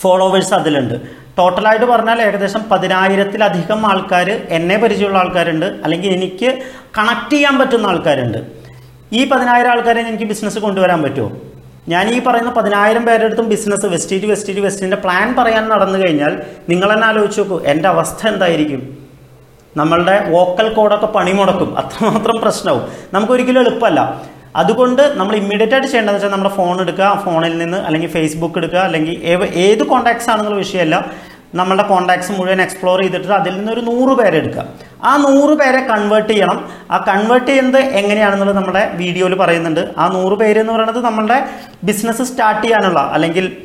ഫോളോവേഴ്സ് 0.00 0.54
അതിലുണ്ട്. 0.54 0.94
ടോട്ടലായിട്ട് 1.38 1.84
പറഞ്ഞാൽ 1.84 2.22
ഏകദേശം 2.22 2.62
പതിനായിരത്തിലധികം 2.70 3.86
ആൾക്കാർ 3.86 4.30
എന്നെ 4.48 4.76
പരിചയമുള്ള 4.76 5.18
ആൾക്കാരുണ്ട്. 5.18 5.66
അല്ലെങ്കിൽ 5.66 6.10
എനിക്ക് 6.10 6.62
കണക്ട് 6.98 7.30
ചെയ്യാൻ 7.30 7.58
പറ്റുന്ന 7.58 7.86
ആൾക്കാരുണ്ട്. 7.86 8.38
ഈ 9.12 9.28
പതിനായിരം 9.28 9.70
ആൾക്കാരെ 9.70 10.00
എനിക്ക് 10.00 10.24
ബിസിനസ് 10.24 10.58
കൊണ്ടുവരാൻ 10.58 11.02
പറ്റുമോ? 11.02 11.32
ഞാൻ 11.88 12.08
ഈ 12.08 12.22
പറയുന്ന 12.22 12.50
പതിനായിരം 12.50 13.06
പേരുടെ 13.06 13.24
അടുത്തും 13.24 13.48
ബിസിനസ് 13.48 13.86
വെസ്റ്റേറ്റ് 13.86 14.26
വെസ്റ്റേറ്റ് 14.26 14.60
വെസ്റ്റിന്റെ 14.60 14.96
പ്ലാൻ 14.96 15.34
പറയാൻ 15.34 15.68
നടന്നു 15.68 15.98
കഴിഞ്ഞാൽ 15.98 16.42
നിങ്ങൾ 16.68 16.92
തന്നെ 16.92 17.06
ആലോചിച്ച് 17.06 17.40
നോക്കൂ 17.40 17.60
എന്റെ 17.66 17.88
അവസ്ഥ 17.88 18.28
എന്തായിരിക്കും? 18.28 18.98
നമ്മളുടെ 19.76 20.24
വോക്കൽ 20.28 20.72
കോഡൊക്കെ 20.72 21.06
പണിമുടക്കും. 21.06 21.78
അത്രമാത്രം 21.78 22.40
പ്രശ്നവും. 22.42 22.82
നമുക്കൊരിക്കലും 23.12 23.60
എളുപ്പമല്ല. 23.60 24.22
അതുകൊണ്ട് 24.56 25.02
നമ്മൾ 25.18 25.36
ഇമ്മീഡിയറ്റ് 25.36 25.72
ആയിട്ട് 25.72 25.88
ചെയ്യേണ്ടതെന്ന് 25.88 26.18
വെച്ചാൽ 26.18 26.32
നമ്മുടെ 26.36 26.54
ഫോൺ 26.56 26.80
എടുക്കുക 26.80 27.22
ഫോണിൽ 27.24 27.58
നിന്ന് 27.58 27.76
അല്ലെങ്കിൽ 27.76 28.08
ഫേസ്ബുക്ക് 28.08 28.58
എടുക്കുക 28.58 28.78
അല്ലെങ്കിൽ 28.78 29.14
ഏത് 29.66 29.82
കോൺടാക്ട്സ് 29.82 30.30
ആണെന്നുള്ള 30.30 30.58
വിഷയമല്ല. 30.58 31.12
നമ്മളുടെ 31.54 31.82
കോൺടാക്ട്സ് 31.82 32.32
മുഴുവൻ 32.32 32.62
എക്സ്പ്ലോർ 32.62 33.00
ചെയ്തിട്ട് 33.02 33.28
അതിൽ 33.32 33.56
നിന്ന് 33.56 33.72
ഒരു 33.72 33.80
നൂറ് 33.80 34.18
പേരെ 34.18 34.36
എടുക്കുക. 34.36 34.64
ആ 35.04 35.16
നൂറ് 35.16 35.58
പേരെ 35.58 35.80
കൺവേർട്ട് 35.80 36.32
ചെയ്യണം. 36.32 36.68
ആ 36.90 37.04
കൺവേർട്ട് 37.08 37.46
ചെയ്യുന്നത് 37.46 37.78
എങ്ങനെയാണെന്നുള്ളത് 37.78 38.56
നമ്മുടെ 38.56 38.90
വീഡിയോയിൽ 38.94 39.34
പറയുന്നുണ്ട്. 39.34 39.88
ആ 39.98 40.08
നൂറ് 40.08 40.32
പേര് 40.32 40.58
എന്ന് 40.58 40.72
പറയുന്നത് 40.72 41.04
നമ്മളുടെ 41.04 41.48
ബിസിനസ് 41.84 42.22
സ്റ്റാർട്ട് 42.22 42.62
ചെയ്യാനുള്ള 42.62 43.00
അല്ലെങ്കിൽ 43.00 43.56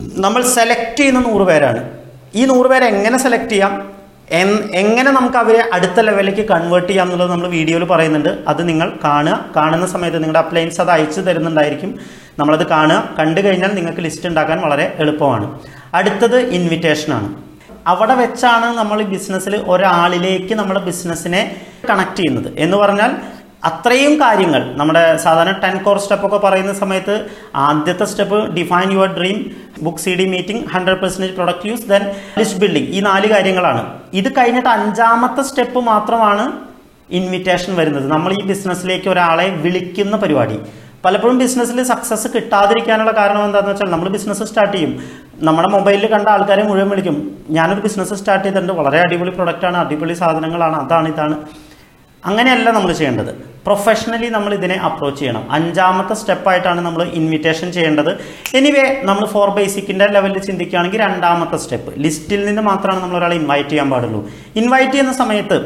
നമ്മൾ 0.00 0.42
സെലക്ട് 0.42 0.96
ചെയ്യുന്ന 0.96 1.20
നൂറ് 1.20 1.42
പേരാണ്. 1.42 1.90
ഈ 2.34 2.44
നൂറ് 2.44 2.66
പേരെ 2.66 2.86
എങ്ങനെ 2.86 3.18
സെലക്ട് 3.18 3.50
ചെയ്യാം? 3.50 3.93
എങ്ങനെ 4.30 5.10
നമുക്ക് 5.10 5.36
അവരെ 5.36 5.70
അടുത്ത 5.72 6.00
ലെവലിലേക്ക് 6.00 6.48
കൺവേർട്ട് 6.48 6.88
ചെയ്യാം 6.88 7.06
എന്നുള്ളത് 7.06 7.30
നമ്മൾ 7.30 7.48
വീഡിയോയിൽ 7.48 7.84
പറയുന്നുണ്ട്. 7.84 8.44
അത് 8.48 8.68
നിങ്ങൾ 8.68 8.98
കാണുക. 9.04 9.50
കാണുന്ന 9.56 9.86
സമയത്ത് 9.86 10.18
നിങ്ങളുടെ 10.18 10.38
അപ്ലയൻസ് 10.38 10.80
അത് 10.80 10.90
അയച്ചു 10.90 11.20
തരുന്നുണ്ടായിരിക്കും. 11.20 11.98
നമ്മളത് 12.38 12.66
കാണുക. 12.66 13.14
കണ്ടു 13.18 13.40
കഴിഞ്ഞാൽ 13.40 13.74
നിങ്ങൾക്ക് 13.74 14.00
ലിസ്റ്റ് 14.00 14.26
ഉണ്ടാക്കാൻ 14.28 14.60
വളരെ 14.60 14.96
എളുപ്പമാണ്. 14.98 15.60
അടുത്തത് 15.94 16.38
ഇൻവിറ്റേഷനാണ് 16.40 17.34
അവിടെ 17.86 18.14
വെച്ചാണ് 18.14 18.64
നമ്മൾ 18.64 19.02
ബിസിനസ്സിൽ 19.02 19.56
ഒരാളിലേക്ക് 19.56 20.54
നമ്മുടെ 20.54 20.80
ബിസിനസ്സിനെ 20.80 21.56
കണക്ട് 21.90 22.16
ചെയ്യുന്നത്. 22.16 22.52
എന്ന് 22.58 22.76
പറഞ്ഞാൽ 22.76 23.16
അത്രയും 23.68 24.20
കാര്യങ്ങൾ 24.20 24.62
നമ്മുടെ 24.76 25.16
സാധാരണ 25.16 25.52
ടെൻ 25.64 25.76
കോർ 25.82 25.98
സ്റ്റെപ്പ് 25.98 26.26
ഒക്കെ 26.26 26.36
പറയുന്ന 26.36 26.72
സമയത്ത് 26.72 27.14
ആദ്യത്തെ 27.66 28.04
step 28.04 28.38
define 28.56 28.92
your 28.92 29.10
dream 29.18 29.38
book 29.82 29.98
C 29.98 30.14
D 30.14 30.26
meeting 30.34 30.64
hundred 30.74 31.00
percentage 31.00 31.34
product 31.34 31.68
use 31.68 31.88
then 31.88 32.02
list 32.38 32.60
building 32.60 32.88
ഈ 32.88 33.00
നാല് 33.00 33.26
കാര്യങ്ങളാണ്. 33.26 33.82
ഇത് 34.20 34.28
കഴിഞ്ഞിട്ട് 34.38 34.68
അഞ്ചാമത്തെ 34.68 35.42
സ്റ്റെപ്പ് 35.42 35.80
മാത്രമാണ് 35.80 36.52
ഇൻവിറ്റേഷൻ 37.10 37.76
വരുന്നത്. 37.76 38.06
നമ്മൾ 38.10 38.32
ഈ 38.32 38.42
ബിസിനസ്സിലേക്ക് 38.52 39.08
ഒരാളെ 39.08 39.48
വിളിക്കുന്ന 39.64 40.16
പരിപാടി. 40.16 40.58
പലപ്പോഴും 41.04 41.38
ബിസിനസ്സിൽ 41.38 41.82
സക്സസ് 41.82 42.28
കിട്ടാതിരിക്കാനുള്ള 42.34 43.12
കാരണം 43.12 43.44
എന്താണെന്ന് 43.44 43.72
വെച്ചാൽ 43.72 43.90
നമ്മൾ 43.90 44.08
ബിസിനസ് 44.08 44.44
സ്റ്റാർട്ട് 44.50 44.76
ചെയ്യും. 44.76 44.92
നമ്മുടെ 45.48 45.68
മൊബൈലിൽ 45.68 46.06
കണ്ട 46.06 46.28
ആൾക്കാരെ 46.28 46.62
മുഴുവൻ 46.62 46.88
വിളിക്കും. 46.88 47.16
ഞാനൊരു 47.50 47.80
ബിസിനസ് 47.80 48.14
സ്റ്റാർട്ട് 48.14 48.44
ചെയ്തിട്ടുണ്ട്. 48.44 48.72
വളരെ 48.72 48.98
അടിപൊളി 49.06 49.30
പ്രൊഡക്റ്റാണ് 49.30 49.76
അടിപൊളി 49.76 50.12
സാധനങ്ങളാണ് 50.12 50.76
അതാണ് 50.84 51.08
ഇതാണ്. 51.14 51.36
അങ്ങനെയല്ല 52.26 52.70
നമ്മൾ 52.70 52.92
ചെയ്യേണ്ടത്. 52.92 53.54
പ്രൊഫഷണലി 53.66 54.28
നമ്മൾ 54.28 54.54
ഇതിനെ 54.54 54.74
അപ്രോച്ച് 54.74 55.20
ചെയ്യണം. 55.20 55.52
അഞ്ചാമത്തെ 55.52 56.14
സ്റ്റെപ്പായിട്ടാണ് 56.14 56.80
നമ്മൾ 56.80 57.02
ഇൻവിറ്റേഷൻ 57.02 57.72
ചെയ്യേണ്ടത്. 57.72 58.10
എനിവേ 58.54 59.00
നമ്മൾ 59.02 59.24
ഫോർ 59.26 59.50
ബേസിക്കിന്റെ 59.50 60.06
ലെവലിൽ 60.06 60.38
ചിന്തിക്കുകയാണെങ്കിൽ 60.38 61.00
രണ്ടാമത്തെ 61.00 61.56
സ്റ്റെപ്പ് 61.56 61.92
ലിസ്റ്റിൽ 61.98 62.46
നിന്ന് 62.46 62.62
മാത്രമാണ് 62.62 63.02
നമ്മൾ 63.02 63.18
ഒരാളെ 63.18 63.36
ഇൻവൈറ്റ് 63.36 63.68
ചെയ്യാൻ 63.68 63.90
പാടുള്ളൂ. 63.90 64.30
ഇൻവൈറ്റ് 64.56 64.92
ചെയ്യുന്ന 64.92 65.12
സമയത്ത് 65.12 65.58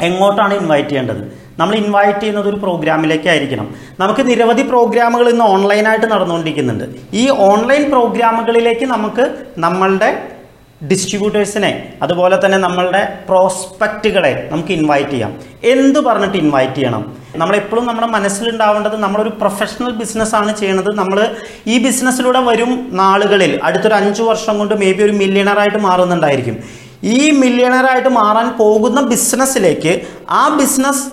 എങ്ങോട്ടാണ് 0.00 0.54
ഇൻവൈറ്റ് 0.54 0.88
ചെയ്യേണ്ടത്? 0.88 1.46
നമ്മൾ 1.58 1.74
ഇൻവൈറ്റ് 1.74 2.20
ചെയ്യുന്നത് 2.20 2.48
ഒരു 2.48 2.56
പ്രോഗ്രാമിലേക്കായിരിക്കണം 2.56 3.74
നമുക്ക് 4.00 4.28
നിരവധി 4.30 4.62
പ്രോഗ്രാമുകൾ 4.62 5.28
ഇന്ന് 5.28 5.44
ഓൺലൈനായിട്ട് 5.44 6.06
നടന്നുകൊണ്ടിരിക്കുന്നുണ്ട്. 6.06 6.84
ഈ 7.14 7.28
ഓൺലൈൻ 7.28 7.90
പ്രോഗ്രാമുകളിലേക്ക് 7.90 8.86
നമുക്ക് 8.86 9.24
നമ്മളുടെ 9.58 10.35
ഡിസ്ട്രിബ്യൂട്ടേഴ്സിനെ 10.84 11.94
അതുപോലെ 12.02 12.36
തന്നെ 12.44 12.58
നമ്മളുടെ 12.58 13.18
പ്രോസ്പെക്റ്റുകളെ 13.28 14.48
നമുക്ക് 14.52 14.72
ഇൻവൈറ്റ് 14.72 15.10
ചെയ്യാം. 15.10 15.34
എന്ത് 15.64 15.98
പറഞ്ഞിട്ട് 15.98 16.36
ഇൻവൈറ്റ് 16.36 16.74
ചെയ്യണം? 16.74 17.16
നമ്മളെപ്പോഴും 17.36 17.86
നമ്മുടെ 17.86 18.06
മനസ്സിലുണ്ടാവേണ്ടത് 18.06 18.96
നമ്മളൊരു 18.96 19.28
പ്രൊഫഷണൽ 19.28 19.90
ബിസിനസ്സാണ് 19.90 20.56
ചെയ്യണത്. 20.56 20.94
നമ്മൾ 20.94 21.36
ഈ 21.66 21.84
ബിസിനസ്സിലൂടെ 21.84 22.38
വരും 22.38 22.88
നാളുകളിൽ 22.92 23.60
അടുത്തൊരു 23.62 23.94
അഞ്ച് 23.94 24.22
വർഷം 24.22 24.58
കൊണ്ട് 24.58 24.74
മേ 24.74 24.92
ബി 24.92 25.02
ഒരു 25.02 25.12
മില്യണറായിട്ട് 25.12 25.78
മാറുന്നുണ്ടായിരിക്കും. 25.78 26.64
ഈ 27.04 27.30
മില്യണറായിട്ട് 27.30 28.08
മാറാൻ 28.08 28.56
പോകുന്ന 28.58 29.00
ബിസിനസ്സിലേക്ക് 29.00 30.00
ആ 30.30 30.56
ബിസിനസ് 30.58 31.04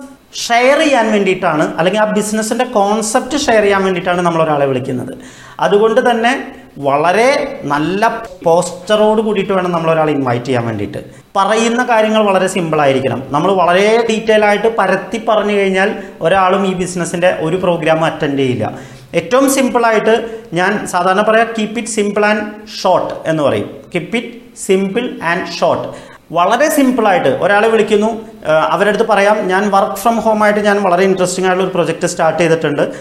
ഷെയർ 0.48 0.78
ചെയ്യാൻ 0.78 1.12
വേണ്ടിയിട്ടാണ് 1.12 1.74
അല്ലെങ്കിൽ 1.78 2.00
ആ 2.00 2.04
ബിസിനസ്സിന്റെ 2.04 2.64
കോൺസെപ്റ്റ് 2.64 3.36
ഷെയർ 3.36 3.62
ചെയ്യാൻ 3.62 3.84
വേണ്ടിയിട്ടാണ് 3.84 4.20
നമ്മൾ 4.20 4.42
ഒരാളെ 4.42 4.66
വിളിക്കുന്നത്. 4.66 5.14
അതുകൊണ്ട് 5.60 6.10
തന്നെ 6.10 6.54
വളരെ 6.78 7.60
നല്ല 7.64 8.24
പോസ്റ്ററോട് 8.44 9.20
കൂടിയിട്ട് 9.22 9.52
വേണം 9.52 9.72
നമ്മൾ 9.72 9.90
ഒരാളെ 9.90 10.12
ഇൻവൈറ്റ് 10.12 10.44
ചെയ്യാൻ 10.44 10.66
വേണ്ടിയിട്ട്. 10.66 10.98
പറയുന്ന 11.36 11.84
കാര്യങ്ങൾ 11.84 12.22
വളരെ 12.24 12.46
സിമ്പിൾ 12.46 12.80
ആയിരിക്കണം. 12.80 13.22
നമ്മൾ 13.30 13.52
വളരെ 13.52 14.06
ഡീറ്റെയിൽ 14.10 14.44
ആയിട്ട് 14.44 14.76
പരത്തി 14.78 15.20
പറഞ്ഞു 15.28 15.52
കഴിഞ്ഞാൽ 15.52 15.90
ഒരാളും 16.20 16.66
ഈ 16.66 16.74
ബിസിനസ്സിന്റെ 16.74 17.38
ഒരു 17.40 17.56
പ്രോഗ്രാം 17.56 18.04
അറ്റൻഡ് 18.04 18.38
ചെയ്യില്ല. 18.38 18.72
ഏറ്റവും 19.14 19.50
സിമ്പിളായിട്ട് 19.50 20.30
ഞാൻ 20.52 20.86
സാധാരണ 20.86 21.22
പറയാം 21.22 21.48
keep 21.58 21.78
it 21.78 21.88
simple 21.88 22.26
and 22.26 22.44
short 22.82 23.14
എന്ന് 23.26 23.42
പറയും. 23.42 23.70
Keep 23.94 24.16
it 24.16 24.32
simple 24.66 25.20
and 25.22 25.46
short 25.60 26.14
വളരെ 26.32 26.68
സിമ്പിളായിട്ട് 26.68 27.28
ഒരാളെ 27.28 27.68
വിളിക്കുന്നു. 27.68 28.06
അവരടുത്ത് 28.06 28.72
അവരുടെ 28.74 28.90
അടുത്ത് 28.90 29.04
പറയാം 29.10 29.48
ഞാൻ 29.48 29.70
വർക്ക് 29.70 29.94
ഫ്രം 29.94 30.16
ഹോം 30.16 30.44
ആയിട്ട് 30.44 30.60
ഞാൻ 30.60 30.82
വളരെ 30.82 31.02
ഇൻട്രസ്റ്റിംഗ് 31.02 31.48
ആയിട്ടുള്ള 31.48 31.68
ഒരു 31.68 31.74
പ്രൊജക്റ്റ് 31.74 32.06
സ്റ്റാർട്ട് 32.06 32.38
ചെയ്തിട്ടുണ്ട്. 32.38 32.94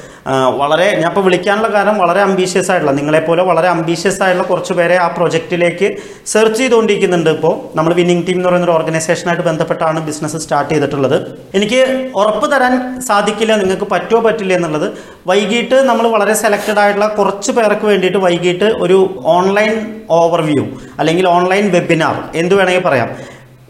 വളരെ 0.61 0.85
ഞാൻ 0.99 1.07
ഇപ്പോൾ 1.09 1.23
വിളിക്കാനുള്ള 1.25 1.69
കാരണം 1.73 1.95
വളരെ 2.03 2.21
അംബീഷ്യസ് 2.25 2.69
ആയിട്ടുള്ള 2.71 2.93
നിങ്ങളെപ്പോലെ 2.99 3.41
വളരെ 3.49 3.67
അംബീഷ്യസ് 3.67 4.21
ആയിട്ടുള്ള 4.23 4.45
കുറച്ച് 4.51 4.73
പേരെ 4.77 4.95
ആ 5.05 5.07
പ്രൊജക്റ്റിലേക്ക് 5.17 5.87
സെർച്ച് 6.33 6.59
ചെയ്തുകൊണ്ടിരിക്കുന്നുണ്ട് 6.59 7.29
ഇപ്പോൾ 7.35 7.53
നമ്മൾ 7.77 7.93
വിന്നിംഗ് 7.99 8.25
ടീം 8.27 8.37
എന്ന് 8.37 8.49
പറയുന്ന 8.49 8.67
ഒരു 8.69 8.75
ഓർഗനൈസേഷനായിട്ട് 8.77 9.45
ബന്ധപ്പെട്ടാണ് 9.49 9.99
ബിസിനസ് 10.07 10.39
സ്റ്റാർട്ട് 10.43 10.71
ചെയ്തിട്ടുള്ളത്. 10.73 11.17
എനിക്ക് 11.57 11.81
ഉറപ്പ് 12.21 12.49
തരാൻ 12.53 12.75
സാധിക്കില്ല 13.09 13.57
നിങ്ങൾക്ക് 13.63 13.89
പറ്റുമോ 13.93 14.21
പറ്റില്ല 14.27 14.53
എന്നുള്ളത്. 14.59 14.87
വൈകിട്ട് 15.31 15.79
നമ്മൾ 15.89 16.07
വളരെ 16.15 16.35
സെലക്റ്റഡ് 16.43 16.81
ആയിട്ടുള്ള 16.85 17.09
കുറച്ച് 17.19 17.51
പേർക്ക് 17.59 17.85
വേണ്ടിയിട്ട് 17.91 18.21
വൈകിട്ട് 18.27 18.69
ഒരു 18.85 18.99
ഓൺലൈൻ 19.37 19.73
ഓവർവ്യൂ 20.21 20.65
അല്ലെങ്കിൽ 20.99 21.27
ഓൺലൈൻ 21.35 21.67
വെബിനാർ 21.77 22.17
എന്ത് 22.41 22.55
വേണമെങ്കിൽ 22.55 22.85
പറയാം. 22.89 23.09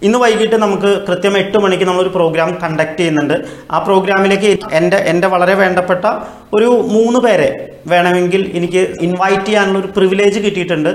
ഇന്ന് 0.08 0.18
വൈകിട്ട് 0.18 0.56
നമുക്ക് 0.56 0.92
കൃത്യം 1.08 1.38
എട്ട് 1.38 1.58
മണിക്ക് 1.58 1.84
നമ്മളൊരു 1.84 2.12
പ്രോഗ്രാം 2.16 2.50
കണ്ടക്ട് 2.64 2.98
ചെയ്യുന്നുണ്ട്. 2.98 3.36
ആ 3.72 3.80
പ്രോഗ്രാമിലേക്ക് 3.80 4.50
എന്റെ 4.80 4.98
എന്റെ 5.12 5.28
വളരെ 5.28 5.54
വേണ്ടപ്പെട്ട 5.62 6.06
ഒരു 6.54 6.70
മൂന്ന് 6.96 7.20
പേരെ 7.20 7.50
വേണമെങ്കിൽ 7.88 8.52
എനിക്ക് 8.58 8.82
ഇൻവൈറ്റ് 9.08 9.46
ചെയ്യാനുള്ള 9.46 9.80
ഒരു 9.80 9.88
പ്രിവിലേജ് 9.88 10.40
കിട്ടിയിട്ടുണ്ട്. 10.40 10.92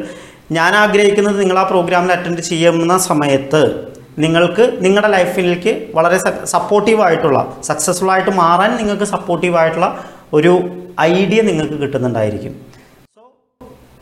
ഞാൻ 0.59 0.75
ആഗ്രഹിക്കുന്നത് 0.75 1.41
നിങ്ങൾ 1.41 1.59
ആ 1.59 1.65
പ്രോഗ്രാമിൽ 1.73 2.13
അറ്റൻഡ് 2.13 2.41
ചെയ്യുന്ന 2.41 2.99
സമയത്ത് 3.11 3.63
നിങ്ങൾക്ക് 4.25 4.65
നിങ്ങളുടെ 4.85 5.09
ലൈഫിലേക്ക് 5.17 5.73
വളരെ 5.97 6.19
സപ്പോർട്ടീവ് 6.55 7.03
ആയിട്ടുള്ള 7.03 7.41
സക്സസ്ഫുൾ 7.69 8.11
ആയിട്ട് 8.11 8.31
മാറാൻ 8.31 8.71
നിങ്ങൾക്ക് 8.77 9.05
സപ്പോർട്ടീവ് 9.15 9.57
ആയിട്ടുള്ള 9.57 9.89
ഒരു 10.33 10.53
ഐഡിയ 11.01 11.41
നിങ്ങൾക്ക് 11.43 11.77
കിട്ടുന്നുണ്ടായിരിക്കും. 11.83 12.55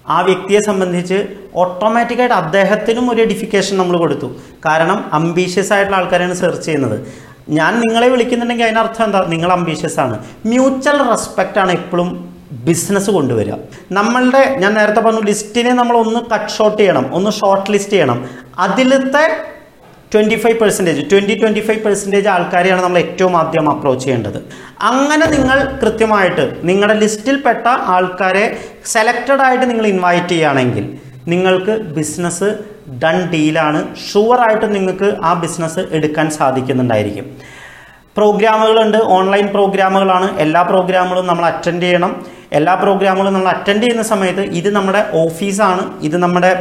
ആ 0.08 0.20
വ്യക്തിയെ 0.20 0.60
സംബന്ധിച്ച് 0.60 1.26
ഓട്ടോമാറ്റിക്കായിട്ട് 1.54 2.34
അദ്ദേഹത്തിനും 2.34 3.10
ഒരു 3.10 3.20
എഡിഫിക്കേഷൻ 3.22 3.78
നമ്മൾ 3.78 3.96
കൊടുത്തു. 3.96 4.26
കാരണം 4.66 5.04
അംബീഷ്യസ് 5.12 5.72
ആയിട്ടുള്ള 5.72 5.96
ആൾക്കാരാണ് 5.96 6.34
സെർച്ച് 6.34 6.64
ചെയ്യുന്നത്. 6.64 7.26
ഞാൻ 7.48 7.80
നിങ്ങളെ 7.80 8.08
വിളിക്കുന്നുണ്ടെങ്കിൽ 8.08 8.64
അതിനർത്ഥം 8.64 9.04
എന്താ? 9.04 9.24
നിങ്ങൾ 9.28 9.52
അംബീഷ്യസ് 9.52 10.00
ആണ്. 10.00 10.24
മ്യൂച്വൽ 10.46 11.10
റെസ്പെക്റ്റ് 11.10 11.58
ആണ് 11.58 11.72
എപ്പോഴും 11.72 12.36
ബിസിനസ് 12.52 13.10
കൊണ്ടുവരിക. 13.10 13.54
നമ്മളുടെ 13.92 14.56
ഞാൻ 14.58 14.74
നേരത്തെ 14.74 15.00
പറഞ്ഞു 15.00 15.20
ലിസ്റ്റിനെ 15.20 15.72
നമ്മൾ 15.72 15.96
ഒന്ന് 15.96 16.20
കട്ട് 16.34 16.52
ഷോട്ട് 16.52 16.78
ചെയ്യണം 16.78 17.14
ഒന്ന് 17.14 17.30
ഷോർട്ട് 17.30 17.70
ലിസ്റ്റ് 17.70 17.92
ചെയ്യണം. 17.92 18.26
അതിലത്തെ 18.58 19.55
twenty 20.16 20.36
five 20.42 20.58
percentage 20.60 21.00
twenty 21.10 21.34
twenty 21.40 21.60
five 21.60 21.80
percentage 21.86 22.28
ആൾക്കാരെയാണ് 22.34 22.82
നമ്മൾ 22.82 22.98
ഏറ്റവും 22.98 23.34
ആദ്യം 23.36 23.66
അപ്രോച്ച് 23.70 24.04
ചെയ്യേണ്ടത്. 24.04 24.38
അങ്ങനെ 24.90 25.26
നിങ്ങൾ 25.34 25.58
കൃത്യമായിട്ട് 25.82 26.44
നിങ്ങളുടെ 26.68 26.94
ലിസ്റ്റിൽപ്പെട്ട 26.98 27.66
ആൾക്കാരെ 27.94 28.44
സെലക്റ്റഡ് 28.94 29.42
ആയിട്ട് 29.46 29.66
നിങ്ങൾ 29.70 29.86
ഇൻവൈറ്റ് 29.86 30.28
ചെയ്യുകയാണെങ്കിൽ 30.28 30.86
നിങ്ങൾക്ക് 31.32 31.74
ബിസിനസ് 31.98 32.48
ഡൺ 33.02 33.16
ഡീലാണ് 33.32 33.80
ഷുവറായിട്ട് 34.06 34.74
നിങ്ങൾക്ക് 34.74 35.08
ആ 35.22 35.32
ബിസിനസ് 35.42 35.84
എടുക്കാൻ 35.98 36.30
സാധിക്കുന്നുണ്ടായിരിക്കും. 36.30 37.26
പ്രോഗ്രാമുകളുണ്ട് 38.16 38.98
ഓൺലൈൻ 39.18 39.46
പ്രോഗ്രാമുകളാണ്. 39.46 40.38
എല്ലാ 40.44 40.62
പ്രോഗ്രാമുകളും 40.62 41.26
നമ്മൾ 41.26 41.44
അറ്റൻഡ് 41.44 41.82
ചെയ്യണം. 41.82 42.14
എല്ലാ 42.52 42.74
പ്രോഗ്രാമുകളും 42.74 43.34
നമ്മൾ 43.34 43.48
അറ്റൻഡ് 43.48 43.82
ചെയ്യുന്ന 43.82 44.02
സമയത്ത് 44.12 44.40
ഇത് 44.40 44.70
നമ്മുടെ 44.78 45.04
ഓഫീസാണ് 45.24 45.84
ഇത് 46.08 46.16
നമ്മുടെ 46.24 46.52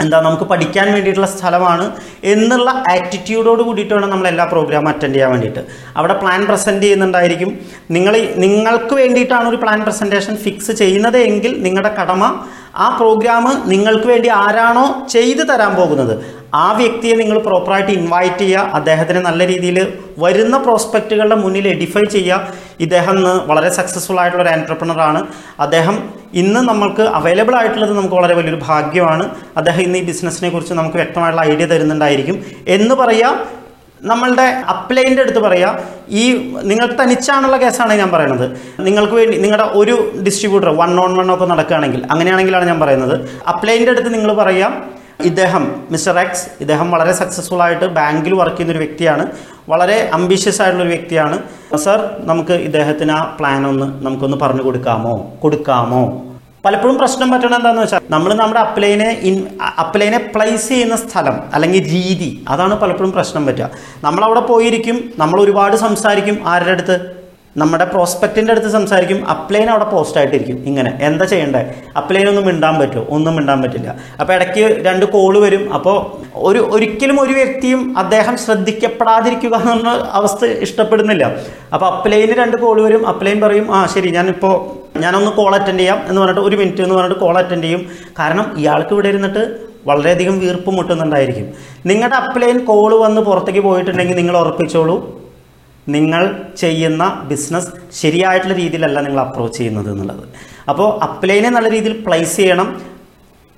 എന്താ 0.00 0.20
നമുക്ക് 0.20 0.42
പഠിക്കാൻ 0.42 0.92
വേണ്ടിയിട്ടുള്ള 0.92 1.26
സ്ഥലമാണ് 1.26 1.92
എന്നുള്ള 2.24 2.70
ആറ്റിറ്റ്യൂഡോട് 2.70 3.62
കൂടിയിട്ട് 3.62 3.94
വേണം 3.94 4.10
നമ്മൾ 4.10 4.28
എല്ലാ 4.28 4.44
പ്രോഗ്രാമും 4.44 4.88
അറ്റൻഡ് 4.88 5.14
ചെയ്യാൻ 5.14 5.30
വേണ്ടിയിട്ട്. 5.30 5.62
അവിടെ 5.96 6.14
പ്ലാൻ 6.14 6.46
പ്രസന്റ് 6.46 6.82
ചെയ്യുന്നുണ്ടായിരിക്കും. 6.82 7.58
നിങ്ങൾ 7.90 8.14
നിങ്ങൾക്ക് 8.36 8.94
വേണ്ടിയിട്ടാണ് 8.94 9.48
ഒരു 9.48 9.56
പ്ലാൻ 9.56 9.80
പ്രസന്റേഷൻ 9.82 10.36
ഫിക്സ് 10.36 10.72
ചെയ്യുന്നത് 10.72 11.16
എങ്കിൽ 11.16 11.62
നിങ്ങളുടെ 11.62 11.94
കടമ 12.00 12.44
ആ 12.76 12.96
പ്രോഗ്രാം 12.96 13.62
നിങ്ങൾക്ക് 13.66 14.06
വേണ്ടി 14.06 14.28
ആരാണോ 14.28 15.06
ചെയ്തു 15.08 15.42
തരാൻ 15.42 15.74
പോകുന്നത്. 15.74 16.24
ആ 16.54 16.72
വ്യക്തിയെ 16.72 17.16
നിങ്ങൾ 17.16 17.38
പ്രോപ്പറായിട്ട് 17.38 17.90
ഇൻവൈറ്റ് 17.90 18.38
ചെയ്യുക. 18.38 18.70
അദ്ദേഹത്തിന് 18.74 19.18
നല്ല 19.18 19.46
രീതിയിൽ 19.46 19.92
വരുന്ന 20.18 20.58
പ്രോസ്പെക്റ്റുകളുടെ 20.58 21.34
മുന്നിൽ 21.34 21.68
എഡിഫൈ 21.68 22.04
ചെയ്യുക. 22.04 22.48
ഇദ്ദേഹം 22.80 23.22
വളരെ 23.46 23.70
സക്സസ്ഫുൾ 23.70 24.20
ആയിട്ടുള്ള 24.20 24.42
ഒരു 24.42 25.00
ആണ്. 25.00 25.26
അദ്ദേഹം 25.60 26.10
ഇന്ന് 26.34 26.60
നമ്മൾക്ക് 26.60 27.02
അവൈലബിൾ 27.02 27.56
ആയിട്ടുള്ളത് 27.56 27.92
നമുക്ക് 27.96 28.14
വളരെ 28.14 28.34
വലിയൊരു 28.34 28.60
ഭാഗ്യമാണ്. 28.62 29.30
അദ്ദേഹം 29.56 29.82
ഇന്ന് 29.82 29.98
ഈ 29.98 30.02
ബിസിനസ്സിനെ 30.02 30.50
കുറിച്ച് 30.50 30.74
നമുക്ക് 30.74 30.96
വ്യക്തമായിട്ടുള്ള 30.96 31.46
ഐഡിയ 31.52 31.66
തരുന്നുണ്ടായിരിക്കും. 31.66 32.44
എന്ന് 32.68 32.94
പറയുക 32.94 33.46
നമ്മളുടെ 34.02 34.42
അപ്ലൈന്റെ 34.42 35.22
അടുത്ത് 35.22 35.38
പറയാ 35.38 35.78
ഈ 36.08 36.52
നിങ്ങൾ 36.62 36.96
തനിച്ചാണുള്ള 37.02 37.56
കേസാണ് 37.56 37.92
ഞാൻ 37.92 38.10
പറയുന്നത്. 38.10 38.56
നിങ്ങൾക്ക് 38.78 39.12
വേണ്ടി 39.12 39.38
നിങ്ങളുടെ 39.38 39.62
ഒരു 39.62 40.12
ഡിസ്ട്രിബ്യൂട്ടർ 40.22 40.68
വൺ 40.68 41.00
ഓൺ 41.00 41.16
വൺ 41.16 41.34
ഒക്കെ 41.34 41.44
നടക്കുകയാണെങ്കിൽ 41.44 42.06
അങ്ങനെയാണെങ്കിലാണ് 42.10 42.64
ഞാൻ 42.64 42.80
പറയുന്നത്. 42.80 43.28
അപ്ലൈന്റെ 43.48 43.90
അടുത്ത് 43.90 44.14
നിങ്ങൾ 44.14 44.32
പറയാം 44.32 44.95
ഇദ്ദേഹം 45.20 45.86
മിസ്റ്റർ 45.90 46.18
എക്സ് 46.18 46.46
ഇദ്ദേഹം 46.60 46.90
വളരെ 46.90 47.12
സക്സസ്ഫുൾ 47.12 47.62
ആയിട്ട് 47.62 47.84
ബാങ്കിൽ 47.84 48.34
വർക്ക് 48.34 48.56
ചെയ്യുന്ന 48.56 48.72
ഒരു 48.72 48.78
വ്യക്തിയാണ്. 48.78 49.26
വളരെ 49.68 50.10
അംബീഷ്യസ് 50.12 50.62
ആയിട്ടുള്ള 50.62 50.84
ഒരു 50.88 50.96
വ്യക്തിയാണ്. 50.96 51.38
സർ 51.76 52.16
നമുക്ക് 52.18 52.52
ഇദ്ദേഹത്തിന് 52.52 53.10
ആ 53.10 53.36
പ്ലാൻ 53.40 53.66
ഒന്ന് 53.66 54.06
നമുക്കൊന്ന് 54.06 54.36
പറഞ്ഞു 54.36 54.62
കൊടുക്കാമോ? 54.62 55.38
കൊടുക്കാമോ? 55.42 56.22
പലപ്പോഴും 56.64 56.98
പ്രശ്നം 56.98 57.30
പറ്റണത് 57.30 57.54
എന്താണെന്ന് 57.54 57.82
വെച്ചാൽ 57.82 58.00
നമ്മൾ 58.10 58.34
നമ്മുടെ 58.34 58.60
അപ്ലൈനെ 58.60 59.10
ഇൻ 59.22 59.46
അപ്ലൈനെ 59.78 60.30
പ്ലേസ് 60.34 60.68
ചെയ്യുന്ന 60.68 60.96
സ്ഥലം 60.96 61.40
അല്ലെങ്കിൽ 61.54 61.84
രീതി 61.84 62.44
അതാണ് 62.48 62.80
പലപ്പോഴും 62.80 63.12
പ്രശ്നം 63.12 63.46
പറ്റുക. 63.46 63.70
നമ്മളവിടെ 64.04 64.40
പോയിരിക്കും 64.40 65.12
നമ്മൾ 65.18 65.40
ഒരുപാട് 65.40 65.76
സംസാരിക്കും 65.76 66.48
ആരുടെ 66.48 66.70
അടുത്ത്? 66.70 67.15
നമ്മുടെ 67.56 67.84
പ്രോസ്പെക്റ്റിന്റെ 67.84 68.50
അടുത്ത് 68.52 68.68
സംസാരിക്കും 68.68 69.28
അപ്ലൈൻ 69.28 69.70
അവിടെ 69.70 69.84
പോസ്റ്റ് 69.84 70.18
ആയിട്ടിരിക്കും. 70.18 70.56
ഇങ്ങനെ. 70.66 70.98
എന്താ 71.00 71.24
ചെയ്യേണ്ടത് 71.24 71.66
അപ്ലൈനൊന്നും 71.96 72.46
മിണ്ടാൻ 72.46 72.78
പറ്റുമോ 72.78 73.06
ഒന്നും 73.08 73.36
മിണ്ടാൻ 73.36 73.62
പറ്റില്ല. 73.62 73.96
അപ്പോൾ 74.20 74.32
ഇടയ്ക്ക് 74.32 74.84
രണ്ട് 74.86 75.06
കോൾ 75.06 75.38
വരും. 75.38 75.74
അപ്പോൾ 75.74 76.24
ഒരു 76.34 76.58
ഒരിക്കലും 76.58 77.20
ഒരു 77.20 77.32
വ്യക്തിയും 77.32 77.98
അദ്ദേഹം 77.98 78.36
ശ്രദ്ധിക്കപ്പെടാതിരിക്കുക 78.36 79.56
എന്നുള്ള 79.56 80.08
അവസ്ഥ 80.12 80.44
ഇഷ്ടപ്പെടുന്നില്ല. 80.44 81.36
അപ്പോൾ 81.72 81.86
അപ്ലൈന് 81.86 82.32
രണ്ട് 82.32 82.56
കോൾ 82.56 82.82
വരും. 82.82 83.08
അപ്ലൈൻ 83.08 83.40
പറയും 83.40 83.74
ആ 83.74 83.86
ശരി 83.86 84.10
ഞാനിപ്പോൾ 84.10 84.86
ഞാനൊന്ന് 84.98 85.30
കോൾ 85.30 85.54
അറ്റൻഡ് 85.54 85.78
ചെയ്യാം 85.78 86.02
എന്ന് 86.08 86.20
പറഞ്ഞിട്ട് 86.20 86.40
ഒരു 86.40 86.56
മിനിറ്റ് 86.56 86.82
എന്ന് 86.82 86.94
പറഞ്ഞിട്ട് 86.94 87.20
കോൾ 87.20 87.38
അറ്റൻഡ് 87.38 87.64
ചെയ്യും. 87.64 87.90
കാരണം 88.18 88.54
ഇയാൾക്ക് 88.58 88.92
ഇവിടെ 88.92 89.08
ഇരുന്നിട്ട് 89.08 89.56
വളരെയധികം 89.86 90.38
വീർപ്പ് 90.38 90.70
മുട്ടുന്നുണ്ടായിരിക്കും. 90.70 91.52
നിങ്ങളുടെ 91.86 92.14
അപ്ലൈൻ 92.14 92.64
കോൾ 92.64 92.94
വന്ന് 92.94 93.20
പുറത്തേക്ക് 93.20 93.60
പോയിട്ടുണ്ടെങ്കിൽ 93.60 94.16
നിങ്ങൾ 94.16 94.38
ഉറപ്പിച്ചോളൂ. 94.38 95.25
നിങ്ങൾ 95.88 96.22
ചെയ്യുന്ന 96.56 97.24
ബിസിനസ് 97.28 97.70
ശരിയായിട്ടുള്ള 98.00 98.54
രീതിയിലല്ല 98.54 99.00
നിങ്ങൾ 99.00 99.20
അപ്രോച്ച് 99.20 99.58
ചെയ്യുന്നത് 99.58 99.88
എന്നുള്ളത്. 99.90 100.24
അപ്പോൾ 100.68 100.88
അപ്ലൈനെ 101.04 101.50
നല്ല 101.50 101.68
രീതിയിൽ 101.70 102.02
പ്ലേസ് 102.06 102.36
ചെയ്യണം 102.36 102.68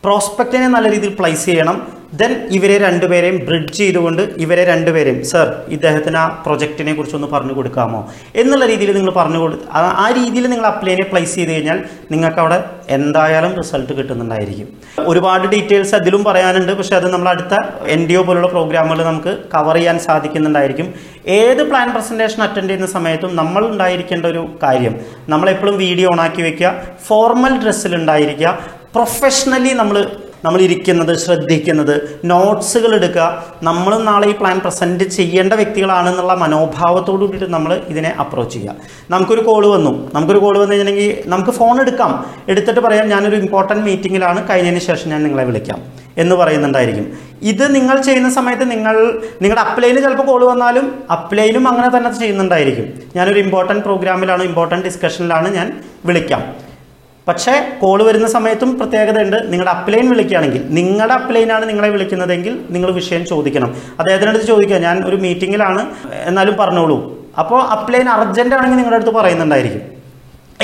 പ്രോസ്പെക്റ്റിനെ 0.04 0.68
നല്ല 0.68 0.90
രീതിയിൽ 0.92 1.14
പ്ലേസ് 1.14 1.46
ചെയ്യണം 1.46 1.97
ദെൻ 2.12 2.48
ഇവരെ 2.50 2.78
രണ്ടുപേരെയും 2.78 3.38
ബ്രിഡ്ജ് 3.38 3.72
ചെയ്തുകൊണ്ട് 3.72 4.22
ഇവരെ 4.36 4.64
രണ്ടുപേരെയും 4.64 5.24
സർ 5.24 5.56
ഇദ്ദേഹത്തിന് 5.68 6.16
ആ 6.16 6.42
പ്രൊജക്റ്റിനെ 6.46 6.92
കുറിച്ചൊന്ന് 6.92 7.26
പറഞ്ഞു 7.26 7.52
കൊടുക്കാമോ? 7.52 8.12
എന്നുള്ള 8.36 8.66
രീതിയിൽ 8.66 8.92
നിങ്ങൾ 8.92 9.12
പറഞ്ഞു 9.12 9.38
കൊടു 9.38 9.56
ആ- 9.72 10.12
രീതിയിൽ 10.12 10.50
നിങ്ങൾ 10.50 10.66
അപ്ലൈനെ 10.66 11.02
പ്ലേസ് 11.02 11.34
ചെയ്ത് 11.34 11.52
കഴിഞ്ഞാൽ 11.52 11.84
നിങ്ങൾക്ക് 12.10 12.38
അവിടെ 12.38 12.64
എന്തായാലും 12.90 13.56
റിസൾട്ട് 13.56 13.92
കിട്ടുന്നുണ്ടായിരിക്കും. 13.92 14.68
ഒരുപാട് 15.06 15.46
ഡീറ്റെയിൽസ് 15.46 15.94
അതിലും 15.94 16.24
പറയാനുണ്ട് 16.24 16.72
പക്ഷെ 16.72 16.96
അത് 16.96 17.12
നമ്മൾ 17.12 17.28
അടുത്ത 17.28 17.54
എൻ 17.86 18.06
ഡി 18.06 18.14
ഒ 18.14 18.22
പോലുള്ള 18.22 18.46
പ്രോഗ്രാമുകൾ 18.46 19.04
നമുക്ക് 19.04 19.38
കവർ 19.54 19.74
ചെയ്യാൻ 19.74 19.98
സാധിക്കുന്നുണ്ടായിരിക്കും. 19.98 20.94
ഏത് 21.26 21.62
പ്ലാൻ 21.70 21.92
പ്രസന്റേഷൻ 21.92 22.42
അറ്റൻഡ് 22.42 22.66
ചെയ്യുന്ന 22.66 22.86
സമയത്തും 22.86 23.36
നമ്മൾ 23.36 23.66
ഉണ്ടായിരിക്കേണ്ട 23.66 24.26
ഒരു 24.26 24.58
കാര്യം 24.62 24.96
നമ്മളെപ്പോഴും 25.28 25.76
വീഡിയോ 25.76 26.08
ഓണാക്കി 26.10 26.42
വെക്കുക 26.42 26.72
ഫോർമൽ 27.06 27.62
ഡ്രസ്സിൽ 27.62 27.94
ഉണ്ടായിരിക്കുക 27.94 28.58
പ്രൊഫഷണലി 28.94 29.68
നമ്മൾ 29.72 29.96
നമ്മൾ 30.44 30.60
ഇരിക്കുന്നത് 30.60 31.18
ശ്രദ്ധിക്കുന്നത് 31.18 32.20
നോട്ട്സുകൾ 32.24 32.94
എടുക്കുക. 32.94 33.44
നമ്മൾ 33.62 33.98
നാളെ 33.98 34.28
ഈ 34.28 34.32
പ്ലാൻ 34.32 34.58
പ്രസന്റ് 34.58 35.04
ചെയ്യേണ്ട 35.04 35.52
വ്യക്തികളാണെന്നുള്ള 35.52 36.34
മനോഭാവത്തോടു 36.34 37.24
കൂടിയിട്ട് 37.24 37.52
നമ്മൾ 37.52 37.80
ഇതിനെ 37.88 38.16
അപ്രോച്ച് 38.20 38.54
ചെയ്യുക. 38.54 38.74
നമുക്കൊരു 39.10 39.40
കോൾ 39.40 39.66
വന്നു. 39.66 40.10
നമുക്കൊരു 40.14 40.38
കോൾ 40.38 40.58
വന്നു 40.58 40.74
കഴിഞ്ഞിട്ടുണ്ടെങ്കിൽ 40.74 41.22
നമുക്ക് 41.26 41.50
ഫോൺ 41.50 41.80
എടുക്കാം. 41.80 42.26
എടുത്തിട്ട് 42.48 42.80
പറയാം 42.80 43.08
ഞാനൊരു 43.08 43.36
ഇമ്പോർട്ടന്റ് 43.36 43.84
മീറ്റിങ്ങിലാണ് 43.84 44.48
കഴിഞ്ഞതിന് 44.48 44.80
ശേഷം 44.80 45.10
ഞാൻ 45.10 45.22
നിങ്ങളെ 45.22 45.44
വിളിക്കാം. 45.44 45.82
എന്ന് 46.18 46.34
പറയുന്നുണ്ടായിരിക്കും. 46.34 47.18
ഇത് 47.42 47.74
നിങ്ങൾ 47.74 48.00
ചെയ്യുന്ന 48.02 48.30
സമയത്ത് 48.30 48.70
നിങ്ങൾ 48.70 49.20
നിങ്ങളുടെ 49.42 49.60
അപ്ലൈന് 49.60 49.98
ചിലപ്പോൾ 49.98 50.26
കോൾ 50.26 50.44
വന്നാലും 50.44 51.02
അപ്ലൈനും 51.10 51.68
അങ്ങനെ 51.68 51.96
തന്നെ 51.96 52.18
ചെയ്യുന്നുണ്ടായിരിക്കും. 52.18 53.02
ഞാനൊരു 53.16 53.38
ഇമ്പോർട്ടന്റ് 53.38 53.82
പ്രോഗ്രാമിലാണ് 53.82 54.42
ഇമ്പോർട്ടന്റ് 54.42 54.84
ഡിസ്കഷനിലാണ് 54.84 55.54
ഞാൻ 55.54 55.80
വിളിക്കാം. 56.04 56.67
പക്ഷേ 57.28 57.78
കോൾ 57.82 58.02
വരുന്ന 58.02 58.28
സമയത്തും 58.28 58.78
പ്രത്യേകതയുണ്ട്. 58.78 59.36
നിങ്ങളുടെ 59.52 59.70
അപ്ലൈൻ 59.70 60.10
വിളിക്കുകയാണെങ്കിൽ 60.10 60.62
നിങ്ങളുടെ 60.68 61.14
അപ്ലൈനാണ് 61.14 61.68
നിങ്ങളെ 61.68 61.88
വിളിക്കുന്നതെങ്കിൽ 61.88 62.64
നിങ്ങൾ 62.70 62.90
വിഷയം 62.90 63.26
ചോദിക്കണം. 63.26 63.76
അദ്ദേഹത്തിന്റെ 63.98 64.30
അടുത്ത് 64.30 64.46
ചോദിക്കുക 64.46 64.76
ഞാൻ 64.76 65.04
ഒരു 65.04 65.16
മീറ്റിങ്ങിലാണ് 65.16 65.86
എന്നാലും 66.24 66.56
പറഞ്ഞോളൂ. 66.56 66.98
അപ്പോൾ 67.38 67.62
അപ്ലൈൻ 67.62 68.08
അർജന്റ് 68.08 68.54
ആണെങ്കിൽ 68.54 68.76
നിങ്ങളുടെ 68.76 68.96
അടുത്ത് 68.96 69.14
പറയുന്നുണ്ടായിരിക്കും. 69.18 69.97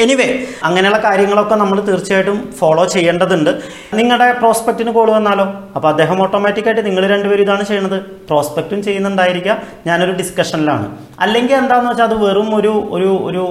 എനിവേ 0.03 0.27
അങ്ങനെയുള്ള 0.67 0.99
കാര്യങ്ങളൊക്കെ 1.05 1.57
നമ്മൾ 1.61 1.79
തീർച്ചയായിട്ടും 1.89 2.39
ഫോളോ 2.59 2.85
ചെയ്യേണ്ടതുണ്ട്. 2.95 3.51
നിങ്ങളുടെ 3.99 4.27
പ്രോസ്പെക്റ്റിന് 4.41 4.93
കോൾ 4.97 5.09
വന്നാലോ? 5.17 5.45
അപ്പോൾ 5.77 5.89
അദ്ദേഹം 5.89 6.17
ഓട്ടോമാറ്റിക്കായിട്ട് 6.25 6.83
നിങ്ങൾ 6.87 7.05
രണ്ടുപേരും 7.13 7.45
ഇതാണ് 7.47 7.65
ചെയ്യുന്നത് 7.71 7.99
പ്രോസ്പെക്റ്റും 8.31 8.81
ചെയ്യുന്നുണ്ടായിരിക്കുക 8.87 9.57
ഞാനൊരു 9.87 10.15
ഡിസ്കഷനിലാണ് 10.21 10.89
അല്ലെങ്കിൽ 11.27 11.57
എന്താണെന്ന് 11.63 11.91
വെച്ചാൽ 11.91 12.09
അത് 12.11 12.17
വെറും 12.25 12.51
ഒരു 12.59 12.73
ഒരു 12.97 13.11
ഒരു 13.29 13.45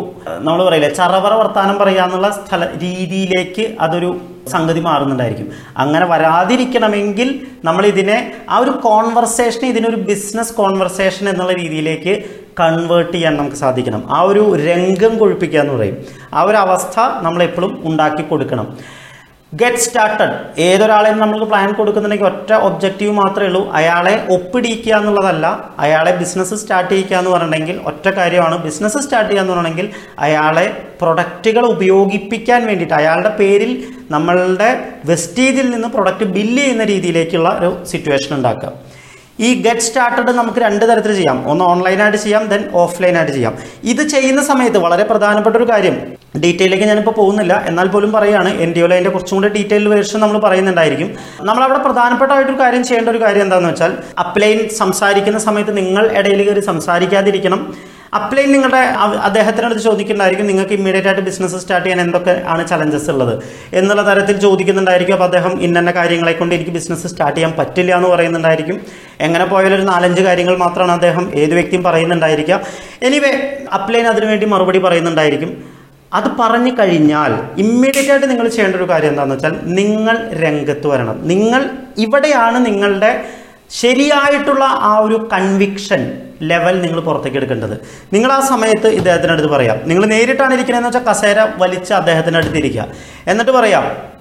നമ്മൾ 0.46 0.62
പറയില്ലേ 0.66 0.92
ചറവറ 1.00 1.34
വർത്താനം 1.42 1.78
പറയാന്നുള്ള 1.84 2.30
സ്ഥല 2.40 2.64
രീതിയിലേക്ക് 2.86 3.66
അതൊരു 3.88 4.12
സംഗതി 4.54 4.82
മാറുന്നുണ്ടായിരിക്കും. 4.88 5.48
അങ്ങനെ 5.82 6.06
വരാതിരിക്കണമെങ്കിൽ 6.06 7.30
നമ്മൾ 7.68 7.84
ഇതിനെ 7.92 8.18
ആ 8.50 8.56
ഒരു 8.64 8.72
കോൺവെർസേഷൻ 8.88 9.64
ഇതിനൊരു 9.68 10.00
ബിസിനസ് 10.10 10.54
കോൺവെർസേഷൻ 10.54 11.30
എന്നുള്ള 11.30 11.54
രീതിയിലേക്ക് 11.62 12.14
കൺവേർട്ട് 12.60 13.12
ചെയ്യാൻ 13.12 13.38
നമുക്ക് 13.38 13.56
സാധിക്കണം. 13.56 14.16
ആ 14.16 14.22
ഒരു 14.22 14.56
രംഗം 14.56 15.18
കൊഴിപ്പിക്കുക 15.18 15.60
എന്ന് 15.60 15.74
പറയും. 15.74 15.98
ആ 16.34 16.42
ഒരു 16.42 16.58
അവസ്ഥ 16.58 17.00
നമ്മളെപ്പോഴും 17.22 17.82
ഉണ്ടാക്കി 17.84 18.22
കൊടുക്കണം. 18.22 18.78
ഗെറ്റ് 19.56 19.78
സ്റ്റാർട്ടഡ് 19.78 20.62
ഏതൊരാളെയും 20.62 21.20
നമ്മൾക്ക് 21.20 21.46
പ്ലാൻ 21.46 21.74
കൊടുക്കുന്നുണ്ടെങ്കിൽ 21.74 22.26
ഒറ്റ 22.26 22.54
ഒബ്ജക്റ്റീവ് 22.54 23.12
മാത്രമേ 23.12 23.48
ഉള്ളൂ. 23.48 23.72
അയാളെ 23.72 24.28
ഒപ്പിടിയിക്കുക 24.30 24.94
എന്നുള്ളതല്ല. 24.94 25.70
അയാളെ 25.80 26.16
ബിസിനസ് 26.16 26.56
സ്റ്റാർട്ട് 26.56 26.92
ചെയ്യിക്കുക 26.92 27.18
എന്ന് 27.18 27.32
പറഞ്ഞിട്ടുണ്ടെങ്കിൽ 27.32 27.82
ഒറ്റ 27.86 28.10
കാര്യമാണ്. 28.10 28.64
ബിസിനസ് 28.64 28.98
സ്റ്റാർട്ട് 28.98 29.32
ചെയ്യുക 29.32 29.44
എന്ന് 29.44 29.54
പറഞ്ഞെങ്കിൽ 29.54 29.90
അയാളെ 30.20 30.88
പ്രൊഡക്റ്റുകൾ 31.02 31.66
ഉപയോഗിപ്പിക്കാൻ 31.66 32.66
വേണ്ടിയിട്ട് 32.66 32.94
അയാളുടെ 32.94 33.30
പേരിൽ 33.30 33.84
നമ്മളുടെ 34.12 34.86
വെസ്റ്റേജിൽ 35.06 35.70
നിന്ന് 35.70 35.88
പ്രൊഡക്റ്റ് 35.88 36.24
ബില്ല് 36.24 36.58
ചെയ്യുന്ന 36.58 36.84
രീതിയിലേക്കുള്ള 36.84 37.58
ഒരു 37.60 37.86
സിറ്റുവേഷൻ 37.86 38.36
ഉണ്ടാക്കുക. 38.36 38.83
ഈ 39.40 39.62
ഗെറ്റ് 39.64 39.82
സ്റ്റാർട്ടഡ് 39.82 40.32
നമുക്ക് 40.32 40.60
രണ്ട് 40.60 40.90
തരത്തിൽ 40.90 41.16
ചെയ്യാം. 41.16 41.50
ഒന്ന് 41.52 41.66
ഓൺലൈനായിട്ട് 41.66 42.18
ചെയ്യാം 42.18 42.46
ദെൻ 42.46 42.70
ഓഫ്ലൈനായിട്ട് 42.74 43.32
ചെയ്യാം. 43.32 43.58
ഇത് 43.84 44.08
ചെയ്യുന്ന 44.08 44.44
സമയത്ത് 44.44 44.78
വളരെ 44.78 45.04
പ്രധാനപ്പെട്ട 45.04 45.56
ഒരു 45.56 45.70
കാര്യം. 45.70 46.14
ഡീറ്റെയിലേക്ക് 46.44 46.86
ഞാനിപ്പോൾ 46.86 47.12
പോകുന്നില്ല. 47.12 47.64
എന്നാൽ 47.68 47.88
പോലും 47.88 48.12
പറയുകയാണ് 48.12 48.50
എൻ 48.62 48.74
ഡി 48.74 48.80
ഒയിൽ 48.80 48.94
അതിന്റെ 48.94 49.10
കുറച്ചും 49.10 49.42
കൂടി 49.42 49.54
ഡീറ്റെയിൽ 49.54 49.88
വേർഷൻ 49.88 50.20
നമ്മൾ 50.20 50.40
പറയുന്നുണ്ടായിരിക്കും. 50.40 51.18
നമ്മളവിടെ 51.42 51.80
പ്രധാനപ്പെട്ടതായിട്ടൊരു 51.80 52.60
കാര്യം 52.60 52.84
ചെയ്യേണ്ട 52.84 53.10
ഒരു 53.10 53.22
കാര്യം 53.22 53.42
എന്താണെന്ന് 53.42 53.70
വെച്ചാൽ 53.70 53.98
അപ്ലൈൻ 54.20 54.70
സംസാരിക്കുന്ന 54.70 55.40
സമയത്ത് 55.40 55.78
നിങ്ങൾ 55.78 56.12
ഇടയിൽ 56.12 56.50
കയറി 56.50 56.60
സംസാരിക്കാതിരിക്കണം. 56.60 57.74
അപ്ലൈൻ 58.18 58.52
നിങ്ങളുടെ 58.52 58.80
അദ്ദേഹത്തിനോട് 59.28 59.76
ചോദിക്കുന്നുണ്ടായിരിക്കും 59.80 60.48
നിങ്ങൾക്ക് 60.48 60.74
ഇമ്മീഡിയറ്റ് 60.74 61.08
ആയിട്ട് 61.08 61.22
ബിസിനസ് 61.22 61.56
സ്റ്റാർട്ട് 61.56 61.86
ചെയ്യാൻ 61.86 62.06
എന്തൊക്കെ 62.06 62.44
ആണ് 62.48 62.68
ചലഞ്ചസ് 62.68 63.10
ഉള്ളത്. 63.10 63.44
എന്നുള്ള 63.74 64.02
തരത്തിൽ 64.10 64.38
ചോദിക്കുന്നുണ്ടായിരിക്കും 64.38 65.14
അപ്പോൾ 65.14 65.24
അദ്ദേഹം 65.24 65.62
ഇന്ന 65.62 65.92
കാര്യങ്ങളെ 65.92 66.34
കൊണ്ട് 66.34 66.56
എനിക്ക് 66.56 66.72
ബിസിനസ് 66.72 67.08
സ്റ്റാർട്ട് 67.08 67.38
ചെയ്യാൻ 67.38 67.54
പറ്റില്ല 67.60 67.96
എന്ന് 67.96 68.10
പറയുന്നുണ്ടായിരിക്കും. 68.10 68.82
എങ്ങനെ 69.22 69.46
പോയാലും 69.46 69.76
ഒരു 69.76 69.82
നാലഞ്ച് 69.82 70.22
കാര്യങ്ങൾ 70.22 70.58
മാത്രമാണ് 70.58 70.92
അദ്ദേഹം 70.92 71.32
ഏത് 71.36 71.54
വ്യക്തിയും 71.54 71.84
പറയുന്നുണ്ടായിരിക്കുക. 71.84 72.60
എനിവേ 73.02 73.32
അപ്ലൈൻ 73.72 74.08
അതിനുവേണ്ടി 74.08 74.46
മറുപടി 74.46 74.80
പറയുന്നുണ്ടായിരിക്കും. 74.80 75.54
അത് 76.14 76.28
പറഞ്ഞു 76.40 76.72
കഴിഞ്ഞാൽ 76.80 77.32
ഇമ്മീഡിയറ്റ് 77.58 78.12
ആയിട്ട് 78.12 78.30
നിങ്ങൾ 78.30 78.48
ചെയ്യേണ്ട 78.48 78.76
ഒരു 78.76 78.90
കാര്യം 78.90 79.10
എന്താണെന്ന് 79.10 79.36
വെച്ചാൽ 79.36 79.56
നിങ്ങൾ 79.80 80.30
രംഗത്ത് 80.34 80.88
വരണം. 80.88 81.28
നിങ്ങൾ 81.28 81.70
ഇവിടെയാണ് 81.98 82.66
നിങ്ങളുടെ 82.66 83.24
ശരിയായിട്ടുള്ള 83.70 84.64
ആ 84.66 85.00
ഒരു 85.00 85.30
കൺവിക്ഷൻ 85.34 86.02
ലെവൽ 86.44 86.82
നിങ്ങൾ 86.82 87.00
പുറത്തേക്ക് 87.00 87.38
എടുക്കേണ്ടത്. 87.38 87.76
നിങ്ങൾ 88.14 88.32
ആ 88.32 88.40
സമയത്ത് 88.40 88.88
ഇദ്ദേഹത്തിന്റെ 88.88 89.34
അടുത്ത് 89.34 89.50
പറയാം. 89.50 89.78
നിങ്ങൾ 89.86 90.06
നേരിട്ടാണ് 90.06 90.54
ഇരിക്കണമെന്ന് 90.54 90.88
വെച്ചാൽ 90.88 91.04
കസേര 91.12 91.48
വലിച്ച് 91.58 91.94
അദ്ദേഹത്തിന്റെ 91.94 92.40
അടുത്ത് 92.40 92.58
ഇരിക്കുക. 92.58 92.86
എന്നിട്ട് 93.28 93.52
പറയാം 93.52 94.14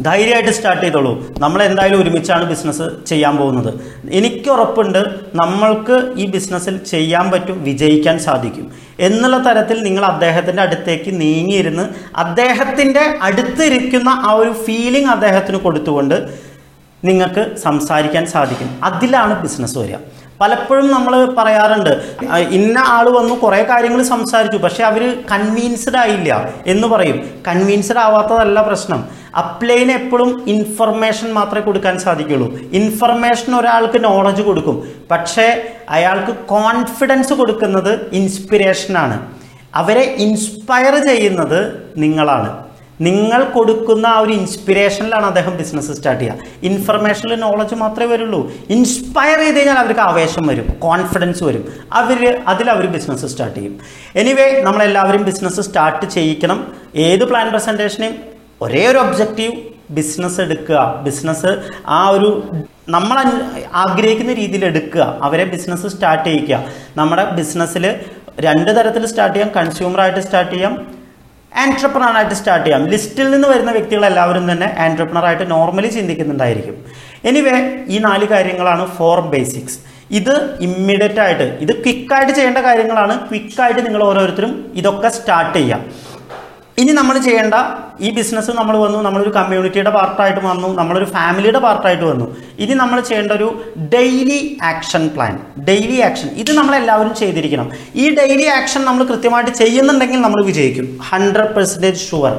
ധൈര്യമായിട്ട് 0.00 0.50
സ്റ്റാർട്ട് 0.50 0.82
ചെയ്തോളൂ. 0.82 1.26
നമ്മൾ 1.38 1.62
എന്തായാലും 1.62 2.02
ഒരുമിച്ചാണ് 2.02 2.44
ബിസിനസ് 2.44 2.82
ചെയ്യാൻ 3.06 3.36
പോകുന്നത്. 3.36 3.74
എനിക്ക് 4.12 4.50
ഉറപ്പുണ്ട് 4.50 4.98
നമ്മൾക്ക് 5.34 6.12
ഈ 6.16 6.26
ബിസിനസ്സിൽ 6.26 6.76
ചെയ്യാൻ 6.76 7.30
പറ്റും 7.30 7.64
വിജയിക്കാൻ 7.64 8.18
സാധിക്കും. 8.18 8.72
എന്നുള്ള 9.00 9.38
തരത്തിൽ 9.38 9.82
നിങ്ങൾ 9.82 10.04
അദ്ദേഹത്തിന്റെ 10.04 10.62
അടുത്തേക്ക് 10.62 11.20
നീങ്ങിയിരുന്ന് 11.20 11.88
അദ്ദേഹത്തിന്റെ 12.16 13.18
അടുത്തിരിക്കുന്ന 13.22 14.08
ആ 14.08 14.32
ഒരു 14.32 14.50
ഫീലിംഗ് 14.50 15.08
അദ്ദേഹത്തിന് 15.08 15.56
കൊടുത്തുകൊണ്ട് 15.56 16.38
നിങ്ങൾക്ക് 17.04 17.56
സംസാരിക്കാൻ 17.56 18.26
സാധിക്കും. 18.26 18.84
അതിലാണ് 18.84 19.42
ബിസിനസ് 19.42 19.78
വരിക. 19.78 19.96
പലപ്പോഴും 20.40 20.90
നമ്മൾ 20.90 21.34
പറയാറുണ്ട് 21.34 22.04
"ആ, 22.30 22.38
ഇന്ന 22.38 22.78
ആൾ 22.78 23.08
വന്നു 23.10 23.34
കുറേ 23.34 23.62
കാര്യങ്ങൾ 23.62 24.02
സംസാരിച്ചു 24.02 24.56
പക്ഷെ 24.56 24.84
അവർ 24.84 25.24
കൺവീൻസ്ഡ് 25.32 25.96
ആയില്ല 25.96 26.52
എന്ന് 26.66 26.88
പറയും. 26.88 27.30
കൺവീൻസ്ഡ് 27.48 27.98
ആവാത്തതല്ല 27.98 28.62
പ്രശ്നം. 28.62 29.04
അപ്ലൈന് 29.36 29.92
എപ്പോഴും 29.92 30.44
ഇൻഫർമേഷൻ 30.46 31.32
മാത്രമേ 31.32 31.60
കൊടുക്കാൻ 31.60 31.98
സാധിക്കുള്ളൂ. 31.98 32.58
ഇൻഫർമേഷൻ 32.72 33.54
ഒരാൾക്ക് 33.56 34.04
നോളജ് 34.04 34.42
കൊടുക്കും. 34.42 34.88
പക്ഷേ 35.10 35.62
അയാൾക്ക് 35.90 36.32
കോൺഫിഡൻസ് 36.32 37.32
കൊടുക്കുന്നത് 37.32 38.10
ഇൻസ്പിരേഷനാണ് 38.12 39.26
അവരെ 39.74 40.00
ഇൻസ്പയർ 40.00 41.06
ചെയ്യുന്നത് 41.06 41.90
നിങ്ങളാണ്. 41.96 42.63
നിങ്ങൾ 43.00 43.44
കൊടുക്കുന്ന 43.44 44.06
ആ 44.06 44.18
ഒരു 44.18 44.32
ഇൻസ്പിരേഷനിലാണ് 44.32 45.26
അദ്ദേഹം 45.26 45.56
ബിസിനസ് 45.56 45.92
സ്റ്റാർട്ട് 45.92 46.24
ചെയ്യുക. 46.24 46.36
ഇൻഫർമേഷനിൽ 46.62 47.34
നോളജ് 47.34 47.74
മാത്രമേ 47.74 48.06
വരുള്ളൂ. 48.06 48.52
ഇൻസ്പയർ 48.70 49.38
ചെയ്ത് 49.38 49.56
കഴിഞ്ഞാൽ 49.56 49.78
അവർക്ക് 49.78 50.00
ആവേശം 50.00 50.46
വരും 50.46 50.66
കോൺഫിഡൻസ് 50.78 51.44
വരും. 51.44 51.72
അവർ 51.92 52.42
അതിൽ 52.46 52.70
അവർ 52.70 52.86
ബിസിനസ് 52.86 53.26
സ്റ്റാർട്ട് 53.26 53.56
ചെയ്യും. 53.56 53.78
എനിവേ 54.16 54.60
നമ്മളെല്ലാവരും 54.62 55.24
ബിസിനസ് 55.24 55.60
സ്റ്റാർട്ട് 55.60 56.06
ചെയ്യിക്കണം. 56.06 56.74
ഏത് 56.96 57.24
പ്ലാൻ 57.24 57.50
പ്രസന്റേഷനെയും 57.50 58.16
ഒരേ 58.62 58.86
ഒരു 58.86 58.98
ഒബ്ജക്റ്റീവ് 58.98 59.52
ബിസിനസ് 59.90 60.40
എടുക്കുക. 60.40 61.00
ബിസിനസ് 61.02 61.58
ആ 61.86 62.08
ഒരു 62.08 62.44
നമ്മൾ 62.88 63.18
ആഗ്രഹിക്കുന്ന 63.74 64.32
രീതിയിൽ 64.32 64.64
എടുക്കുക. 64.64 65.18
അവരെ 65.22 65.44
ബിസിനസ് 65.44 65.86
സ്റ്റാർട്ട് 65.86 66.24
ചെയ്യിക്കുക. 66.24 66.64
നമ്മുടെ 66.96 67.30
ബിസിനസ്സിൽ 67.30 67.94
രണ്ട് 68.40 68.76
തരത്തിൽ 68.76 69.06
സ്റ്റാർട്ട് 69.06 69.38
ചെയ്യാം. 69.38 69.54
കൺസ്യൂമറായിട്ട് 69.54 70.20
സ്റ്റാർട്ട് 70.20 70.52
ചെയ്യാം. 70.52 71.03
ആൻട്രപ്രണർ 71.62 72.14
ആയിട്ട് 72.18 72.34
സ്റ്റാർട്ട് 72.34 72.66
ചെയ്യാം 72.66 72.84
ലിസ്റ്റിൽ 72.92 73.30
നിന്ന് 73.30 73.48
വരുന്ന 73.48 73.70
വ്യക്തികൾ 73.70 74.06
എല്ലാവരും 74.06 74.52
തന്നെ 74.52 74.74
ആൻട്രപ്രണർ 74.78 75.26
ആയിട്ട് 75.26 75.50
നോർമലി 75.50 75.86
ചിന്തിക്കുന്നുണ്ടായിരിക്കും. 75.86 76.76
എനിവേ 77.24 77.56
ഈ 77.88 77.98
നാല് 77.98 78.24
കാര്യങ്ങളാണ് 78.24 78.86
ഫോർ 78.96 79.20
ബേസിക്സ് 79.20 79.78
ഇത് 80.10 80.34
ഇമ്മീഡിയറ്റ് 80.60 81.20
ആയിട്ട് 81.20 81.46
ഇത് 81.64 81.72
ക്വിക്കായിട്ട് 81.84 82.32
ചെയ്യേണ്ട 82.32 82.58
കാര്യങ്ങളാണ്. 82.58 83.28
ക്വിക്കായിട്ട് 83.28 83.86
നിങ്ങൾ 83.86 84.02
ഓരോരുത്തരും 84.04 84.72
ഇതൊക്കെ 84.74 85.08
സ്റ്റാർട്ട് 85.08 85.54
ചെയ്യാം. 85.58 85.82
ഇനി 86.82 86.92
നമ്മൾ 86.98 87.16
ചെയ്യേണ്ട 87.26 87.56
ഈ 88.06 88.08
ബിസിനസ് 88.16 88.52
നമ്മൾ 88.58 88.76
വന്നു 88.84 88.98
നമ്മളൊരു 89.06 89.32
കമ്മ്യൂണിറ്റിയുടെ 89.36 89.92
പാർട്ടായിട്ട് 89.96 90.40
വന്നു 90.46 90.68
നമ്മളൊരു 90.78 91.06
ഫാമിലിയുടെ 91.16 91.60
പാർട്ടായിട്ട് 91.66 92.04
വന്നു. 92.08 92.26
ഇനി 92.62 92.74
നമ്മൾ 92.80 92.98
ചെയ്യേണ്ട 93.08 93.32
ഒരു 93.38 93.48
daily 93.94 94.40
action 94.70 95.04
plan 95.14 95.34
daily 95.68 95.98
action 96.08 96.28
ഇത് 96.42 96.52
നമ്മൾ 96.58 96.74
എല്ലാവരും 96.80 97.14
ചെയ്തിരിക്കണം. 97.20 97.68
ഈ 98.02 98.06
ഡെയിലി 98.18 98.48
ആക്ഷൻ 98.58 98.82
നമ്മൾ 98.88 99.04
കൃത്യമായിട്ട് 99.12 99.54
ചെയ്യുന്നുണ്ടെങ്കിൽ 99.62 100.20
നമ്മൾ 100.26 100.42
വിജയിക്കും. 100.50 100.88
ഹൺഡ്രഡ് 101.10 101.54
പെർസെന്റേജ് 101.58 102.02
ഷുവർ 102.08 102.36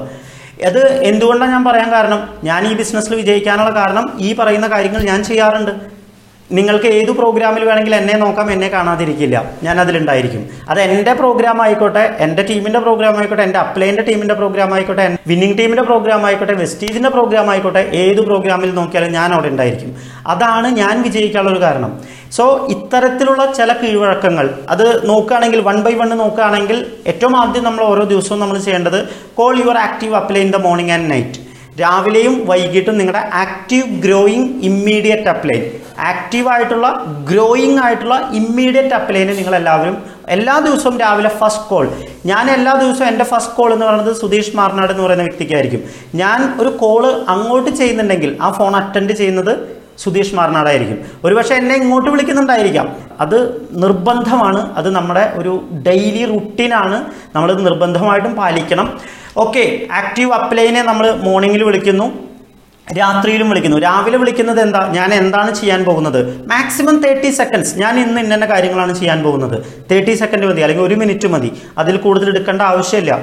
അത് 0.67 0.81
എന്തുകൊണ്ടാണ് 1.11 1.51
ഞാൻ 1.55 1.63
പറയാൻ 1.69 1.89
കാരണം? 1.95 2.19
ഞാൻ 2.49 2.61
ഈ 2.67 2.73
ബിസിനസ്സിൽ 2.81 3.13
വിജയിക്കാനുള്ള 3.21 3.71
കാരണം 3.81 4.05
ഈ 4.27 4.29
പറയുന്ന 4.39 4.67
കാര്യങ്ങൾ 4.75 5.01
ഞാൻ 5.11 5.19
ചെയ്യാറുണ്ട്. 5.29 5.73
നിങ്ങൾക്ക് 6.52 6.86
ഏത് 6.86 7.12
പ്രോഗ്രാമിൽ 7.12 7.64
വേണമെങ്കിൽ 7.64 7.96
എന്നെ 7.96 8.14
നോക്കാം 8.14 8.52
എന്നെ 8.52 8.68
കാണാതിരിക്കില്ല. 8.68 9.52
ഞാൻ 9.64 9.80
അതിലുണ്ടായിരിക്കും. 9.82 10.50
അത് 10.70 10.80
എന്റെ 10.82 11.14
പ്രോഗ്രാം 11.14 11.62
ആയിക്കോട്ടെ 11.62 12.16
എന്റെ 12.20 12.43
ടീമിന്റെ 12.43 12.80
പ്രോഗ്രാം 12.80 13.18
ആയിക്കോട്ടെ 13.18 13.43
എന്റെ 13.43 13.60
അപ്ലൈന്റെ 13.60 14.02
ടീമിന്റെ 14.02 14.34
പ്രോഗ്രാം 14.34 14.74
ആയിക്കോട്ടെ 14.74 15.18
വിന്നിംഗ് 15.28 15.58
ടീമിന്റെ 15.58 15.84
പ്രോഗ്രാം 15.84 16.26
ആയിക്കോട്ടെ 16.26 16.54
വെസ്റ്റീജിന്റെ 16.54 17.10
പ്രോഗ്രാം 17.10 17.50
ആയിക്കോട്ടെ 17.52 17.89
ഏത് 17.93 18.22
പ്രോഗ്രാമിൽ 18.22 18.76
നോക്കിയാലും 18.76 19.12
ഞാൻ 19.12 19.34
അവിടെ 19.34 19.48
ഉണ്ടായിരിക്കും. 19.48 19.96
അതാണ് 20.28 20.68
ഞാൻ 20.68 21.02
വിജയിക്കാനുള്ള 21.02 21.54
ഒരു 21.56 21.64
കാരണം. 21.64 22.02
സോ 22.32 22.68
ഇത്തരത്തിലുള്ള 22.70 23.54
ചില 23.54 23.74
കീഴ്വഴക്കങ്ങൾ 23.74 24.50
അത് 24.70 25.08
നോക്കുകയാണെങ്കിൽ 25.08 25.62
വൺ 25.62 25.82
ബൈ 25.82 25.93
വൺ 25.93 26.10
നോക്കുകയാണെങ്കിൽ 26.10 26.86
ഏറ്റവും 27.08 27.38
ആദ്യം 27.38 27.64
നമ്മൾ 27.64 27.84
ഓരോ 27.84 28.04
ദിവസവും 28.04 28.39
നമ്മൾ 28.39 28.58
ചെയ്യേണ്ടത് 28.58 29.08
call 29.34 29.60
your 29.60 29.78
active 29.78 30.16
upline 30.16 30.41
in 30.41 30.52
the 30.52 30.56
morning 30.56 30.91
and 30.91 31.12
night 31.12 31.39
രാവിലെയും 31.82 32.46
വൈകിട്ടും 32.46 32.98
നിങ്ങളുടെ 32.98 33.30
active 33.34 33.86
growing 33.86 34.62
immediate 34.62 35.30
upline 35.30 35.84
active 36.00 36.50
ആയിട്ടുള്ള 36.50 37.06
ഗ്രോയിങ് 37.32 37.80
ആയിട്ടുള്ള 37.80 38.30
ഇമ്മീഡിയറ്റ് 38.34 38.96
അപ്ലൈന് 38.96 39.38
നിങ്ങൾ 39.38 39.56
എല്ലാവരും 39.56 40.04
എല്ലാ 40.30 40.60
ദിവസവും 40.60 41.00
രാവിലെ 41.00 41.30
ഫസ്റ്റ് 41.30 41.70
കോൾ 41.70 41.89
ഞാൻ 42.26 42.52
എല്ലാ 42.52 42.74
ദിവസവും 42.74 43.08
എന്റെ 43.08 43.26
ഫസ്റ്റ് 43.26 43.54
കോൾ 43.54 43.74
എന്ന് 43.74 43.86
പറയുന്നത് 43.86 44.16
സുധീഷ് 44.16 44.56
മാർനാട് 44.56 44.91
എന്ന് 44.91 45.04
പറയുന്ന 45.04 45.24
വ്യക്തിക്കായിരിക്കും. 45.24 45.84
ഞാൻ 46.16 46.62
ഒരു 46.62 46.70
കോൾ 46.70 47.06
അങ്ങോട്ട് 47.30 47.70
ചെയ്യുന്നുണ്ടെങ്കിൽ 47.70 48.38
ആ 48.41 48.52
ഫോൺ 48.52 48.76
അറ്റൻഡ് 48.76 49.12
ചെയ്യുന്നത് 49.12 49.76
സുധീഷ് 49.98 50.36
മാർനാടായിരിക്കും. 50.36 51.06
ഒരുപക്ഷെ 51.24 51.56
എന്നെ 51.56 51.76
ഇങ്ങോട്ട് 51.76 52.10
വിളിക്കുന്നുണ്ടായിരിക്കാം. 52.10 52.96
അത് 53.20 53.68
നിർബന്ധമാണ്. 53.72 54.76
അത് 54.76 54.89
നമ്മുടെ 54.96 55.34
ഒരു 55.36 55.64
ഡെയിലി 55.88 56.26
റുട്ടീനാണ് 56.26 57.06
നമ്മളത് 57.36 57.66
നിർബന്ധമായിട്ടും 57.66 58.36
പാലിക്കണം. 58.36 59.00
ഓക്കെ 59.38 59.88
ആക്റ്റീവ് 59.93 60.32
അപ്ലൈനെ 60.32 60.82
നമ്മൾ 60.84 61.12
മോർണിംഗിൽ 61.12 61.64
വിളിക്കുന്നു. 61.64 62.26
രാത്രിയിലും 62.93 63.49
വിളിക്കുന്നു. 63.49 63.77
രാവിലെ 63.77 64.17
വിളിക്കുന്നത് 64.17 64.61
എന്താ? 64.61 64.88
ഞാൻ 64.91 65.13
എന്താണ് 65.13 65.55
ചെയ്യാൻ 65.55 65.83
പോകുന്നത്? 65.83 66.47
മാക്സിമം 66.47 66.99
തേർട്ടി 66.99 67.29
സെക്കൻഡ്സ് 67.29 67.77
ഞാൻ 67.77 67.99
ഇന്ന് 67.99 68.21
ഇന്ന 68.21 68.45
കാര്യങ്ങളാണ് 68.45 68.99
ചെയ്യാൻ 68.99 69.23
പോകുന്നത്. 69.23 69.86
തേർട്ടി 69.91 70.13
സെക്കൻഡ് 70.13 70.45
മതി. 70.45 70.61
അല്ലെങ്കിൽ 70.61 70.86
ഒരു 70.86 70.95
മിനിറ്റ് 70.95 71.27
മതി. 71.27 71.61
അതിൽ 71.77 71.97
കൂടുതൽ 71.97 72.29
എടുക്കേണ്ട 72.29 72.61
ആവശ്യമില്ല. 72.61 73.19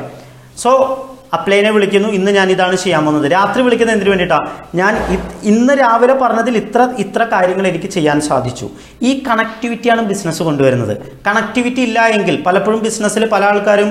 സോ 0.58 0.70
അപ്ലൈനെ 1.36 1.70
വിളിക്കുന്നു 1.76 2.08
ഇന്ന് 2.18 2.30
ഞാൻ 2.38 2.48
ഇതാണ് 2.54 2.76
ചെയ്യാൻ 2.82 3.02
പോകുന്നത്. 3.06 3.26
രാത്രി 3.34 3.60
വിളിക്കുന്നത് 3.66 3.94
എന്തിനു 3.96 4.10
വേണ്ടിയിട്ടാണ് 4.12 4.48
ഞാൻ 4.80 4.92
ഇന്ന് 5.52 5.74
രാവിലെ 5.82 6.14
പറഞ്ഞതിൽ 6.22 6.54
ഇത്ര 6.62 6.80
ഇത്ര 7.04 7.22
കാര്യങ്ങൾ 7.34 7.66
എനിക്ക് 7.70 7.88
ചെയ്യാൻ 7.96 8.18
സാധിച്ചു. 8.28 8.66
ഈ 9.08 9.12
കണക്ടിവിറ്റിയാണ് 9.28 10.02
ബിസിനസ് 10.10 10.42
കൊണ്ടുവരുന്നത്. 10.48 10.94
കണക്ടിവിറ്റി 11.28 11.82
ഇല്ല 11.88 12.06
എങ്കിൽ 12.16 12.36
പലപ്പോഴും 12.48 12.80
ബിസിനസ്സിൽ 12.86 13.26
പല 13.34 13.44
ആൾക്കാരും 13.52 13.90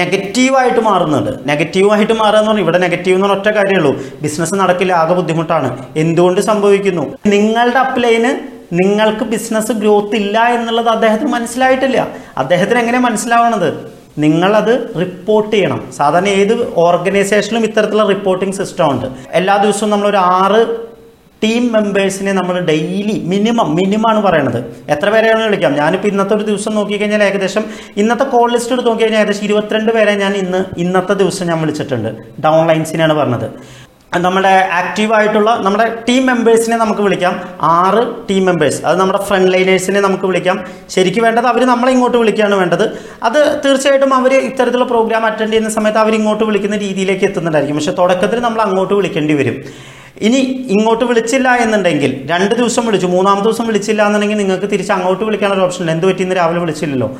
നെഗറ്റീവായിട്ട് 0.00 0.82
മാറുന്നുണ്ട്. 0.90 1.32
നെഗറ്റീവായിട്ട് 1.50 2.14
മാറുക 2.22 2.40
എന്ന് 2.40 2.50
പറഞ്ഞാൽ 2.50 2.64
ഇവിടെ 2.66 2.78
നെഗറ്റീവ് 2.86 3.16
എന്ന് 3.16 3.28
പറഞ്ഞ 3.28 3.38
ഒറ്റ 3.40 3.48
കാര്യമുള്ളൂ 3.58 3.92
ബിസിനസ് 4.24 4.54
നടക്കില്ല 4.62 4.92
ആകെ 5.02 5.14
ബുദ്ധിമുട്ടാണ്. 5.20 5.70
എന്തുകൊണ്ട് 6.04 6.42
സംഭവിക്കുന്നു? 6.50 7.06
നിങ്ങളുടെ 7.34 7.80
അപ്ലൈന് 7.86 8.32
നിങ്ങൾക്ക് 8.80 9.24
ബിസിനസ് 9.32 9.72
ഗ്രോത്ത് 9.80 10.16
ഇല്ല 10.24 10.36
എന്നുള്ളത് 10.58 10.88
അദ്ദേഹത്തിന് 10.92 11.30
മനസ്സിലായിട്ടില്ല. 11.38 11.98
അദ്ദേഹത്തിന് 12.42 12.78
എങ്ങനെ 12.82 13.00
മനസ്സിലാവണത്? 13.08 13.68
നിങ്ങളത് 14.18 14.94
റിപ്പോർട്ട് 15.00 15.52
ചെയ്യണം. 15.52 15.92
സാധാരണ 15.96 16.28
ഏത് 16.28 16.74
ഓർഗനൈസേഷനിലും 16.76 17.64
ഇത്തരത്തിലുള്ള 17.64 18.06
റിപ്പോർട്ടിംഗ് 18.08 18.54
സിസ്റ്റം 18.54 18.90
ഉണ്ട്. 18.90 19.06
എല്ലാ 19.32 19.56
ദിവസവും 19.56 19.90
നമ്മളൊരു 19.90 20.16
ആറ് 20.16 20.92
ടീം 21.44 21.72
മെമ്പേഴ്സിനെ 21.72 22.32
നമ്മൾ 22.32 22.60
ഡെയിലി 22.60 23.22
മിനിമം 23.24 23.74
മിനിമം 23.76 24.10
ആണ് 24.10 24.22
പറയണത്. 24.22 24.76
എത്ര 24.88 25.10
പേരെയാണ് 25.10 25.44
വിളിക്കാം? 25.44 25.72
ഞാനിപ്പോൾ 25.72 26.08
ഇന്നത്തെ 26.08 26.34
ഒരു 26.34 26.42
ദിവസം 26.42 26.74
നോക്കിക്കഴിഞ്ഞാൽ 26.74 27.24
ഏകദേശം 27.24 27.64
ഇന്നത്തെ 27.96 28.24
കോൾ 28.24 28.52
ലിസ്റ്റ് 28.52 28.72
എടുത്ത് 28.72 28.88
നോക്കിക്കഴിഞ്ഞാൽ 28.88 29.20
ഏകദേശം 29.20 29.44
ഇരുപത്തിരണ്ട് 29.44 29.92
പേരെ 29.92 30.14
ഞാൻ 30.14 30.34
ഇന്ന് 30.34 30.64
ഇന്നത്തെ 30.78 31.12
ദിവസം 31.12 31.46
ഞാൻ 31.46 31.60
വിളിച്ചിട്ടുണ്ട്. 31.60 32.08
ഡൗൺ 32.40 32.68
ലൈൻസിനെയാണ് 32.68 33.12
പറഞ്ഞത്. 33.12 33.50
നമ്മുടെ 34.20 34.68
ആക്റ്റീവായിട്ടുള്ള 34.72 35.56
നമ്മുടെ 35.60 36.04
ടീം 36.08 36.26
മെമ്പേഴ്സിനെ 36.26 36.76
നമുക്ക് 36.76 37.00
വിളിക്കാം. 37.00 37.40
ആറ് 37.62 38.28
ടീം 38.30 38.46
മെമ്പേഴ്സ് 38.46 38.84
അത് 38.84 39.00
നമ്മുടെ 39.00 39.22
ഫ്രണ്ട് 39.22 39.52
ലൈനേഴ്സിനെ 39.52 40.00
നമുക്ക് 40.00 40.26
വിളിക്കാം. 40.26 40.64
ശരിക്കും 40.90 41.24
വേണ്ടത് 41.24 41.46
അവർ 41.46 41.64
നമ്മളെ 41.64 41.92
ഇങ്ങോട്ട് 41.92 42.16
വിളിക്കുകയാണ് 42.16 42.54
വേണ്ടത്. 42.54 42.98
അത് 43.22 43.62
തീർച്ചയായിട്ടും 43.64 44.14
അവർ 44.14 44.34
ഇത്തരത്തിലുള്ള 44.34 44.84
പ്രോഗ്രാം 44.84 45.26
അറ്റൻഡ് 45.26 45.50
ചെയ്യുന്ന 45.50 45.70
സമയത്ത് 45.70 45.98
അവർ 45.98 46.14
ഇങ്ങോട്ട് 46.14 46.44
വിളിക്കുന്ന 46.44 46.76
രീതിയിലേക്ക് 46.76 47.24
എത്തുന്നുണ്ടായിരിക്കും. 47.24 47.76
പക്ഷേ 47.76 47.92
തുടക്കത്തിൽ 47.92 48.40
നമ്മൾ 48.40 48.60
അങ്ങോട്ട് 48.60 48.94
വിളിക്കേണ്ടി 48.94 49.34
വരും. 49.34 49.64
ഇനി 50.20 50.66
ഇങ്ങോട്ട് 50.68 51.04
വിളിച്ചില്ല 51.04 51.54
എന്നുണ്ടെങ്കിൽ 51.54 52.28
രണ്ട് 52.30 52.54
ദിവസം 52.54 52.86
വിളിച്ചു 52.86 53.06
മൂന്നാമത്തെ 53.06 53.46
ദിവസം 53.48 53.66
വിളിച്ചില്ല 53.66 54.06
എന്നുണ്ടെങ്കിൽ 54.06 54.38
നിങ്ങൾക്ക് 54.38 54.70
തിരിച്ച് 54.70 54.92
അങ്ങോട്ട് 54.92 55.24
വിളിക്കാനുള്ള 55.24 55.64
ഓപ്ഷൻ 55.64 55.82
ഉണ്ട് 55.82 55.92
എന്ത് 55.92 56.06
പറ്റി 56.06 56.22
ഇന്ന് 56.22 56.36
രാവിലെ 56.36 56.60
വിളിച്ചില്ലല്ലോ. 56.60 57.16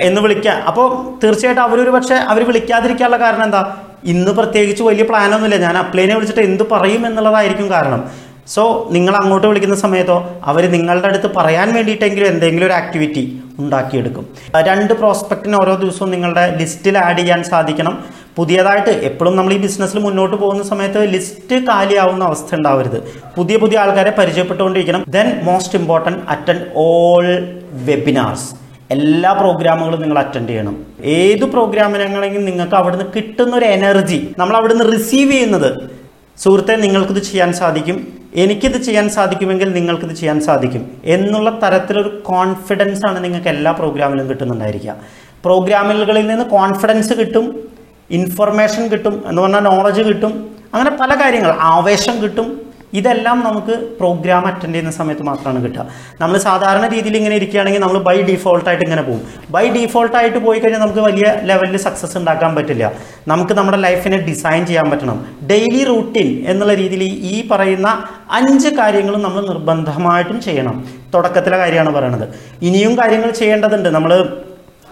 എന്ന് 0.00 0.20
വിളിക്കാം. 0.20 0.62
അപ്പോൾ 0.68 1.18
തീർച്ചയായിട്ടും 1.24 1.62
അവരൊരു 1.62 1.90
പക്ഷേ 1.90 2.14
അവർ 2.14 2.46
വിളിക്കാതിരിക്കാനുള്ള 2.46 3.16
കാരണം 3.16 3.44
എന്താ? 3.44 3.76
ഇന്ന് 4.04 4.30
പ്രത്യേകിച്ച് 4.30 4.82
വലിയ 4.82 5.04
പ്ലാനൊന്നുമില്ല. 5.04 5.56
ഞാൻ 5.56 5.78
അപ്ലൈനെ 5.78 6.14
വിളിച്ചിട്ട് 6.14 6.40
എന്ത് 6.40 6.62
പറയും 6.72 7.06
എന്നുള്ളതായിരിക്കും 7.06 7.70
കാരണം. 7.70 8.10
സോ 8.48 8.88
നിങ്ങൾ 8.90 9.16
അങ്ങോട്ട് 9.16 9.46
വിളിക്കുന്ന 9.46 9.74
സമയത്തോ 9.74 10.40
അവർ 10.44 10.70
നിങ്ങളുടെ 10.70 11.06
അടുത്ത് 11.06 11.34
പറയാൻ 11.36 11.74
വേണ്ടിയിട്ടെങ്കിലും 11.74 12.26
എന്തെങ്കിലും 12.26 12.66
ഒരു 12.66 12.72
ആക്ടിവിറ്റി 12.72 13.40
ഉണ്ടാക്കിയെടുക്കും. 13.58 14.26
രണ്ട് 14.68 14.92
പ്രോസ്പെക്റ്റിന് 14.92 15.56
ഓരോ 15.56 15.74
ദിവസവും 15.74 16.10
നിങ്ങളുടെ 16.10 16.56
ലിസ്റ്റിൽ 16.58 16.98
ആഡ് 16.98 17.18
ചെയ്യാൻ 17.18 17.44
സാധിക്കണം. 17.44 18.04
പുതിയതായിട്ട് 18.36 18.90
എപ്പോഴും 18.90 19.36
നമ്മൾ 19.36 19.52
ഈ 19.52 19.58
ബിസിനസ്സിൽ 19.58 19.98
മുന്നോട്ട് 19.98 20.36
പോകുന്ന 20.36 20.62
സമയത്ത് 20.62 21.12
ലിസ്റ്റ് 21.12 21.66
കാലിയാവുന്ന 21.66 22.24
അവസ്ഥ 22.24 22.54
ഉണ്ടാവരുത്. 22.54 22.98
പുതിയ 23.36 23.56
പുതിയ 23.56 23.78
ആൾക്കാരെ 23.78 24.10
പരിചയപ്പെട്ടുകൊണ്ടിരിക്കണം. 24.10 25.04
Then 25.08 25.40
most 25.42 25.78
important 25.78 26.18
attend 26.28 26.66
all 26.76 27.26
webinars 27.72 28.63
എല്ലാ 28.90 29.32
പ്രോഗ്രാമുകളും 29.32 30.02
നിങ്ങൾ 30.02 30.18
അറ്റൻഡ് 30.18 30.48
ചെയ്യണം. 30.48 30.84
ഏത് 31.04 31.44
പ്രോഗ്രാമിനാണെങ്കിലും 31.44 32.44
നിങ്ങൾക്ക് 32.44 32.74
അവിടുന്ന് 32.74 33.04
കിട്ടുന്ന 33.16 33.56
ഒരു 33.56 33.64
എനർജി 33.64 34.32
നമ്മൾ 34.38 34.56
അവിടുന്ന് 34.56 34.92
റിസീവ് 34.92 35.32
ചെയ്യുന്നത്. 35.32 35.90
സുഹൃത്തെ 36.38 36.76
നിങ്ങൾക്കിത് 36.76 37.18
ചെയ്യാൻ 37.18 37.52
സാധിക്കും. 37.52 38.18
എനിക്കിത് 38.34 38.76
ചെയ്യാൻ 38.76 39.08
സാധിക്കുമെങ്കിൽ 39.10 39.72
നിങ്ങൾക്കിത് 39.72 40.12
ചെയ്യാൻ 40.12 40.40
സാധിക്കും. 40.40 40.90
എന്നുള്ള 41.04 41.58
തരത്തിലൊരു 41.62 42.22
കോൺഫിഡൻസ് 42.26 43.06
ആണ് 43.08 43.24
നിങ്ങൾക്ക് 43.24 43.48
എല്ലാ 43.48 43.72
പ്രോഗ്രാമിലും 43.72 44.28
കിട്ടുന്നുണ്ടായിരിക്കുക. 44.28 44.96
പ്രോഗ്രാമുകളിൽ 45.44 46.26
നിന്ന് 46.26 46.44
കോൺഫിഡൻസ് 46.44 47.12
കിട്ടും 47.12 47.68
ഇൻഫർമേഷൻ 48.10 48.86
കിട്ടും 48.86 49.22
എന്ന് 49.26 49.42
പറഞ്ഞാൽ 49.42 49.60
നോളജ് 49.60 50.02
കിട്ടും. 50.02 50.56
അങ്ങനെ 50.74 50.96
പല 51.00 51.14
കാര്യങ്ങൾ. 51.14 51.54
ആവേശം 51.60 52.22
കിട്ടും 52.22 52.63
ഇതെല്ലാം 52.94 53.40
നമുക്ക് 53.40 53.74
പ്രോഗ്രാം 53.98 54.46
അറ്റൻഡ് 54.46 54.74
ചെയ്യുന്ന 54.74 54.90
സമയത്ത് 54.90 55.22
മാത്രമാണ് 55.22 55.64
കിട്ടുക. 55.64 55.86
നമ്മൾ 56.20 56.38
സാധാരണ 56.38 56.88
രീതിയിൽ 56.94 57.16
ഇങ്ങനെ 57.16 57.36
ഇരിക്കുകയാണെങ്കിൽ 57.36 57.80
നമ്മൾ 57.80 57.98
ബൈ 57.98 58.22
ഡീഫോൾട്ടായിട്ട് 58.22 58.84
ഇങ്ങനെ 58.84 59.02
പോകും. 59.02 59.22
ബൈ 59.50 59.70
ഡീഫോൾട്ടായിട്ട് 59.70 60.38
പോയി 60.38 60.58
കഴിഞ്ഞാൽ 60.58 60.80
നമുക്ക് 60.80 60.98
വലിയ 60.98 61.40
ലെവലിൽ 61.42 61.76
സക്സസ് 61.76 62.18
ഉണ്ടാക്കാൻ 62.18 62.54
പറ്റില്ല. 62.54 62.92
നമുക്ക് 63.28 63.52
നമ്മുടെ 63.52 63.78
ലൈഫിനെ 63.78 64.16
ഡിസൈൻ 64.16 64.66
ചെയ്യാൻ 64.66 64.90
പറ്റണം. 64.90 65.26
ഡെയിലി 65.46 65.84
റൂട്ടീൻ 65.84 66.44
എന്നുള്ള 66.48 66.74
രീതിയിൽ 66.74 67.02
ഈ 67.02 67.48
പറയുന്ന 67.48 68.04
അഞ്ച് 68.30 68.68
കാര്യങ്ങളും 68.68 69.22
നമ്മൾ 69.22 69.46
നിർബന്ധമായിട്ടും 69.46 70.40
ചെയ്യണം. 70.40 70.84
തുടക്കത്തിലെ 71.14 71.56
കാര്യമാണ് 71.56 71.90
പറയണത്. 71.90 72.28
ഇനിയും 72.62 72.98
കാര്യങ്ങൾ 72.98 73.30
ചെയ്യേണ്ടതുണ്ട്. 73.30 73.88
നമ്മൾ 73.88 74.42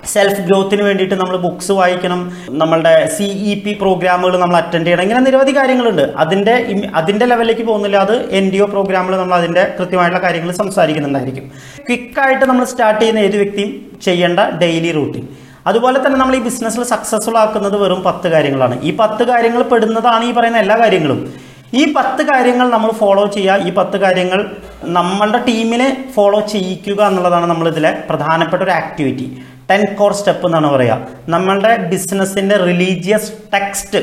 സെൽഫ് 0.05 0.41
ഗ്രോത്തിന് 0.41 0.83
വേണ്ടിയിട്ട് 0.83 1.15
നമ്മൾ 1.15 1.37
ബുക്സ് 1.37 1.73
വായിക്കണം. 1.73 2.33
നമ്മളുടെ 2.51 3.13
സി 3.19 3.23
ഇ 3.23 3.55
പി 3.65 3.73
പ്രോഗ്രാമുകൾ 3.73 4.39
നമ്മൾ 4.39 4.57
അറ്റൻഡ് 4.57 4.85
ചെയ്യണം. 4.85 5.03
ഇങ്ങനെ 5.03 5.21
നിരവധി 5.21 5.57
കാര്യങ്ങളുണ്ട്. 5.57 6.03
അതിന്റെ 6.17 6.55
അതിന്റെ 6.95 7.27
ലെവലിലേക്ക് 7.27 7.63
പോകുന്നില്ല. 7.63 7.97
അത് 7.97 8.31
എൻ 8.31 8.51
ഡി 8.51 8.57
ഒ 8.57 8.65
പ്രോഗ്രാമിൽ 8.65 9.17
നമ്മൾ 9.17 9.35
അതിന്റെ 9.35 9.75
കൃത്യമായിട്ടുള്ള 9.79 10.27
കാര്യങ്ങൾ 10.27 10.53
സംസാരിക്കുന്നുണ്ടായിരിക്കും. 10.53 11.51
ക്വിക്കായിട്ട് 11.89 12.45
നമ്മൾ 12.45 12.65
സ്റ്റാർട്ട് 12.65 13.01
ചെയ്യുന്ന 13.01 13.21
ഏത് 13.21 13.37
വ്യക്തിയും 13.37 13.99
ചെയ്യേണ്ട 14.03 14.41
ഡെയിലി 14.41 14.93
റൂട്ടീൻ 14.93 15.29
അതുപോലെ 15.67 16.07
തന്നെ 16.07 16.19
നമ്മൾ 16.19 16.37
ഈ 16.37 16.39
ബിസിനസ്സിൽ 16.39 16.83
സക്സസ്ഫുൾ 16.83 17.39
ആക്കുന്നത് 17.39 17.77
വെറും 17.77 18.03
പത്ത് 18.03 18.29
കാര്യങ്ങളാണ്. 18.29 18.83
ഈ 18.83 18.97
പത്ത് 18.97 19.25
കാര്യങ്ങൾ 19.25 19.63
പെടുന്നതാണ് 19.63 20.25
ഈ 20.25 20.33
പറയുന്ന 20.33 20.59
എല്ലാ 20.59 20.79
കാര്യങ്ങളും. 20.79 21.35
ഈ 21.75 21.93
പത്ത് 21.93 22.23
കാര്യങ്ങൾ 22.23 22.71
നമ്മൾ 22.71 22.91
ഫോളോ 22.91 23.27
ചെയ്യുക. 23.27 23.67
ഈ 23.69 23.71
പത്ത് 23.71 23.97
കാര്യങ്ങൾ 23.97 24.51
നമ്മളുടെ 24.85 25.39
ടീമിനെ 25.49 26.05
ഫോളോ 26.15 26.41
ചെയ്യിക്കുക 26.41 27.07
എന്നുള്ളതാണ് 27.07 27.47
നമ്മളിതിലെ 27.47 27.99
പ്രധാനപ്പെട്ട 28.11 28.63
ഒരു 28.63 28.71
ആക്ടിവിറ്റി 28.71 29.39
ടെൻ 29.73 29.95
കോർ 29.95 30.13
സ്റ്റെപ്പ് 30.13 30.47
എന്നാണ് 30.47 30.71
പറയുക. 30.73 31.07
നമ്മളുടെ 31.29 31.77
ബിസിനസ്സിന്റെ 31.77 32.57
റിലീജിയസ് 32.57 33.33
ടെക്സ്റ്റ്. 33.55 33.99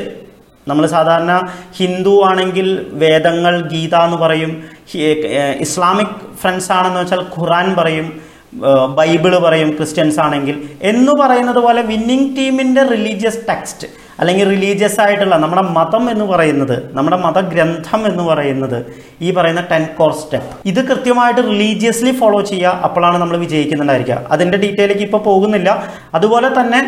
നമ്മൾ 0.68 0.86
സാധാരണ 0.86 1.48
ഹിന്ദു 1.76 2.22
ആണെങ്കിൽ 2.24 2.86
വേദങ്ങൾ 2.92 3.68
ഗീത 3.68 3.94
എന്ന് 3.94 4.16
പറയും. 4.16 4.64
ഇസ്ലാമിക് 5.60 6.36
ഫ്രണ്ട്സ് 6.42 6.72
ആണെന്ന് 6.72 7.00
വെച്ചാൽ 7.00 7.22
ഖുറാൻ 7.38 7.74
പറയും. 7.76 8.20
ബൈബിൾ 8.94 9.38
പറയും 9.38 9.76
ക്രിസ്ത്യൻസ് 9.76 10.20
ആണെങ്കിൽ. 10.20 10.68
എന്ന് 10.82 11.12
പറയുന്നത് 11.12 11.58
പോലെ 11.58 11.82
വിന്നിങ് 11.82 12.36
ടീമിന്റെ 12.36 12.82
റിലീജിയസ് 12.82 13.38
ടെക്സ്റ്റ്. 13.48 13.88
അല്ലെങ്കിൽ 14.20 14.46
റിലീജിയസ് 14.48 14.98
ആയിട്ടുള്ള 15.00 15.36
നമ്മുടെ 15.36 15.62
മതം 15.78 16.04
എന്ന് 16.10 16.24
പറയുന്നത് 16.24 16.76
നമ്മുടെ 16.96 17.18
മതഗ്രന്ഥം 17.26 18.02
എന്ന് 18.10 18.24
പറയുന്നത് 18.30 18.78
ഈ 19.22 19.30
പറയുന്ന 19.36 19.62
ടെൻ 19.70 19.84
കോർ 19.98 20.12
സ്റ്റെപ്പ് 20.22 20.68
ഇത് 20.68 20.80
കൃത്യമായിട്ട് 20.88 21.40
റിലീജിയസ്ലി 21.40 22.12
ഫോളോ 22.20 22.40
ചെയ്യുക 22.40 22.80
അപ്പോഴാണ് 22.88 23.18
നമ്മൾ 23.18 23.36
വിജയിക്കുന്നുണ്ടായിരിക്കുക. 23.36 24.18
അതിന്റെ 24.30 24.58
ഡീറ്റെയിലേക്ക് 24.64 25.06
ഇപ്പോൾ 25.08 25.22
പോകുന്നില്ല. 25.28 25.70
അതുപോലെ 26.14 26.50
തന്നെ 26.60 26.80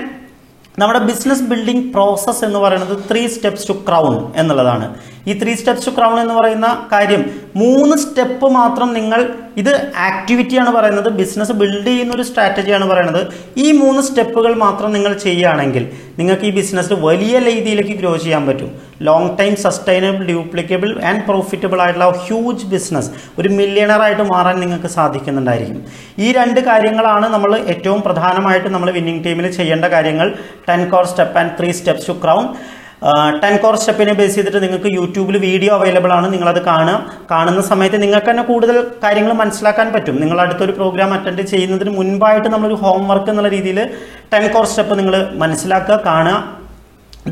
നമ്മുടെ 0.79 1.01
ബിസിനസ് 1.09 1.43
ബിൽഡിംഗ് 1.43 1.93
പ്രോസസ്സ് 1.95 2.45
എന്ന് 2.45 2.59
പറയുന്നത് 2.59 2.95
ത്രീ 3.09 3.23
സ്റ്റെപ്സ് 3.27 3.67
ടു 3.69 3.75
ക്രൗൺ 3.89 4.15
എന്നുള്ളതാണ്. 4.37 4.87
ഈ 5.27 5.43
ത്രീ 5.43 5.55
സ്റ്റെപ്സ് 5.55 5.87
ടു 5.87 5.91
ക്രൗൺ 5.91 6.21
എന്ന് 6.21 6.35
പറയുന്ന 6.35 6.89
കാര്യം 6.93 7.23
മൂന്ന് 7.57 7.97
സ്റ്റെപ്പ് 7.97 8.51
മാത്രം 8.51 8.93
നിങ്ങൾ 8.93 9.21
ഇത് 9.57 9.91
ആക്ടിവിറ്റിയാണ് 9.97 10.71
പറയുന്നത് 10.71 11.09
ബിസിനസ് 11.09 11.53
ബിൽഡ് 11.53 11.87
ചെയ്യുന്ന 11.87 12.15
ഒരു 12.15 12.23
സ്ട്രാറ്റജിയാണ് 12.23 12.89
പറയുന്നത്. 12.89 13.27
ഈ 13.57 13.73
മൂന്ന് 13.73 14.03
സ്റ്റെപ്പുകൾ 14.03 14.55
മാത്രം 14.55 14.93
നിങ്ങൾ 14.93 15.13
ചെയ്യുകയാണെങ്കിൽ 15.13 15.91
നിങ്ങൾക്ക് 16.19 16.45
ഈ 16.45 16.51
ബിസിനസ് 16.51 16.93
വലിയ 16.93 17.39
രീതിയിലേക്ക് 17.39 17.91
ഗ്രോ 17.91 18.17
ചെയ്യാൻ 18.17 18.47
പറ്റും. 18.47 18.71
Long 19.03 19.39
time 19.39 19.57
sustainable 19.57 20.25
duplicable 20.27 21.03
and 21.05 21.25
profitable 21.25 21.81
ആയിട്ടുള്ള 21.83 22.11
ഹ്യൂജ് 22.11 22.67
ബിസിനസ് 22.67 23.11
ഒരു 23.39 23.49
മില്യണറായിട്ട് 23.49 24.23
മാറാൻ 24.23 24.61
നിങ്ങൾക്ക് 24.61 24.87
സാധിക്കുന്നുണ്ടായിരിക്കും. 24.87 25.83
ഈ 26.19 26.33
രണ്ട് 26.33 26.61
കാര്യങ്ങളാണ് 26.61 27.29
നമ്മൾ 27.29 27.59
ഏറ്റവും 27.59 28.03
പ്രധാനമായിട്ട് 28.03 28.69
നമ്മൾ 28.69 28.91
വിന്നിംഗ് 28.91 29.25
ടീമിൽ 29.25 29.51
ചെയ്യേണ്ട 29.53 29.85
കാര്യങ്ങൾ. 29.85 30.35
Ten 30.69 30.91
core 30.91 31.07
step 31.07 31.39
and 31.39 31.53
three 31.61 31.73
steps 31.73 32.09
to 32.09 32.13
crown 32.25 32.47
ten 33.43 33.57
core 33.57 33.77
സ്റ്റെപ്പിനെ 33.77 34.13
base 34.13 34.35
ചെയ്തിട്ട് 34.35 34.63
നിങ്ങൾക്ക് 34.63 34.91
യൂട്യൂബിൽ 34.95 35.37
വീഡിയോ 35.39 35.75
അവൈലബിൾ 35.75 36.13
ആണ്. 36.13 36.33
നിങ്ങളത് 36.33 36.61
കാണുക 36.63 36.99
കാണുന്ന 37.31 37.63
സമയത്ത് 37.63 38.03
നിങ്ങൾക്ക് 38.03 38.31
തന്നെ 38.31 38.43
കൂടുതൽ 38.43 38.77
കാര്യങ്ങൾ 39.05 39.33
മനസ്സിലാക്കാൻ 39.33 39.93
പറ്റും. 39.93 40.21
നിങ്ങൾ 40.21 40.41
അടുത്തൊരു 40.41 40.73
പ്രോഗ്രാം 40.73 41.13
അറ്റൻഡ് 41.15 41.43
ചെയ്യുന്നതിന് 41.43 41.91
മുൻപായിട്ട് 41.99 42.49
നമ്മളൊരു 42.49 42.75
ഹോംവർക്ക് 42.75 43.31
എന്നുള്ള 43.31 43.49
രീതിയിൽ 43.49 43.81
ടെൻ 44.33 44.47
കോർ 44.53 44.65
സ്റ്റെപ്പ് 44.65 44.99
നിങ്ങൾ 44.99 45.17
മനസ്സിലാക്കുക 45.45 46.01
കാണുക. 46.07 46.63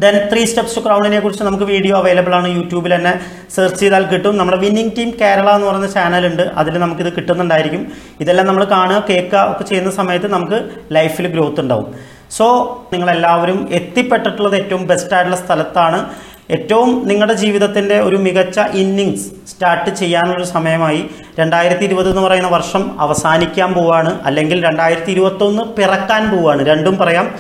ദെൻ 0.03 0.17
ത്രീ 0.33 0.45
സ്റ്റെപ്സ് 0.45 0.77
ടു 0.77 0.81
ക്രൗണിനെ 0.81 1.21
കുറിച്ച് 1.21 1.45
നമുക്ക് 1.45 1.65
വീഡിയോ 1.65 1.95
അവൈലബിൾ 1.97 2.35
ആണ്. 2.35 2.49
യൂട്യൂബിൽ 2.49 2.93
തന്നെ 2.95 3.13
സെർച്ച് 3.55 3.81
ചെയ്താൽ 3.81 4.05
കിട്ടും. 4.13 4.37
നമ്മുടെ 4.37 4.59
വിന്നിംഗ് 4.59 4.93
ടീം 4.99 5.09
കേരള 5.23 5.49
എന്ന് 5.55 5.67
പറയുന്ന 5.67 5.89
ചാനലുണ്ട് 5.97 6.43
അതിൽ 6.43 6.79
നമുക്കിത് 6.79 7.13
കിട്ടുന്നുണ്ടായിരിക്കും. 7.17 7.83
ഇതെല്ലാം 8.21 8.47
നമ്മൾ 8.47 8.65
കാണുക 8.65 9.01
കേൾക്കുക 9.11 9.43
ഒക്കെ 9.53 9.65
ചെയ്യുന്ന 9.65 9.91
സമയത്ത് 9.91 10.31
നമുക്ക് 10.33 10.61
ലൈഫിൽ 10.97 11.29
ഗ്രോത്ത് 11.35 11.61
ഉണ്ടാവും. 11.61 11.89
സോ 12.31 12.47
നിങ്ങളെല്ലാവരും 12.93 13.69
എത്തിപ്പെട്ടിട്ടുള്ളത് 13.73 14.57
ഏറ്റവും 14.57 14.87
ബെസ്റ്റ് 14.87 15.15
ആയിട്ടുള്ള 15.15 15.37
സ്ഥലത്താണ്. 15.37 16.07
ഏറ്റവും 16.51 17.09
നിങ്ങളുടെ 17.09 17.35
ജീവിതത്തിന്റെ 17.35 18.01
ഒരു 18.01 18.17
മികച്ച 18.17 18.61
ഇന്നിങ്സ് 18.61 19.27
സ്റ്റാർട്ട് 19.49 19.91
ചെയ്യാനുള്ളൊരു 19.91 20.45
സമയമായി 20.45 21.11
രണ്ടായിരത്തി 21.39 21.85
ഇരുപത് 21.85 22.09
എന്ന് 22.09 22.23
പറയുന്ന 22.23 22.49
വർഷം 22.49 23.01
അവസാനിക്കാൻ 23.01 23.75
പോവാണ്. 23.75 24.21
അല്ലെങ്കിൽ 24.25 24.65
രണ്ടായിരത്തി 24.65 25.11
ഇരുപത്തൊന്ന് 25.11 25.63
പിറക്കാൻ 25.63 26.37
പോവാണ്. 26.37 26.67
രണ്ടും 26.67 26.97
പറയാം. 26.97 27.35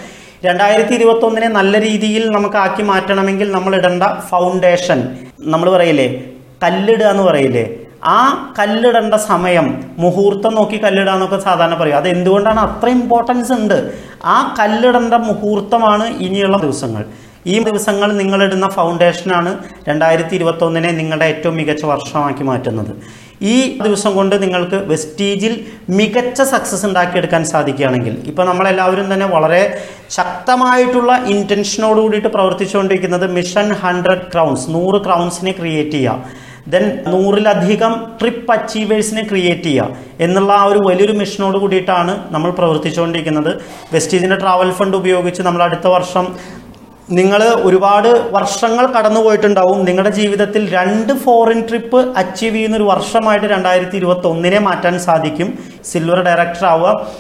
രണ്ടായിരത്തി 0.44 0.94
ഇരുപത്തൊന്നിനെ 0.94 1.48
നല്ല 1.48 1.80
രീതിയിൽ 1.80 2.30
നമുക്ക് 2.30 2.56
ആക്കി 2.56 2.82
മാറ്റണമെങ്കിൽ 2.82 3.52
നമ്മൾ 3.52 3.76
ഇടേണ്ട 3.76 4.02
ഫൗണ്ടേഷൻ 4.28 5.16
നമ്മൾ 5.40 5.70
പറയില്ലേ? 5.70 6.24
കല്ലിടുക 6.62 7.06
എന്ന് 7.06 7.22
പറയില്ലേ? 7.22 7.70
ആ 8.04 8.54
കല്ലിടേണ്ട 8.58 9.14
സമയം 9.14 9.84
മുഹൂർത്തം 9.98 10.54
നോക്കി 10.54 10.84
കല്ലിടുക 10.84 11.12
എന്നൊക്കെ 11.12 11.36
സാധാരണ 11.36 11.74
പറയും. 11.74 11.96
അത് 11.96 12.08
എന്തുകൊണ്ടാണ് 12.08 12.60
അത്ര 12.60 12.88
ഇമ്പോർട്ടൻസ് 12.88 13.52
ഉണ്ട്? 13.52 13.94
ആ 14.24 14.54
കല്ലിടേണ്ട 14.58 15.14
മുഹൂർത്തമാണ് 15.14 16.04
ഇനിയുള്ള 16.04 16.56
ദിവസങ്ങൾ. 16.56 17.04
ഈ 17.46 17.58
ദിവസങ്ങൾ 17.64 18.12
നിങ്ങളിടുന്ന 18.12 18.68
ഫൗണ്ടേഷനാണ് 18.68 19.58
രണ്ടായിരത്തി 19.88 20.34
ഇരുപത്തൊന്നിനെ 20.34 20.90
നിങ്ങളുടെ 20.90 21.24
ഏറ്റവും 21.24 21.56
മികച്ച 21.56 21.84
വർഷമാക്കി 21.84 22.42
മാറ്റുന്നത്. 22.42 23.20
ഈ 23.42 23.78
ദിവസം 23.82 24.14
കൊണ്ട് 24.14 24.42
നിങ്ങൾക്ക് 24.42 24.76
വെസ്റ്റീജിൽ 24.76 25.64
മികച്ച 25.90 26.42
സക്സസ് 26.42 26.86
ഉണ്ടാക്കിയെടുക്കാൻ 26.86 27.44
സാധിക്കുകയാണെങ്കിൽ 27.44 28.22
ഇപ്പോൾ 28.26 28.46
നമ്മളെല്ലാവരും 28.46 29.14
തന്നെ 29.14 29.26
വളരെ 29.26 29.82
ശക്തമായിട്ടുള്ള 30.10 31.24
ഇന്റൻഷനോട് 31.26 32.00
കൂടിയിട്ട് 32.00 32.28
പ്രവർത്തിച്ചുകൊണ്ടിരിക്കുന്നത് 32.28 33.26
മിഷൻ 33.30 33.72
ഹൺഡ്രഡ് 33.72 34.32
ക്രൗൺസ് 34.34 34.70
നൂറ് 34.70 35.04
ക്രൗൺസിനെ 35.04 35.52
ക്രിയേറ്റ് 35.52 35.90
ചെയ്യുക. 35.90 36.49
ദെൻ 36.68 36.98
നൂറിലധികം 37.06 37.92
ട്രിപ്പ് 38.20 38.52
അച്ചീവേഴ്സിനെ 38.52 39.22
ക്രിയേറ്റ് 39.22 39.62
ചെയ്യുക. 39.62 39.96
എന്നുള്ള 40.20 40.52
ആ 40.52 40.64
ഒരു 40.64 40.78
വലിയൊരു 40.78 41.12
മിഷനോട് 41.12 41.58
കൂടിയിട്ടാണ് 41.58 42.32
നമ്മൾ 42.32 42.50
പ്രവർത്തിച്ചുകൊണ്ടിരിക്കുന്നത്. 42.50 43.60
വെസ്റ്റീജിന്റെ 43.92 44.36
ട്രാവൽ 44.36 44.70
ഫണ്ട് 44.70 44.96
ഉപയോഗിച്ച് 44.96 45.42
നമ്മൾ 45.42 45.62
അടുത്ത 45.62 45.86
വർഷം 45.86 46.26
നിങ്ങൾ 47.10 47.42
ഒരുപാട് 47.42 48.30
വർഷങ്ങൾ 48.32 48.86
കടന്നു 48.86 49.20
പോയിട്ടുണ്ടാവും. 49.20 49.84
നിങ്ങളുടെ 49.84 50.10
ജീവിതത്തിൽ 50.10 50.70
രണ്ട് 50.74 51.12
ഫോറിൻ 51.12 51.68
ട്രിപ്പ് 51.68 52.16
അച്ചീവ് 52.16 52.54
ചെയ്യുന്ന 52.54 52.76
ഒരു 52.76 52.82
വർഷമായിട്ട് 52.82 53.46
രണ്ടായിരത്തി 53.46 53.96
ഇരുപത്തി 53.96 54.26
ഒന്നിനെ 54.26 54.58
മാറ്റാൻ 54.58 54.98
സാധിക്കും. 54.98 55.58
സിൽവർ 55.84 56.24
ഡയറക്ടർ 56.24 56.66
ആവുക. 56.66 57.10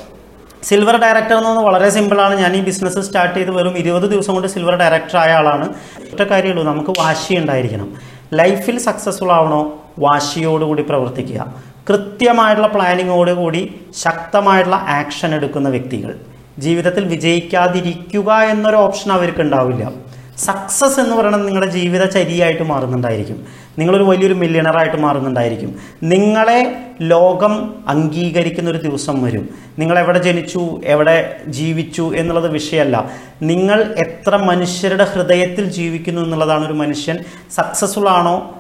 സിൽവർ 0.62 0.96
ഡയറക്ടർ 0.96 1.36
എന്ന് 1.36 1.48
പറഞ്ഞാൽ 1.48 1.64
വളരെ 1.64 1.90
സിമ്പിളാണ് 1.90 2.34
ഞാൻ 2.40 2.56
ഈ 2.56 2.60
ബിസിനസ് 2.60 3.00
സ്റ്റാർട്ട് 3.00 3.34
ചെയ്ത് 3.34 3.50
വെറും 3.50 3.78
ഇരുപത് 3.78 4.10
ദിവസം 4.10 4.34
കൊണ്ട് 4.34 4.48
സിൽവർ 4.48 4.76
ഡയറക്ടർ 4.76 5.16
ആയ 5.16 5.32
ആളാണ്. 5.32 5.68
ഒറ്റ 6.12 6.22
കാര്യമുള്ളൂ 6.22 6.62
നമുക്ക് 6.62 6.90
വാശി 6.98 7.34
ഉണ്ടായിരിക്കണം. 7.36 8.19
ലൈഫിൽ 8.34 8.78
സക്സസ്ഫുൾ 8.78 9.32
ആവണോ? 9.32 9.62
വാശിയോടുകൂടി 9.98 10.82
പ്രവർത്തിക്കുക. 10.82 11.54
കൃത്യമായിട്ടുള്ള 11.88 12.68
പ്ലാനിങ്ങോട് 12.68 13.30
കൂടി 13.30 13.74
ശക്തമായിട്ടുള്ള 13.94 14.76
ആക്ഷൻ 14.76 15.34
എടുക്കുന്ന 15.34 15.68
വ്യക്തികൾ. 15.68 16.18
ജീവിതത്തിൽ 16.58 17.04
വിജയിക്കാതിരിക്കുക 17.04 18.32
എന്നൊരു 18.32 18.76
ഓപ്ഷൻ 18.76 19.12
അവർക്ക് 19.12 19.40
ഉണ്ടാവില്ല. 19.40 19.92
സക്സസ് 20.40 21.00
എന്ന് 21.00 21.16
പറയുന്നത് 21.16 21.46
നിങ്ങളുടെ 21.46 21.70
ജീവിത 21.70 22.04
ചരിയായിട്ട് 22.04 22.62
മാറുന്നുണ്ടായിരിക്കും. 22.62 23.46
നിങ്ങളൊരു 23.78 24.02
വലിയൊരു 24.02 24.34
മില്യണറായിട്ട് 24.34 24.96
മാറുന്നുണ്ടായിരിക്കും. 24.96 25.76
നിങ്ങളെ 26.02 26.76
ലോകം 27.00 27.74
അംഗീകരിക്കുന്ന 27.88 28.70
ഒരു 28.70 28.78
ദിവസം 28.78 29.22
വരും. 29.22 29.48
നിങ്ങൾ 29.78 29.98
എവിടെ 29.98 30.18
ജനിച്ചു 30.18 30.80
എവിടെ 30.84 31.36
ജീവിച്ചു 31.46 32.12
എന്നുള്ളത് 32.16 32.52
വിഷയമല്ല. 32.52 33.10
നിങ്ങൾ 33.42 33.94
എത്ര 33.98 34.36
മനുഷ്യരുടെ 34.36 35.04
ഹൃദയത്തിൽ 35.04 35.64
ജീവിക്കുന്നു 35.64 36.22
എന്നുള്ളതാണ് 36.22 36.66
ഒരു 36.66 36.72
മനുഷ്യൻ 36.72 37.18
സക്സസ്ഫുൾ 37.54 38.08
ആണോ 38.08 38.54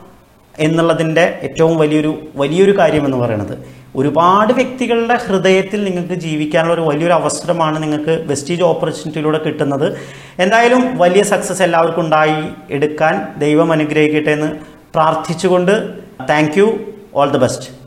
എന്നുള്ളതിന്റെ 0.58 1.38
ഏറ്റവും 1.42 1.76
വലിയൊരു 1.78 2.28
വലിയൊരു 2.36 2.78
കാര്യം 2.78 3.04
എന്ന് 3.04 3.16
പറയുന്നത്. 3.16 3.79
ഒരുപാട് 3.96 4.52
വ്യക്തികളുടെ 4.52 5.14
ഹൃദയത്തിൽ 5.14 5.84
നിങ്ങൾക്ക് 5.84 6.14
ജീവിക്കാനുള്ള 6.14 6.74
ഒരു 6.74 6.80
വലിയൊരു 6.80 7.12
അവസരമാണ് 7.12 7.82
നിങ്ങൾക്ക് 7.82 8.24
വെസ്റ്റീജ് 8.26 8.62
ഓപ്പർച്യൂണിറ്റിയിലൂടെ 8.62 9.38
കിട്ടുന്നത്. 9.38 9.96
എന്തായാലും 10.38 10.98
വലിയ 10.98 11.22
സക്സസ് 11.22 11.62
എല്ലാവർക്കും 11.62 12.00
ഉണ്ടായി. 12.00 12.42
എടുക്കാൻ 12.70 13.26
ദൈവം 13.38 13.72
അനുഗ്രഹിക്കട്ടെ 13.72 14.30
എന്ന് 14.30 14.52
പ്രാർത്ഥിച്ചുകൊണ്ട് 14.94 15.94
thank 16.28 16.58
you 16.58 16.78
all 17.14 17.30
the 17.30 17.38
best 17.38 17.79